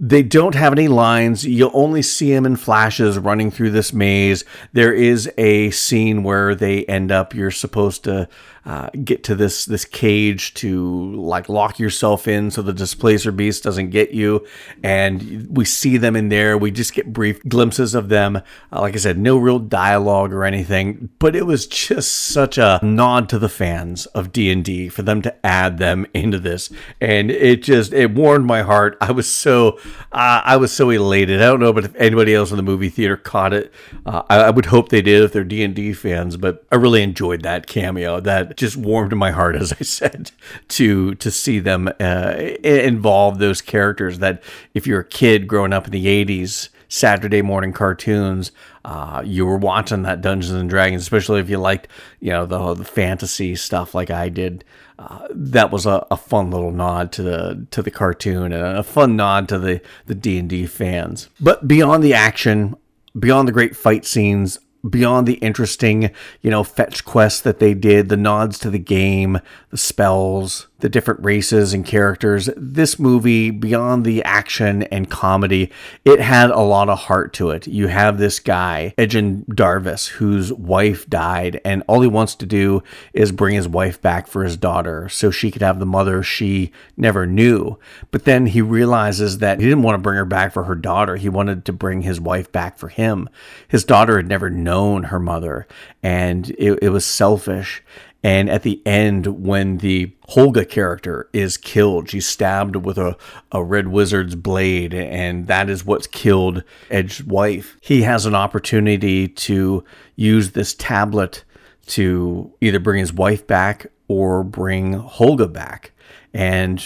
they 0.00 0.22
don't 0.22 0.54
have 0.54 0.72
any 0.72 0.88
lines. 0.88 1.44
You'll 1.44 1.72
only 1.74 2.02
see 2.02 2.32
them 2.32 2.46
in 2.46 2.56
flashes 2.56 3.18
running 3.18 3.50
through 3.50 3.72
this 3.72 3.92
maze. 3.92 4.44
There 4.72 4.94
is 4.94 5.28
a 5.36 5.70
scene 5.70 6.22
where 6.22 6.54
they 6.54 6.84
end 6.86 7.10
up, 7.12 7.34
you're 7.34 7.50
supposed 7.50 8.04
to 8.04 8.28
uh, 8.68 8.90
get 9.02 9.24
to 9.24 9.34
this 9.34 9.64
this 9.64 9.86
cage 9.86 10.52
to 10.52 11.14
like 11.14 11.48
lock 11.48 11.78
yourself 11.78 12.28
in 12.28 12.50
so 12.50 12.60
the 12.60 12.72
displacer 12.74 13.32
beast 13.32 13.62
doesn't 13.62 13.88
get 13.88 14.10
you. 14.10 14.46
And 14.82 15.48
we 15.56 15.64
see 15.64 15.96
them 15.96 16.14
in 16.14 16.28
there. 16.28 16.58
We 16.58 16.70
just 16.70 16.92
get 16.92 17.10
brief 17.10 17.42
glimpses 17.48 17.94
of 17.94 18.10
them. 18.10 18.36
Uh, 18.70 18.80
like 18.82 18.92
i 18.92 18.98
said 18.98 19.16
no 19.16 19.38
real 19.38 19.58
dialogue 19.58 20.34
or 20.34 20.44
anything 20.44 21.08
but 21.18 21.34
it 21.34 21.46
was 21.46 21.66
just 21.66 22.10
such 22.14 22.58
a 22.58 22.78
nod 22.82 23.30
to 23.30 23.38
the 23.38 23.48
fans 23.48 24.04
of 24.06 24.32
d&d 24.32 24.90
for 24.90 25.00
them 25.00 25.22
to 25.22 25.46
add 25.46 25.78
them 25.78 26.06
into 26.12 26.38
this. 26.38 26.70
And 27.00 27.30
it 27.30 27.62
just 27.62 27.94
it 27.94 28.10
warmed 28.14 28.44
my 28.44 28.60
heart. 28.60 28.98
I 29.00 29.12
was 29.12 29.32
so 29.32 29.78
uh, 30.12 30.42
i 30.44 30.58
was 30.58 30.72
so 30.72 30.90
elated. 30.90 31.40
I 31.40 31.46
don't 31.46 31.60
know 31.60 31.72
but 31.72 31.86
if 31.86 31.96
anybody 31.96 32.34
else 32.34 32.50
in 32.50 32.58
the 32.58 32.62
movie 32.62 32.90
theater 32.90 33.16
caught 33.16 33.54
it. 33.54 33.72
Uh, 34.04 34.24
I, 34.28 34.36
I 34.40 34.50
would 34.50 34.66
hope 34.66 34.90
they 34.90 35.00
did 35.00 35.22
if 35.22 35.32
they're 35.32 35.42
d&d 35.42 35.94
fans 35.94 36.36
but 36.36 36.66
i 36.70 36.76
really 36.76 37.02
enjoyed 37.02 37.40
that 37.44 37.66
cameo 37.66 38.20
that 38.20 38.57
just 38.58 38.76
warmed 38.76 39.14
my 39.16 39.30
heart, 39.30 39.56
as 39.56 39.72
I 39.72 39.82
said, 39.82 40.30
to 40.68 41.14
to 41.14 41.30
see 41.30 41.58
them 41.58 41.88
uh, 42.00 42.34
involve 42.62 43.38
those 43.38 43.62
characters. 43.62 44.18
That 44.18 44.42
if 44.74 44.86
you're 44.86 45.00
a 45.00 45.04
kid 45.04 45.48
growing 45.48 45.72
up 45.72 45.86
in 45.86 45.92
the 45.92 46.06
'80s, 46.06 46.68
Saturday 46.88 47.42
morning 47.42 47.72
cartoons, 47.72 48.52
uh, 48.84 49.22
you 49.24 49.46
were 49.46 49.58
watching 49.58 50.02
that 50.02 50.20
Dungeons 50.20 50.58
and 50.58 50.68
Dragons, 50.68 51.02
especially 51.02 51.40
if 51.40 51.48
you 51.48 51.58
liked, 51.58 51.88
you 52.20 52.30
know, 52.30 52.46
the, 52.46 52.74
the 52.74 52.84
fantasy 52.84 53.54
stuff 53.54 53.94
like 53.94 54.10
I 54.10 54.28
did. 54.28 54.64
Uh, 54.98 55.28
that 55.30 55.70
was 55.70 55.86
a, 55.86 56.04
a, 56.10 56.16
fun 56.16 56.50
little 56.50 56.72
nod 56.72 57.12
to 57.12 57.22
the 57.22 57.66
to 57.70 57.82
the 57.82 57.90
cartoon 57.90 58.52
and 58.52 58.78
a 58.78 58.82
fun 58.82 59.14
nod 59.14 59.48
to 59.48 59.56
the 59.56 59.80
the 60.06 60.14
D 60.14 60.38
and 60.38 60.48
D 60.48 60.66
fans. 60.66 61.28
But 61.40 61.68
beyond 61.68 62.02
the 62.02 62.14
action, 62.14 62.74
beyond 63.16 63.46
the 63.46 63.52
great 63.52 63.76
fight 63.76 64.04
scenes, 64.04 64.58
beyond 64.88 65.26
the 65.26 65.34
interesting, 65.34 66.10
you 66.40 66.50
know, 66.50 66.64
fetch 66.64 67.04
quests 67.04 67.40
that 67.42 67.58
they 67.58 67.74
did, 67.74 68.08
the 68.08 68.16
nods 68.16 68.58
to 68.60 68.70
the 68.70 68.78
game, 68.78 69.40
the 69.70 69.76
spells, 69.76 70.67
the 70.80 70.88
different 70.88 71.24
races 71.24 71.74
and 71.74 71.84
characters. 71.84 72.48
This 72.56 72.98
movie, 72.98 73.50
beyond 73.50 74.04
the 74.04 74.22
action 74.22 74.84
and 74.84 75.10
comedy, 75.10 75.70
it 76.04 76.20
had 76.20 76.50
a 76.50 76.60
lot 76.60 76.88
of 76.88 77.00
heart 77.00 77.32
to 77.34 77.50
it. 77.50 77.66
You 77.66 77.88
have 77.88 78.18
this 78.18 78.38
guy, 78.38 78.94
Edgin 78.96 79.44
Darvis, 79.46 80.06
whose 80.08 80.52
wife 80.52 81.08
died, 81.08 81.60
and 81.64 81.82
all 81.88 82.00
he 82.00 82.08
wants 82.08 82.34
to 82.36 82.46
do 82.46 82.82
is 83.12 83.32
bring 83.32 83.56
his 83.56 83.68
wife 83.68 84.00
back 84.00 84.28
for 84.28 84.44
his 84.44 84.56
daughter 84.56 85.08
so 85.08 85.30
she 85.30 85.50
could 85.50 85.62
have 85.62 85.80
the 85.80 85.86
mother 85.86 86.22
she 86.22 86.70
never 86.96 87.26
knew. 87.26 87.78
But 88.10 88.24
then 88.24 88.46
he 88.46 88.62
realizes 88.62 89.38
that 89.38 89.58
he 89.58 89.64
didn't 89.64 89.82
want 89.82 89.96
to 89.96 90.02
bring 90.02 90.16
her 90.16 90.24
back 90.24 90.52
for 90.52 90.64
her 90.64 90.76
daughter. 90.76 91.16
He 91.16 91.28
wanted 91.28 91.64
to 91.64 91.72
bring 91.72 92.02
his 92.02 92.20
wife 92.20 92.52
back 92.52 92.78
for 92.78 92.88
him. 92.88 93.28
His 93.66 93.84
daughter 93.84 94.16
had 94.16 94.28
never 94.28 94.48
known 94.48 95.04
her 95.04 95.18
mother, 95.18 95.66
and 96.02 96.50
it, 96.50 96.78
it 96.82 96.90
was 96.90 97.04
selfish. 97.04 97.82
And 98.22 98.50
at 98.50 98.64
the 98.64 98.84
end, 98.84 99.44
when 99.44 99.78
the 99.78 100.12
Holga 100.30 100.68
character 100.68 101.28
is 101.32 101.56
killed, 101.56 102.10
she's 102.10 102.26
stabbed 102.26 102.74
with 102.76 102.98
a, 102.98 103.16
a 103.52 103.62
red 103.62 103.88
wizard's 103.88 104.34
blade, 104.34 104.92
and 104.92 105.46
that 105.46 105.70
is 105.70 105.84
what's 105.84 106.08
killed 106.08 106.64
Edge's 106.90 107.24
wife. 107.24 107.76
He 107.80 108.02
has 108.02 108.26
an 108.26 108.34
opportunity 108.34 109.28
to 109.28 109.84
use 110.16 110.50
this 110.50 110.74
tablet 110.74 111.44
to 111.86 112.52
either 112.60 112.80
bring 112.80 112.98
his 112.98 113.12
wife 113.12 113.46
back 113.46 113.86
or 114.08 114.42
bring 114.42 114.94
Holga 114.94 115.52
back. 115.52 115.92
And 116.34 116.84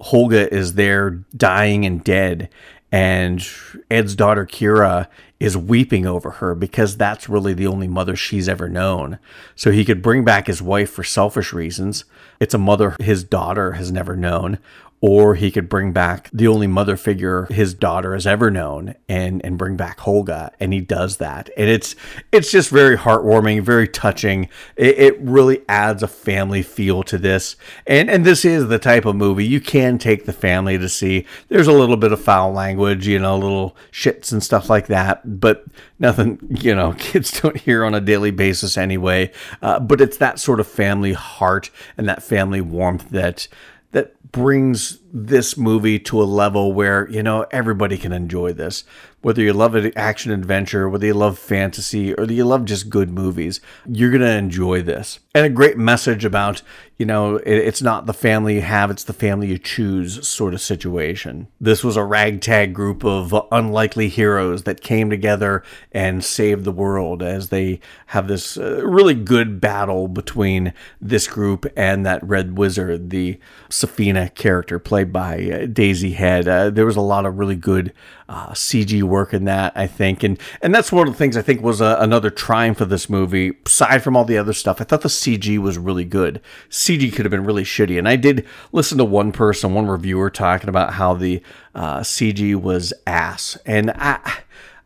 Holga 0.00 0.48
is 0.48 0.74
there 0.74 1.10
dying 1.36 1.86
and 1.86 2.04
dead. 2.04 2.50
And 2.90 3.46
Ed's 3.90 4.14
daughter 4.14 4.46
Kira 4.46 5.08
is 5.38 5.56
weeping 5.56 6.06
over 6.06 6.30
her 6.30 6.54
because 6.54 6.96
that's 6.96 7.28
really 7.28 7.54
the 7.54 7.66
only 7.66 7.86
mother 7.86 8.16
she's 8.16 8.48
ever 8.48 8.68
known. 8.68 9.18
So 9.54 9.70
he 9.70 9.84
could 9.84 10.02
bring 10.02 10.24
back 10.24 10.46
his 10.46 10.62
wife 10.62 10.90
for 10.90 11.04
selfish 11.04 11.52
reasons. 11.52 12.04
It's 12.40 12.54
a 12.54 12.58
mother 12.58 12.96
his 13.00 13.24
daughter 13.24 13.72
has 13.72 13.92
never 13.92 14.16
known, 14.16 14.58
or 15.00 15.36
he 15.36 15.50
could 15.50 15.68
bring 15.68 15.92
back 15.92 16.28
the 16.32 16.48
only 16.48 16.66
mother 16.66 16.96
figure 16.96 17.46
his 17.50 17.72
daughter 17.72 18.14
has 18.14 18.26
ever 18.26 18.50
known 18.50 18.94
and 19.08 19.44
and 19.44 19.56
bring 19.56 19.76
back 19.76 19.98
Holga 19.98 20.50
and 20.58 20.72
he 20.72 20.80
does 20.80 21.18
that. 21.18 21.50
And 21.56 21.68
it's 21.68 21.94
it's 22.32 22.50
just 22.50 22.70
very 22.70 22.96
heartwarming 22.96 23.62
very 23.62 23.86
touching. 23.86 24.48
It, 24.76 24.98
it, 24.98 25.18
really 25.18 25.62
adds 25.68 26.02
a 26.02 26.08
family 26.08 26.62
feel 26.62 27.02
to 27.04 27.18
this. 27.18 27.56
And 27.86 28.10
and 28.10 28.24
this 28.24 28.44
is 28.44 28.68
the 28.68 28.78
type 28.78 29.04
of 29.04 29.14
movie 29.14 29.46
you 29.46 29.60
can 29.60 29.98
take 29.98 30.24
the 30.24 30.32
family 30.32 30.78
to 30.78 30.88
see. 30.88 31.26
There's 31.48 31.66
a 31.66 31.72
little 31.72 31.96
bit 31.96 32.12
of 32.12 32.20
foul 32.20 32.52
language 32.52 33.06
you 33.06 33.18
know 33.18 33.38
little 33.38 33.76
shits 33.92 34.32
and 34.32 34.42
stuff 34.42 34.68
like 34.68 34.88
that 34.88 35.40
but 35.40 35.64
nothing 35.98 36.38
you 36.50 36.74
know 36.74 36.92
kids 36.98 37.40
don't 37.40 37.56
hear 37.56 37.84
on 37.84 37.94
a 37.94 38.00
daily 38.00 38.32
basis 38.32 38.76
anyway. 38.76 39.30
Uh, 39.62 39.78
but 39.78 40.00
it's 40.00 40.16
that 40.16 40.40
sort 40.40 40.58
of 40.58 40.66
family 40.66 41.12
heart 41.12 41.70
and 41.96 42.08
that 42.08 42.22
family 42.22 42.60
warmth 42.60 43.10
that 43.10 43.46
that 43.92 44.14
brings 44.30 44.98
this 45.12 45.56
movie 45.56 45.98
to 45.98 46.22
a 46.22 46.24
level 46.24 46.72
where 46.72 47.08
you 47.10 47.22
know 47.22 47.46
everybody 47.50 47.96
can 47.96 48.12
enjoy 48.12 48.52
this 48.52 48.84
whether 49.20 49.42
you 49.42 49.52
love 49.52 49.74
action 49.96 50.30
adventure 50.30 50.88
whether 50.88 51.06
you 51.06 51.14
love 51.14 51.38
fantasy 51.38 52.14
or 52.14 52.24
you 52.24 52.44
love 52.44 52.64
just 52.64 52.90
good 52.90 53.10
movies 53.10 53.60
you're 53.86 54.10
going 54.10 54.20
to 54.20 54.30
enjoy 54.30 54.82
this 54.82 55.18
and 55.34 55.46
a 55.46 55.50
great 55.50 55.78
message 55.78 56.24
about 56.24 56.62
you 56.98 57.06
know 57.06 57.36
it's 57.46 57.82
not 57.82 58.06
the 58.06 58.12
family 58.12 58.56
you 58.56 58.60
have 58.60 58.90
it's 58.90 59.04
the 59.04 59.12
family 59.12 59.48
you 59.48 59.58
choose 59.58 60.26
sort 60.26 60.54
of 60.54 60.60
situation 60.60 61.48
this 61.60 61.82
was 61.82 61.96
a 61.96 62.04
ragtag 62.04 62.74
group 62.74 63.04
of 63.04 63.34
unlikely 63.50 64.08
heroes 64.08 64.64
that 64.64 64.80
came 64.80 65.08
together 65.08 65.62
and 65.92 66.24
saved 66.24 66.64
the 66.64 66.72
world 66.72 67.22
as 67.22 67.48
they 67.48 67.80
have 68.06 68.28
this 68.28 68.56
uh, 68.56 68.84
really 68.84 69.14
good 69.14 69.60
battle 69.60 70.06
between 70.06 70.72
this 71.00 71.26
group 71.26 71.66
and 71.76 72.04
that 72.04 72.22
red 72.22 72.58
wizard 72.58 73.10
the 73.10 73.38
Sofina 73.70 74.34
character 74.34 74.78
played 74.78 74.98
played 74.98 75.12
by 75.12 75.50
uh, 75.50 75.66
Daisy 75.66 76.12
Head. 76.12 76.48
Uh, 76.48 76.70
there 76.70 76.86
was 76.86 76.96
a 76.96 77.00
lot 77.00 77.26
of 77.26 77.38
really 77.38 77.56
good 77.56 77.92
uh, 78.28 78.50
CG 78.50 79.02
work 79.02 79.32
in 79.32 79.44
that, 79.44 79.72
I 79.74 79.86
think, 79.86 80.22
and 80.22 80.38
and 80.60 80.74
that's 80.74 80.92
one 80.92 81.08
of 81.08 81.14
the 81.14 81.18
things 81.18 81.36
I 81.36 81.42
think 81.42 81.62
was 81.62 81.80
uh, 81.80 81.96
another 81.98 82.30
triumph 82.30 82.80
of 82.80 82.88
this 82.90 83.08
movie. 83.08 83.52
Aside 83.64 84.02
from 84.02 84.16
all 84.16 84.24
the 84.24 84.38
other 84.38 84.52
stuff, 84.52 84.80
I 84.80 84.84
thought 84.84 85.00
the 85.00 85.08
CG 85.08 85.58
was 85.58 85.78
really 85.78 86.04
good. 86.04 86.40
CG 86.70 87.12
could 87.12 87.24
have 87.24 87.30
been 87.30 87.44
really 87.44 87.64
shitty, 87.64 87.98
and 87.98 88.08
I 88.08 88.16
did 88.16 88.46
listen 88.72 88.98
to 88.98 89.04
one 89.04 89.32
person, 89.32 89.74
one 89.74 89.86
reviewer, 89.86 90.30
talking 90.30 90.68
about 90.68 90.94
how 90.94 91.14
the 91.14 91.42
uh, 91.74 92.00
CG 92.00 92.54
was 92.56 92.92
ass, 93.06 93.56
and 93.64 93.90
I. 93.92 94.40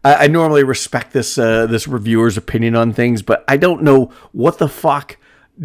I 0.04 0.26
normally 0.26 0.64
respect 0.64 1.12
this 1.12 1.38
uh, 1.38 1.66
this 1.66 1.86
reviewer's 1.86 2.36
opinion 2.36 2.74
on 2.74 2.92
things, 2.92 3.22
but 3.22 3.44
I 3.46 3.56
don't 3.56 3.84
know 3.84 4.10
what 4.32 4.58
the 4.58 4.68
fuck 4.68 5.16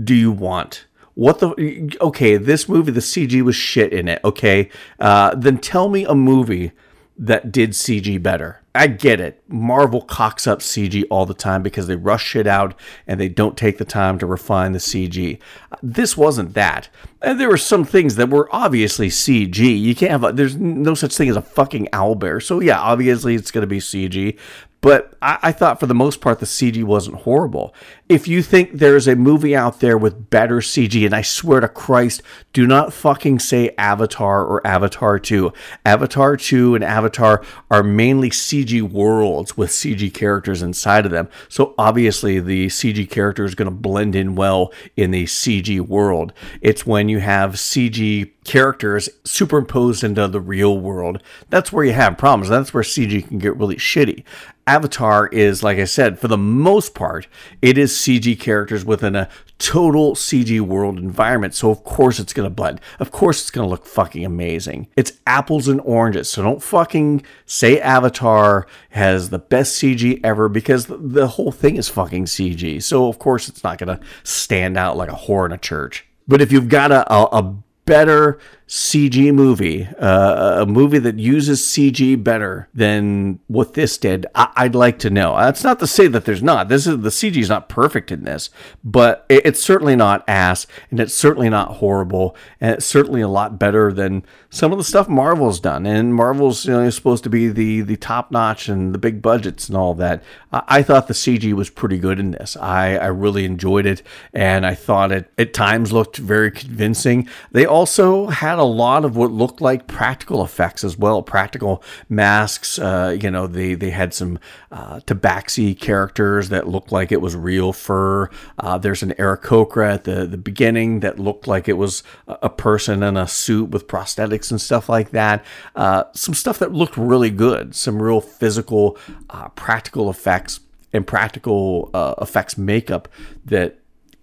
do 0.04 0.14
you 0.14 0.32
want 0.32 0.86
what 1.18 1.40
the? 1.40 1.98
Okay, 2.00 2.38
this 2.38 2.70
movie, 2.70 2.92
the 2.92 3.00
CG 3.00 3.42
was 3.42 3.56
shit 3.56 3.92
in 3.92 4.08
it. 4.08 4.22
Okay, 4.24 4.70
uh, 5.00 5.34
then 5.34 5.58
tell 5.58 5.90
me 5.90 6.06
a 6.06 6.14
movie 6.14 6.74
that 7.18 7.52
did 7.52 7.72
CG 7.72 8.22
better. 8.22 8.62
I 8.76 8.86
get 8.86 9.20
it. 9.20 9.42
Marvel 9.48 10.02
cocks 10.02 10.46
up 10.46 10.60
CG 10.60 11.04
all 11.10 11.26
the 11.26 11.34
time 11.34 11.64
because 11.64 11.88
they 11.88 11.96
rush 11.96 12.24
shit 12.24 12.46
out 12.46 12.80
and 13.08 13.20
they 13.20 13.28
don't 13.28 13.58
take 13.58 13.80
the 13.80 13.86
time 13.86 14.20
to 14.20 14.28
refine 14.28 14.74
the 14.74 14.80
CG. 14.80 15.40
This 15.82 16.16
wasn't 16.16 16.54
that. 16.54 16.90
And 17.20 17.40
there 17.40 17.50
were 17.50 17.58
some 17.58 17.86
things 17.86 18.16
that 18.18 18.30
were 18.30 18.48
obviously 18.52 19.10
CG. 19.10 19.58
You 19.58 19.96
can't 19.96 20.12
have 20.12 20.24
a, 20.24 20.32
there's 20.32 20.56
no 20.58 20.94
such 20.94 21.18
thing 21.18 21.28
as 21.28 21.36
a 21.36 21.42
fucking 21.42 21.88
owlbear. 21.92 22.42
So 22.44 22.60
yeah, 22.60 22.80
obviously 22.80 23.34
it's 23.34 23.50
going 23.50 23.64
to 23.64 23.68
be 23.68 23.80
CG. 23.80 24.38
But 24.82 25.18
I, 25.22 25.40
I, 25.42 25.52
thought 25.52 25.80
for 25.80 25.88
the 25.88 25.96
most 25.96 26.22
part 26.22 26.40
the 26.40 26.46
CG 26.46 26.84
wasn't 26.84 27.22
horrible. 27.22 27.74
If 28.08 28.28
you 28.28 28.44
think 28.44 28.74
there's 28.74 29.08
a 29.08 29.16
movie 29.16 29.56
out 29.56 29.80
there 29.80 29.98
with 29.98 30.30
better 30.30 30.58
CG, 30.58 31.04
and 31.04 31.16
I 31.16 31.24
swear 31.24 31.60
to 31.62 31.68
Christ, 31.68 32.22
do 32.54 32.68
not 32.68 32.94
fucking 32.94 33.40
say 33.40 33.74
Avatar 33.78 34.46
or 34.46 34.66
Avatar 34.66 35.18
2. 35.18 35.52
Avatar 35.84 36.38
2 36.38 36.76
and 36.76 36.84
Avatar 36.84 37.44
are 37.72 37.82
mainly 37.82 38.30
CG 38.30 38.82
worlds 38.84 39.58
with 39.58 39.72
CG 39.72 40.14
characters 40.14 40.62
inside 40.62 41.06
of 41.06 41.12
them. 41.12 41.28
So 41.50 41.74
obviously 41.78 42.40
the 42.40 42.68
CG 42.68 43.10
character 43.10 43.46
is 43.46 43.56
going 43.56 43.70
to 43.70 43.76
blend 43.76 44.16
in 44.16 44.36
well 44.36 44.72
in 44.96 45.10
the 45.10 45.26
CG 45.26 45.82
world. 45.82 46.34
It's 46.62 46.86
when 46.86 47.10
you 47.10 47.20
have 47.20 47.54
CG 47.54 48.32
characters 48.46 49.10
superimposed 49.26 50.04
into 50.04 50.28
the 50.28 50.40
real 50.40 50.80
world. 50.80 51.22
That's 51.50 51.72
where 51.74 51.84
you 51.84 51.94
have 51.94 52.18
problems. 52.18 52.50
That's 52.50 52.74
where 52.74 52.84
CG 52.84 53.28
can 53.28 53.40
get 53.40 53.58
really 53.58 53.76
shitty. 53.76 54.24
Avatar 54.68 55.28
is, 55.28 55.64
like 55.64 55.78
I 55.78 55.86
said, 55.86 56.20
for 56.20 56.28
the 56.28 56.38
most 56.38 56.94
part, 56.94 57.28
it 57.62 57.78
is 57.78 57.94
CG 57.94 58.38
characters 58.40 58.84
within 58.84 59.16
a 59.16 59.30
total 59.58 60.14
CG 60.14 60.60
world 60.62 61.00
environment. 61.00 61.56
So, 61.56 61.72
of 61.72 61.84
course, 61.84 62.20
it's 62.20 62.34
going 62.34 62.46
to 62.48 62.54
blend. 62.54 62.82
Of 63.00 63.12
course, 63.12 63.42
it's 63.42 63.50
going 63.50 63.66
to 63.66 63.70
look 63.70 63.86
fucking 63.86 64.26
amazing. 64.26 64.88
It's 64.96 65.14
apples 65.26 65.68
and 65.68 65.82
oranges. 65.82 66.30
So, 66.30 66.44
don't 66.44 66.62
fucking 66.62 67.24
say 67.46 67.80
Avatar 67.80 68.68
has 68.90 69.30
the 69.30 69.40
best 69.40 69.82
CG 69.82 70.20
ever 70.24 70.50
because 70.50 70.88
the 70.88 71.28
whole 71.28 71.52
thing 71.52 71.78
is 71.78 71.88
fucking 71.88 72.26
CG. 72.26 72.84
So, 72.84 73.08
of 73.08 73.18
course, 73.18 73.48
it's 73.48 73.64
not 73.64 73.78
going 73.78 73.98
to 73.98 74.06
stand 74.24 74.78
out 74.78 74.98
like 74.98 75.10
a 75.10 75.16
whore 75.16 75.46
in 75.46 75.54
a 75.54 75.58
church. 75.58 76.06
But 76.28 76.42
if 76.42 76.52
you've 76.52 76.68
got 76.68 76.92
a, 76.92 77.12
a, 77.12 77.24
a 77.24 77.56
better 77.88 78.38
CG 78.68 79.34
movie, 79.34 79.88
uh, 79.98 80.64
a 80.64 80.66
movie 80.66 81.00
that 81.00 81.18
uses 81.18 81.66
CG 81.66 82.22
better 82.22 82.68
than 82.74 83.40
what 83.48 83.76
this 83.76 83.98
did, 83.98 84.26
I- 84.36 84.64
would 84.64 84.76
like 84.76 85.00
to 85.00 85.10
know. 85.10 85.38
That's 85.38 85.64
not 85.64 85.80
to 85.80 85.88
say 85.88 86.08
that 86.08 86.26
there's 86.26 86.44
not. 86.44 86.68
This 86.68 86.86
is 86.86 87.00
the 87.00 87.10
CG 87.10 87.38
is 87.40 87.48
not 87.48 87.70
perfect 87.70 88.12
in 88.12 88.26
this, 88.26 88.50
but 88.84 89.26
it's 89.30 89.62
certainly 89.64 89.96
not 89.96 90.26
ass, 90.28 90.68
and 90.92 91.00
it's 91.00 91.14
certainly 91.14 91.50
not 91.50 91.76
horrible, 91.76 92.36
and 92.60 92.74
it's 92.74 92.86
certainly 92.86 93.22
a 93.22 93.30
lot 93.30 93.58
better 93.58 93.94
than 93.94 94.24
some 94.50 94.74
of 94.74 94.78
the 94.78 94.84
stuff 94.84 95.08
Marvel's 95.08 95.62
done. 95.62 95.86
And 95.86 96.14
Marvel's 96.14 96.66
you 96.66 96.74
know, 96.74 96.90
supposed 96.90 97.24
to 97.24 97.30
be 97.30 97.48
the 97.48 97.82
the 97.82 97.96
top 97.96 98.32
notch 98.32 98.68
and 98.68 98.94
the 98.94 99.00
big 99.00 99.22
budgets 99.22 99.70
and 99.70 99.78
all 99.78 99.94
that. 99.94 100.22
I, 100.52 100.64
I 100.68 100.84
thought 100.84 101.08
the 101.08 101.14
CG 101.14 101.54
was 101.54 101.70
pretty 101.70 102.00
good 102.00 102.20
in 102.20 102.32
this. 102.32 102.58
I 102.58 102.98
I 102.98 103.08
really 103.08 103.46
enjoyed 103.46 103.86
it, 103.86 104.02
and 104.34 104.66
I 104.66 104.76
thought 104.76 105.14
it 105.14 105.32
at 105.38 105.54
times 105.54 105.94
looked 105.94 106.18
very 106.18 106.52
convincing. 106.52 107.30
They 107.54 107.66
also 107.78 108.26
had 108.26 108.58
a 108.58 108.64
lot 108.64 109.06
of 109.06 109.16
what 109.16 109.32
looked 109.32 109.62
like 109.62 109.86
practical 109.86 110.44
effects 110.44 110.84
as 110.84 110.98
well, 110.98 111.22
practical 111.22 111.84
masks. 112.10 112.80
Uh, 112.80 113.16
you 113.22 113.30
know, 113.30 113.46
they 113.46 113.76
they 113.76 113.92
had 113.92 114.16
some 114.16 114.40
uh, 114.72 115.00
tabaxi 115.02 115.80
characters 115.80 116.50
that 116.50 116.68
looked 116.68 116.92
like 116.92 117.12
it 117.12 117.22
was 117.22 117.36
real 117.36 117.72
fur. 117.72 118.32
Uh, 118.58 118.80
there's 118.80 119.04
an 119.04 119.12
Aarakocra 119.20 119.94
at 119.94 120.04
the 120.06 120.26
the 120.26 120.38
beginning 120.38 121.02
that 121.02 121.20
looked 121.20 121.46
like 121.48 121.68
it 121.68 121.78
was 121.78 122.02
a 122.28 122.50
person 122.50 123.04
in 123.04 123.16
a 123.16 123.28
suit 123.28 123.70
with 123.70 123.88
prosthetics 123.88 124.50
and 124.50 124.60
stuff 124.60 124.90
like 124.90 125.12
that. 125.12 125.46
Uh, 125.76 126.06
some 126.14 126.34
stuff 126.34 126.58
that 126.58 126.74
looked 126.74 126.98
really 126.98 127.30
good. 127.30 127.76
Some 127.76 128.02
real 128.02 128.22
physical, 128.22 128.98
uh, 129.30 129.50
practical 129.50 130.10
effects 130.10 130.62
and 130.94 131.06
practical 131.06 131.92
uh, 131.94 132.16
effects 132.20 132.58
makeup 132.58 133.08
that 133.46 133.78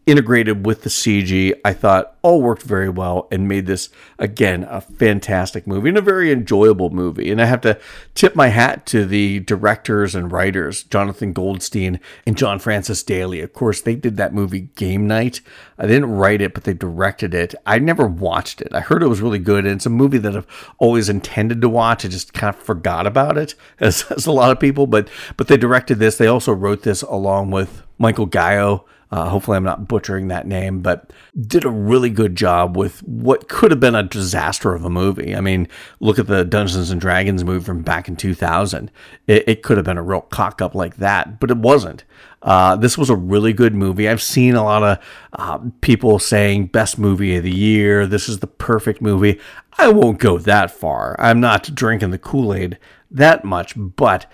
integrated 0.07 0.67
with 0.67 0.83
the 0.83 0.91
CG, 0.91 1.55
I 1.65 1.73
thought 1.73 2.17
all 2.21 2.43
worked 2.43 2.63
very 2.63 2.89
well 2.89 3.29
and 3.31 3.49
made 3.49 3.67
this 3.67 3.89
again 4.19 4.65
a 4.65 4.81
fantastic 4.81 5.67
movie 5.67 5.89
and 5.89 5.99
a 5.99 6.03
very 6.03 6.31
enjoyable 6.31 6.91
movie. 6.91 7.31
And 7.31 7.41
I 7.41 7.47
have 7.47 7.61
to 7.63 7.79
tip 8.15 8.35
my 8.35 8.49
hat 8.49 8.87
to 8.87 9.07
the 9.07 9.41
directors 9.41 10.15
and 10.15 10.31
writers, 10.31 10.83
Jonathan 10.85 11.33
Goldstein 11.33 12.01
and 12.27 12.37
John 12.37 12.59
Francis 12.59 13.03
Daley. 13.03 13.41
Of 13.41 13.53
course, 13.53 13.81
they 13.81 13.95
did 13.95 14.17
that 14.17 14.35
movie 14.35 14.69
Game 14.75 15.07
Night. 15.07 15.41
I 15.79 15.87
didn't 15.87 16.11
write 16.11 16.41
it, 16.41 16.55
but 16.55 16.65
they 16.65 16.75
directed 16.75 17.35
it. 17.35 17.55
I 17.67 17.79
never 17.79 18.07
watched 18.07 18.61
it. 18.61 18.75
I 18.75 18.81
heard 18.81 19.03
it 19.03 19.09
was 19.09 19.21
really 19.21 19.39
good, 19.39 19.65
and 19.65 19.77
it's 19.77 19.87
a 19.87 19.91
movie 19.91 20.19
that 20.19 20.37
I've 20.37 20.75
always 20.79 21.09
intended 21.09 21.61
to 21.63 21.69
watch. 21.69 22.05
I 22.05 22.09
just 22.09 22.33
kind 22.33 22.55
of 22.55 22.63
forgot 22.63 23.07
about 23.07 23.37
it, 23.37 23.55
as, 23.81 24.05
as 24.11 24.27
a 24.27 24.33
lot 24.33 24.51
of 24.51 24.61
people. 24.61 24.87
But 24.87 25.09
but 25.37 25.49
they 25.49 25.57
directed 25.57 25.99
this. 25.99 26.17
They 26.17 26.27
also 26.27 26.53
wrote 26.53 26.83
this 26.83 27.03
along 27.03 27.51
with 27.51 27.83
Michael 27.99 28.27
Gaio 28.27 28.85
uh, 29.15 29.29
hopefully, 29.29 29.57
I'm 29.57 29.63
not 29.63 29.87
butchering 29.87 30.27
that 30.27 30.45
name, 30.45 30.81
but 30.81 31.13
did 31.41 31.65
a 31.65 31.71
really 31.71 32.11
good 32.11 32.35
job 32.35 32.77
with 32.77 32.99
what 33.05 33.49
could 33.49 33.71
have 33.71 33.79
been 33.79 33.95
a 33.95 34.03
disaster 34.03 34.75
of 34.75 34.85
a 34.85 34.91
movie. 34.91 35.37
I 35.37 35.41
mean, 35.41 35.69
look 36.01 36.19
at 36.19 36.27
the 36.27 36.45
Dungeons 36.45 36.91
and 36.91 37.01
Dragons 37.01 37.45
movie 37.45 37.65
from 37.65 37.83
back 37.83 38.09
in 38.09 38.17
2000. 38.17 38.91
It, 39.29 39.45
it 39.47 39.63
could 39.63 39.77
have 39.77 39.87
been 39.87 39.99
a 39.99 40.03
real 40.03 40.23
cock 40.23 40.61
up 40.61 40.75
like 40.75 40.97
that, 40.97 41.39
but 41.39 41.53
it 41.53 41.59
wasn't. 41.59 42.03
Uh, 42.43 42.75
this 42.75 42.99
was 42.99 43.09
a 43.09 43.15
really 43.15 43.53
good 43.53 43.73
movie. 43.73 44.09
I've 44.09 44.21
seen 44.21 44.57
a 44.57 44.65
lot 44.65 44.83
of 44.83 44.99
uh, 45.35 45.61
people 45.81 46.19
saying 46.19 46.67
best 46.67 46.99
movie 46.99 47.37
of 47.37 47.45
the 47.45 47.55
year. 47.55 48.09
This 48.09 48.29
is 48.29 48.41
the 48.41 48.49
perfect 48.49 49.01
movie. 49.01 49.39
I 49.79 49.91
won't 49.91 50.19
go 50.19 50.39
that 50.39 50.73
far. 50.73 51.15
I'm 51.21 51.39
not 51.39 51.73
drinking 51.73 52.11
the 52.11 52.19
Kool 52.19 52.53
Aid 52.53 52.81
that 53.13 53.45
much, 53.45 53.75
but 53.77 54.27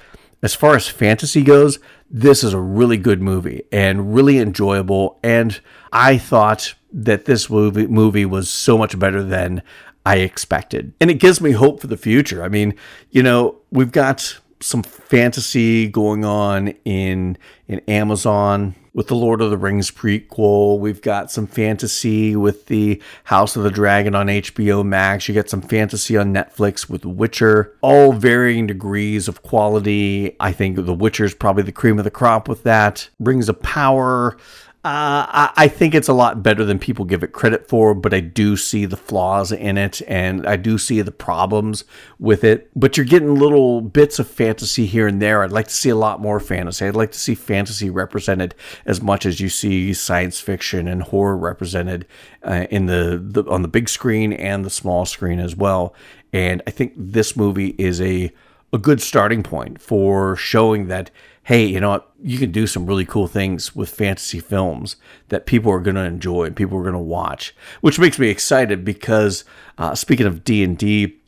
as 0.43 0.55
far 0.55 0.75
as 0.75 0.89
fantasy 0.89 1.43
goes, 1.43 1.79
this 2.11 2.43
is 2.43 2.53
a 2.53 2.61
really 2.61 2.97
good 2.97 3.23
movie 3.23 3.63
and 3.71 4.15
really 4.15 4.39
enjoyable. 4.39 5.19
And 5.23 5.61
I 5.93 6.19
thought 6.19 6.75
that 6.93 7.25
this 7.25 7.49
movie 7.49 7.87
movie 7.87 8.27
was 8.27 8.51
so 8.51 8.77
much 8.77 8.99
better 8.99 9.23
than 9.23 9.63
I 10.05 10.17
expected. 10.17 10.93
And 11.01 11.11
it 11.11 11.21
gives 11.21 11.41
me 11.41 11.53
hope 11.53 11.81
for 11.81 11.87
the 11.87 11.97
future. 11.97 12.43
I 12.43 12.49
mean, 12.49 12.75
you 13.11 13.23
know, 13.23 13.57
we've 13.71 13.93
got 13.93 14.39
some 14.61 14.83
fantasy 14.83 15.89
going 15.89 16.25
on 16.25 16.69
in 16.85 17.39
in 17.67 17.81
Amazon 17.89 18.75
with 18.93 19.07
the 19.07 19.15
Lord 19.15 19.41
of 19.41 19.51
the 19.51 19.57
Rings 19.57 19.91
prequel. 19.91 20.79
We've 20.79 21.01
got 21.01 21.31
some 21.31 21.47
fantasy 21.47 22.35
with 22.35 22.67
the 22.67 23.01
House 23.25 23.57
of 23.57 23.63
the 23.63 23.71
Dragon 23.71 24.15
on 24.15 24.27
HBO 24.27 24.85
Max. 24.85 25.29
You 25.29 25.35
get 25.35 25.49
some 25.49 25.63
fantasy 25.63 26.17
on 26.17 26.35
Netflix 26.35 26.89
with 26.89 27.05
Witcher. 27.05 27.77
All 27.81 28.13
varying 28.13 28.67
degrees 28.67 29.29
of 29.29 29.43
quality. 29.43 30.37
I 30.41 30.53
think 30.53 30.77
The 30.77 30.95
Witcher 30.95 31.25
is 31.25 31.35
probably 31.35 31.63
the 31.63 31.73
cream 31.73 31.99
of 31.99 32.05
the 32.05 32.11
crop 32.11 32.49
with 32.49 32.65
that. 32.65 33.09
Rings 33.19 33.49
of 33.49 33.63
Power. 33.63 34.37
Uh, 34.83 35.53
I 35.57 35.69
think 35.69 35.95
it's 35.95 36.09
a 36.09 36.15
lot 36.15 36.43
better 36.43 36.65
than 36.65 36.79
people 36.79 37.05
give 37.05 37.23
it 37.23 37.35
credit 37.35 37.69
for, 37.69 37.95
but 37.95 38.15
I 38.15 38.21
do 38.21 38.57
see 38.57 38.87
the 38.87 38.97
flaws 38.97 39.53
in 39.53 39.77
it 39.77 40.01
and 40.09 40.47
I 40.47 40.57
do 40.57 40.79
see 40.79 41.03
the 41.03 41.13
problems 41.13 41.85
with 42.19 42.45
it. 42.45 42.71
But 42.75 42.97
you're 42.97 43.05
getting 43.05 43.35
little 43.35 43.83
bits 43.83 44.19
of 44.19 44.27
fantasy 44.27 44.87
here 44.87 45.07
and 45.07 45.21
there. 45.21 45.43
I'd 45.43 45.53
like 45.53 45.69
to 45.69 45.75
see 45.75 45.91
a 45.91 45.97
lot 45.97 46.23
more 46.23 46.41
fantasy. 46.41 46.87
I'd 46.87 46.97
like 46.97 47.13
to 47.13 47.19
see 47.19 47.35
fantasy 47.35 47.91
represented 47.91 48.55
as 48.87 49.03
much 49.03 49.27
as 49.27 49.39
you 49.39 49.51
see 49.51 49.93
science 49.93 50.41
fiction 50.41 50.89
and 50.89 51.03
horror 51.03 51.37
represented 51.37 52.07
uh, 52.43 52.67
in 52.71 52.87
the, 52.87 53.23
the 53.23 53.45
on 53.51 53.61
the 53.61 53.69
big 53.69 53.87
screen 53.87 54.33
and 54.33 54.65
the 54.65 54.71
small 54.71 55.05
screen 55.05 55.41
as 55.41 55.55
well. 55.55 55.95
And 56.33 56.63
I 56.67 56.71
think 56.71 56.95
this 56.97 57.37
movie 57.37 57.75
is 57.77 58.01
a 58.01 58.33
a 58.73 58.79
good 58.79 59.03
starting 59.03 59.43
point 59.43 59.81
for 59.81 60.37
showing 60.37 60.87
that 60.87 61.11
hey, 61.51 61.65
you 61.65 61.81
know 61.81 61.91
what? 61.91 62.09
You 62.23 62.39
can 62.39 62.53
do 62.53 62.69
some 62.69 62.87
really 62.87 63.05
cool 63.05 63.27
things 63.27 63.75
with 63.75 63.91
fantasy 63.91 64.39
films 64.39 64.95
that 65.31 65.47
people 65.47 65.73
are 65.73 65.81
going 65.81 65.97
to 65.97 66.05
enjoy 66.05 66.45
and 66.45 66.55
people 66.55 66.79
are 66.79 66.83
going 66.83 66.93
to 66.93 67.01
watch, 67.01 67.57
which 67.81 67.99
makes 67.99 68.21
me 68.21 68.29
excited 68.29 68.85
because 68.85 69.43
uh, 69.77 69.93
speaking 69.97 70.27
of 70.27 70.45
D 70.45 70.63
and 70.63 70.79
D, 70.79 71.19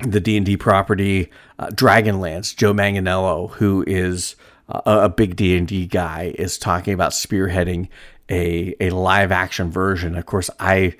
the 0.00 0.18
D 0.18 0.36
and 0.36 0.44
D 0.44 0.56
property, 0.56 1.30
uh, 1.60 1.68
Dragonlance, 1.68 2.56
Joe 2.56 2.74
Manganiello, 2.74 3.52
who 3.52 3.84
is 3.86 4.34
uh, 4.68 4.80
a 4.84 5.08
big 5.08 5.36
D 5.36 5.56
and 5.56 5.68
D 5.68 5.86
guy, 5.86 6.34
is 6.36 6.58
talking 6.58 6.92
about 6.92 7.12
spearheading 7.12 7.86
a 8.28 8.74
a 8.80 8.90
live 8.90 9.30
action 9.30 9.70
version. 9.70 10.16
Of 10.16 10.26
course, 10.26 10.50
I 10.58 10.96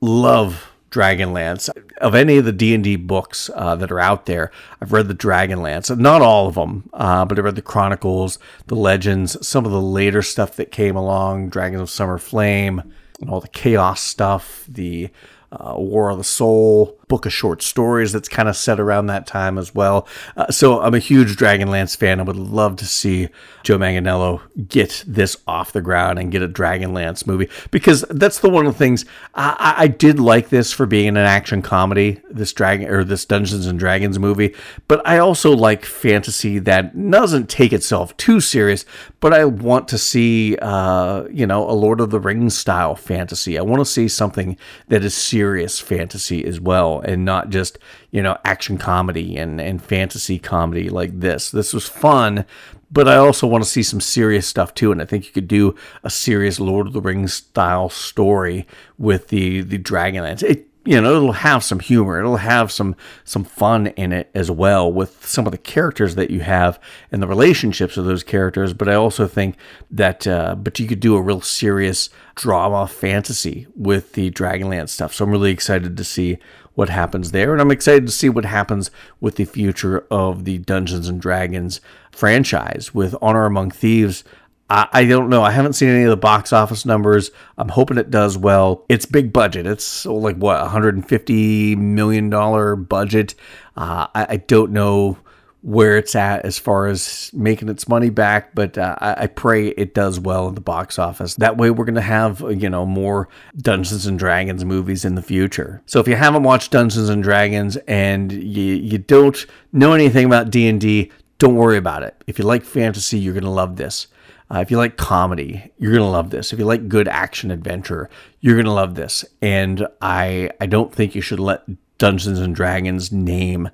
love 0.00 0.71
Dragonlance. 0.92 1.68
Of 1.98 2.14
any 2.14 2.36
of 2.36 2.44
the 2.44 2.52
D 2.52 2.74
and 2.74 2.84
D 2.84 2.96
books 2.96 3.50
uh, 3.54 3.74
that 3.76 3.90
are 3.90 4.00
out 4.00 4.26
there, 4.26 4.50
I've 4.80 4.92
read 4.92 5.08
the 5.08 5.14
Dragonlance. 5.14 5.96
Not 5.96 6.22
all 6.22 6.48
of 6.48 6.54
them, 6.54 6.90
uh, 6.92 7.24
but 7.24 7.38
I 7.38 7.42
read 7.42 7.56
the 7.56 7.62
Chronicles, 7.62 8.38
the 8.66 8.76
Legends, 8.76 9.44
some 9.46 9.64
of 9.64 9.72
the 9.72 9.80
later 9.80 10.22
stuff 10.22 10.56
that 10.56 10.70
came 10.70 10.96
along, 10.96 11.48
Dragons 11.48 11.80
of 11.80 11.90
Summer 11.90 12.18
Flame, 12.18 12.82
and 13.20 13.30
all 13.30 13.40
the 13.40 13.48
Chaos 13.48 14.00
stuff, 14.00 14.64
the 14.68 15.08
uh, 15.50 15.74
War 15.76 16.10
of 16.10 16.18
the 16.18 16.24
Soul, 16.24 16.98
book 17.12 17.26
of 17.26 17.32
short 17.34 17.60
stories 17.60 18.10
that's 18.10 18.26
kind 18.26 18.48
of 18.48 18.56
set 18.56 18.80
around 18.80 19.04
that 19.04 19.26
time 19.26 19.58
as 19.58 19.74
well. 19.74 20.08
Uh, 20.34 20.50
so 20.50 20.80
I'm 20.80 20.94
a 20.94 20.98
huge 20.98 21.36
Dragonlance 21.36 21.94
fan. 21.94 22.20
I 22.20 22.22
would 22.22 22.36
love 22.36 22.76
to 22.76 22.86
see 22.86 23.28
Joe 23.64 23.76
Manganiello 23.76 24.40
get 24.66 25.04
this 25.06 25.36
off 25.46 25.72
the 25.72 25.82
ground 25.82 26.18
and 26.18 26.32
get 26.32 26.42
a 26.42 26.48
Dragonlance 26.48 27.26
movie 27.26 27.50
because 27.70 28.00
that's 28.08 28.38
the 28.38 28.48
one 28.48 28.64
of 28.64 28.72
the 28.72 28.78
things 28.78 29.04
I, 29.34 29.74
I 29.76 29.88
did 29.88 30.18
like 30.18 30.48
this 30.48 30.72
for 30.72 30.86
being 30.86 31.08
an 31.08 31.18
action 31.18 31.60
comedy, 31.60 32.22
this 32.30 32.54
dragon 32.54 32.88
or 32.88 33.04
this 33.04 33.26
Dungeons 33.26 33.66
and 33.66 33.78
Dragons 33.78 34.18
movie. 34.18 34.54
But 34.88 35.06
I 35.06 35.18
also 35.18 35.50
like 35.50 35.84
fantasy 35.84 36.58
that 36.60 36.98
doesn't 37.10 37.50
take 37.50 37.74
itself 37.74 38.16
too 38.16 38.40
serious. 38.40 38.86
But 39.20 39.34
I 39.34 39.44
want 39.44 39.86
to 39.88 39.98
see, 39.98 40.56
uh, 40.62 41.24
you 41.30 41.46
know, 41.46 41.68
a 41.68 41.72
Lord 41.72 42.00
of 42.00 42.10
the 42.10 42.18
Rings 42.18 42.56
style 42.56 42.96
fantasy. 42.96 43.58
I 43.58 43.62
want 43.62 43.80
to 43.80 43.84
see 43.84 44.08
something 44.08 44.56
that 44.88 45.04
is 45.04 45.14
serious 45.14 45.78
fantasy 45.78 46.44
as 46.44 46.60
well 46.60 47.01
and 47.04 47.24
not 47.24 47.50
just, 47.50 47.78
you 48.10 48.22
know, 48.22 48.36
action 48.44 48.78
comedy 48.78 49.36
and, 49.36 49.60
and 49.60 49.82
fantasy 49.82 50.38
comedy 50.38 50.88
like 50.88 51.20
this. 51.20 51.50
This 51.50 51.72
was 51.72 51.88
fun, 51.88 52.44
but 52.90 53.08
I 53.08 53.16
also 53.16 53.46
want 53.46 53.64
to 53.64 53.70
see 53.70 53.82
some 53.82 54.00
serious 54.00 54.46
stuff 54.46 54.74
too. 54.74 54.92
And 54.92 55.00
I 55.00 55.04
think 55.04 55.26
you 55.26 55.32
could 55.32 55.48
do 55.48 55.74
a 56.02 56.10
serious 56.10 56.60
Lord 56.60 56.86
of 56.86 56.92
the 56.92 57.00
Rings 57.00 57.34
style 57.34 57.88
story 57.88 58.66
with 58.98 59.28
the 59.28 59.62
the 59.62 59.78
Dragonlance. 59.78 60.42
It 60.42 60.68
you 60.84 61.00
know 61.00 61.16
it'll 61.16 61.32
have 61.32 61.62
some 61.62 61.80
humor 61.80 62.18
it'll 62.18 62.36
have 62.36 62.72
some 62.72 62.96
some 63.24 63.44
fun 63.44 63.88
in 63.88 64.12
it 64.12 64.30
as 64.34 64.50
well 64.50 64.92
with 64.92 65.24
some 65.24 65.46
of 65.46 65.52
the 65.52 65.58
characters 65.58 66.16
that 66.16 66.30
you 66.30 66.40
have 66.40 66.80
and 67.10 67.22
the 67.22 67.26
relationships 67.26 67.96
of 67.96 68.04
those 68.04 68.22
characters 68.22 68.72
but 68.72 68.88
i 68.88 68.94
also 68.94 69.26
think 69.26 69.56
that 69.90 70.26
uh, 70.26 70.54
but 70.54 70.78
you 70.78 70.88
could 70.88 71.00
do 71.00 71.14
a 71.14 71.22
real 71.22 71.40
serious 71.40 72.10
drama 72.34 72.86
fantasy 72.86 73.66
with 73.76 74.14
the 74.14 74.30
dragonlance 74.32 74.88
stuff 74.88 75.14
so 75.14 75.24
i'm 75.24 75.30
really 75.30 75.52
excited 75.52 75.96
to 75.96 76.04
see 76.04 76.38
what 76.74 76.88
happens 76.88 77.32
there. 77.32 77.52
And 77.52 77.60
I'm 77.60 77.70
excited 77.70 78.06
to 78.06 78.12
see 78.12 78.28
what 78.28 78.44
happens 78.44 78.90
with 79.20 79.36
the 79.36 79.44
future 79.44 80.06
of 80.10 80.44
the 80.44 80.58
Dungeons 80.58 81.08
and 81.08 81.20
Dragons 81.20 81.80
franchise 82.10 82.94
with 82.94 83.14
Honor 83.20 83.46
Among 83.46 83.70
Thieves. 83.70 84.24
I, 84.70 85.04
don't 85.04 85.28
know. 85.28 85.42
I 85.42 85.50
haven't 85.50 85.74
seen 85.74 85.90
any 85.90 86.04
of 86.04 86.10
the 86.10 86.16
box 86.16 86.52
office 86.52 86.86
numbers. 86.86 87.30
I'm 87.58 87.68
hoping 87.68 87.98
it 87.98 88.10
does 88.10 88.38
well. 88.38 88.86
It's 88.88 89.04
big 89.04 89.32
budget. 89.32 89.66
It's 89.66 90.06
like 90.06 90.36
what 90.36 90.60
150 90.60 91.76
million 91.76 92.30
dollar 92.30 92.74
budget. 92.76 93.34
Uh, 93.76 94.06
I, 94.14 94.26
I 94.30 94.36
don't 94.38 94.72
know 94.72 95.18
where 95.62 95.96
it's 95.96 96.16
at 96.16 96.44
as 96.44 96.58
far 96.58 96.86
as 96.88 97.30
making 97.32 97.68
its 97.68 97.86
money 97.86 98.10
back, 98.10 98.54
but 98.54 98.76
uh, 98.76 98.96
I, 98.98 99.22
I, 99.22 99.26
pray 99.28 99.68
it 99.68 99.94
does 99.94 100.18
well 100.18 100.48
in 100.48 100.56
the 100.56 100.60
box 100.60 100.98
office. 100.98 101.36
That 101.36 101.56
way, 101.56 101.70
we're 101.70 101.84
going 101.84 101.94
to 101.94 102.00
have 102.00 102.40
you 102.40 102.68
know 102.68 102.84
more 102.84 103.28
Dungeons 103.56 104.06
and 104.06 104.18
Dragons 104.18 104.64
movies 104.64 105.04
in 105.04 105.14
the 105.14 105.22
future. 105.22 105.80
So 105.86 106.00
if 106.00 106.08
you 106.08 106.16
haven't 106.16 106.42
watched 106.42 106.72
Dungeons 106.72 107.08
and 107.08 107.22
Dragons 107.22 107.76
and 107.86 108.32
you 108.32 108.74
you 108.74 108.98
don't 108.98 109.46
know 109.72 109.92
anything 109.92 110.26
about 110.26 110.50
D 110.50 110.66
and 110.66 110.80
D, 110.80 111.12
don't 111.38 111.54
worry 111.54 111.76
about 111.76 112.02
it. 112.02 112.22
If 112.26 112.38
you 112.38 112.44
like 112.44 112.64
fantasy, 112.64 113.18
you're 113.18 113.34
going 113.34 113.44
to 113.44 113.50
love 113.50 113.76
this. 113.76 114.08
Uh, 114.52 114.58
if 114.58 114.70
you 114.70 114.76
like 114.76 114.96
comedy, 114.96 115.72
you're 115.78 115.92
gonna 115.92 116.10
love 116.10 116.30
this. 116.30 116.52
If 116.52 116.58
you 116.58 116.64
like 116.64 116.88
good 116.88 117.08
action 117.08 117.50
adventure, 117.50 118.10
you're 118.40 118.56
gonna 118.56 118.74
love 118.74 118.94
this. 118.94 119.24
And 119.40 119.86
I 120.00 120.50
I 120.60 120.66
don't 120.66 120.94
think 120.94 121.14
you 121.14 121.22
should 121.22 121.40
let 121.40 121.64
Dungeons 121.98 122.38
and 122.38 122.54
Dragons 122.54 123.10
name 123.10 123.70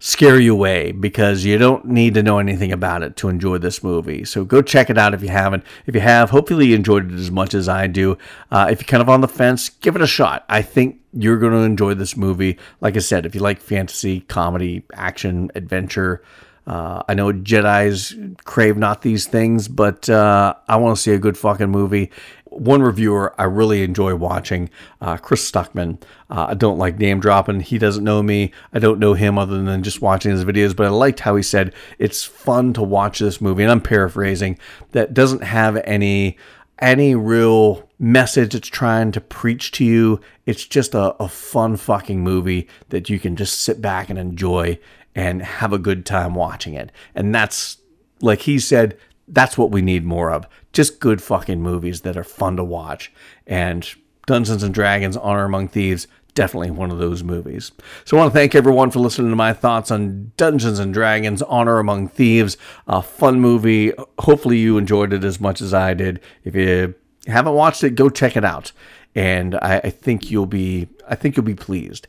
scare 0.00 0.38
you 0.38 0.52
away 0.52 0.92
because 0.92 1.44
you 1.44 1.58
don't 1.58 1.84
need 1.84 2.14
to 2.14 2.22
know 2.22 2.38
anything 2.38 2.72
about 2.72 3.02
it 3.02 3.16
to 3.16 3.28
enjoy 3.28 3.58
this 3.58 3.82
movie. 3.82 4.24
So 4.24 4.44
go 4.44 4.62
check 4.62 4.90
it 4.90 4.98
out 4.98 5.14
if 5.14 5.22
you 5.22 5.28
haven't. 5.28 5.64
If 5.86 5.94
you 5.94 6.00
have, 6.00 6.30
hopefully 6.30 6.68
you 6.68 6.76
enjoyed 6.76 7.10
it 7.12 7.18
as 7.18 7.30
much 7.30 7.54
as 7.54 7.68
I 7.68 7.86
do. 7.86 8.16
Uh, 8.50 8.68
if 8.70 8.80
you're 8.80 8.86
kind 8.86 9.02
of 9.02 9.08
on 9.08 9.22
the 9.22 9.28
fence, 9.28 9.68
give 9.68 9.96
it 9.96 10.02
a 10.02 10.06
shot. 10.06 10.44
I 10.48 10.62
think 10.62 11.00
you're 11.12 11.38
going 11.38 11.52
to 11.52 11.58
enjoy 11.58 11.94
this 11.94 12.16
movie. 12.16 12.58
Like 12.80 12.96
I 12.96 13.00
said, 13.00 13.26
if 13.26 13.34
you 13.34 13.40
like 13.40 13.60
fantasy, 13.60 14.20
comedy, 14.20 14.84
action, 14.94 15.50
adventure, 15.56 16.22
uh, 16.68 17.02
I 17.08 17.14
know 17.14 17.32
Jedi's 17.32 18.14
crave 18.44 18.76
not 18.76 19.02
these 19.02 19.26
things, 19.26 19.66
but 19.66 20.08
uh, 20.08 20.54
I 20.68 20.76
want 20.76 20.96
to 20.96 21.02
see 21.02 21.12
a 21.12 21.18
good 21.18 21.36
fucking 21.36 21.70
movie 21.70 22.10
one 22.50 22.82
reviewer 22.82 23.34
I 23.38 23.44
really 23.44 23.82
enjoy 23.82 24.14
watching, 24.14 24.70
uh, 25.00 25.16
Chris 25.16 25.50
Stuckmann. 25.50 26.00
Uh, 26.30 26.48
I 26.50 26.54
don't 26.54 26.78
like 26.78 26.98
name 26.98 27.20
dropping. 27.20 27.60
He 27.60 27.78
doesn't 27.78 28.04
know 28.04 28.22
me. 28.22 28.52
I 28.72 28.78
don't 28.78 28.98
know 28.98 29.14
him 29.14 29.38
other 29.38 29.62
than 29.62 29.82
just 29.82 30.02
watching 30.02 30.32
his 30.32 30.44
videos, 30.44 30.74
but 30.74 30.86
I 30.86 30.90
liked 30.90 31.20
how 31.20 31.36
he 31.36 31.42
said 31.42 31.74
it's 31.98 32.24
fun 32.24 32.72
to 32.74 32.82
watch 32.82 33.18
this 33.18 33.40
movie. 33.40 33.62
And 33.62 33.72
I'm 33.72 33.80
paraphrasing 33.80 34.58
that 34.92 35.14
doesn't 35.14 35.42
have 35.42 35.76
any 35.84 36.36
any 36.80 37.12
real 37.12 37.88
message 37.98 38.54
it's 38.54 38.68
trying 38.68 39.10
to 39.10 39.20
preach 39.20 39.72
to 39.72 39.84
you. 39.84 40.20
It's 40.46 40.64
just 40.64 40.94
a, 40.94 41.14
a 41.20 41.28
fun 41.28 41.76
fucking 41.76 42.22
movie 42.22 42.68
that 42.90 43.10
you 43.10 43.18
can 43.18 43.34
just 43.34 43.60
sit 43.60 43.80
back 43.80 44.08
and 44.08 44.18
enjoy 44.18 44.78
and 45.18 45.42
have 45.42 45.72
a 45.72 45.80
good 45.80 46.06
time 46.06 46.32
watching 46.36 46.74
it. 46.74 46.92
And 47.12 47.34
that's 47.34 47.78
like 48.20 48.42
he 48.42 48.60
said, 48.60 48.96
that's 49.26 49.58
what 49.58 49.72
we 49.72 49.82
need 49.82 50.04
more 50.04 50.30
of. 50.30 50.46
Just 50.72 51.00
good 51.00 51.20
fucking 51.20 51.60
movies 51.60 52.02
that 52.02 52.16
are 52.16 52.22
fun 52.22 52.56
to 52.56 52.62
watch. 52.62 53.12
And 53.44 53.84
Dungeons 54.26 54.62
and 54.62 54.72
Dragons 54.72 55.16
Honor 55.16 55.44
Among 55.44 55.66
Thieves, 55.66 56.06
definitely 56.34 56.70
one 56.70 56.92
of 56.92 56.98
those 56.98 57.24
movies. 57.24 57.72
So 58.04 58.16
I 58.16 58.20
want 58.20 58.32
to 58.32 58.38
thank 58.38 58.54
everyone 58.54 58.92
for 58.92 59.00
listening 59.00 59.30
to 59.30 59.36
my 59.36 59.52
thoughts 59.52 59.90
on 59.90 60.30
Dungeons 60.36 60.78
and 60.78 60.94
Dragons 60.94 61.42
Honor 61.42 61.80
Among 61.80 62.06
Thieves. 62.06 62.56
A 62.86 63.02
fun 63.02 63.40
movie. 63.40 63.92
Hopefully 64.20 64.58
you 64.58 64.78
enjoyed 64.78 65.12
it 65.12 65.24
as 65.24 65.40
much 65.40 65.60
as 65.60 65.74
I 65.74 65.94
did. 65.94 66.20
If 66.44 66.54
you 66.54 66.94
haven't 67.26 67.54
watched 67.54 67.82
it, 67.82 67.96
go 67.96 68.08
check 68.08 68.36
it 68.36 68.44
out. 68.44 68.70
And 69.16 69.56
I, 69.56 69.78
I 69.82 69.90
think 69.90 70.30
you'll 70.30 70.46
be 70.46 70.86
I 71.08 71.16
think 71.16 71.36
you'll 71.36 71.44
be 71.44 71.56
pleased. 71.56 72.06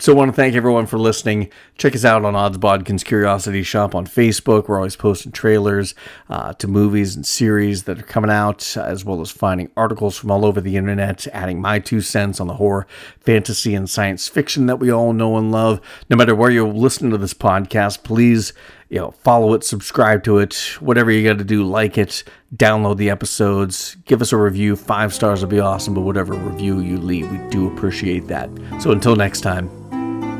So 0.00 0.14
I 0.14 0.16
want 0.16 0.30
to 0.30 0.32
thank 0.34 0.54
everyone 0.54 0.86
for 0.86 0.98
listening. 0.98 1.50
Check 1.76 1.94
us 1.94 2.06
out 2.06 2.24
on 2.24 2.34
Odds 2.34 2.56
Bodkin's 2.56 3.04
Curiosity 3.04 3.62
Shop 3.62 3.94
on 3.94 4.06
Facebook. 4.06 4.66
We're 4.66 4.78
always 4.78 4.96
posting 4.96 5.30
trailers 5.30 5.94
uh, 6.30 6.54
to 6.54 6.66
movies 6.66 7.14
and 7.14 7.26
series 7.26 7.82
that 7.82 7.98
are 7.98 8.04
coming 8.04 8.30
out, 8.30 8.78
as 8.78 9.04
well 9.04 9.20
as 9.20 9.30
finding 9.30 9.70
articles 9.76 10.16
from 10.16 10.30
all 10.30 10.46
over 10.46 10.58
the 10.58 10.78
internet, 10.78 11.26
adding 11.34 11.60
my 11.60 11.80
two 11.80 12.00
cents 12.00 12.40
on 12.40 12.46
the 12.46 12.54
horror, 12.54 12.86
fantasy, 13.20 13.74
and 13.74 13.90
science 13.90 14.26
fiction 14.26 14.64
that 14.64 14.76
we 14.76 14.90
all 14.90 15.12
know 15.12 15.36
and 15.36 15.52
love. 15.52 15.82
No 16.08 16.16
matter 16.16 16.34
where 16.34 16.50
you're 16.50 16.66
listening 16.66 17.10
to 17.10 17.18
this 17.18 17.34
podcast, 17.34 18.02
please 18.02 18.54
you 18.88 19.00
know, 19.00 19.10
follow 19.10 19.52
it, 19.52 19.64
subscribe 19.64 20.24
to 20.24 20.38
it, 20.38 20.54
whatever 20.80 21.10
you 21.10 21.28
got 21.28 21.36
to 21.36 21.44
do, 21.44 21.62
like 21.62 21.98
it, 21.98 22.24
download 22.56 22.96
the 22.96 23.10
episodes, 23.10 23.98
give 24.06 24.22
us 24.22 24.32
a 24.32 24.38
review. 24.38 24.76
Five 24.76 25.12
stars 25.12 25.42
would 25.42 25.50
be 25.50 25.60
awesome, 25.60 25.92
but 25.92 26.00
whatever 26.00 26.32
review 26.32 26.80
you 26.80 26.96
leave, 26.96 27.30
we 27.30 27.50
do 27.50 27.70
appreciate 27.70 28.28
that. 28.28 28.48
So 28.80 28.92
until 28.92 29.14
next 29.14 29.42
time. 29.42 29.79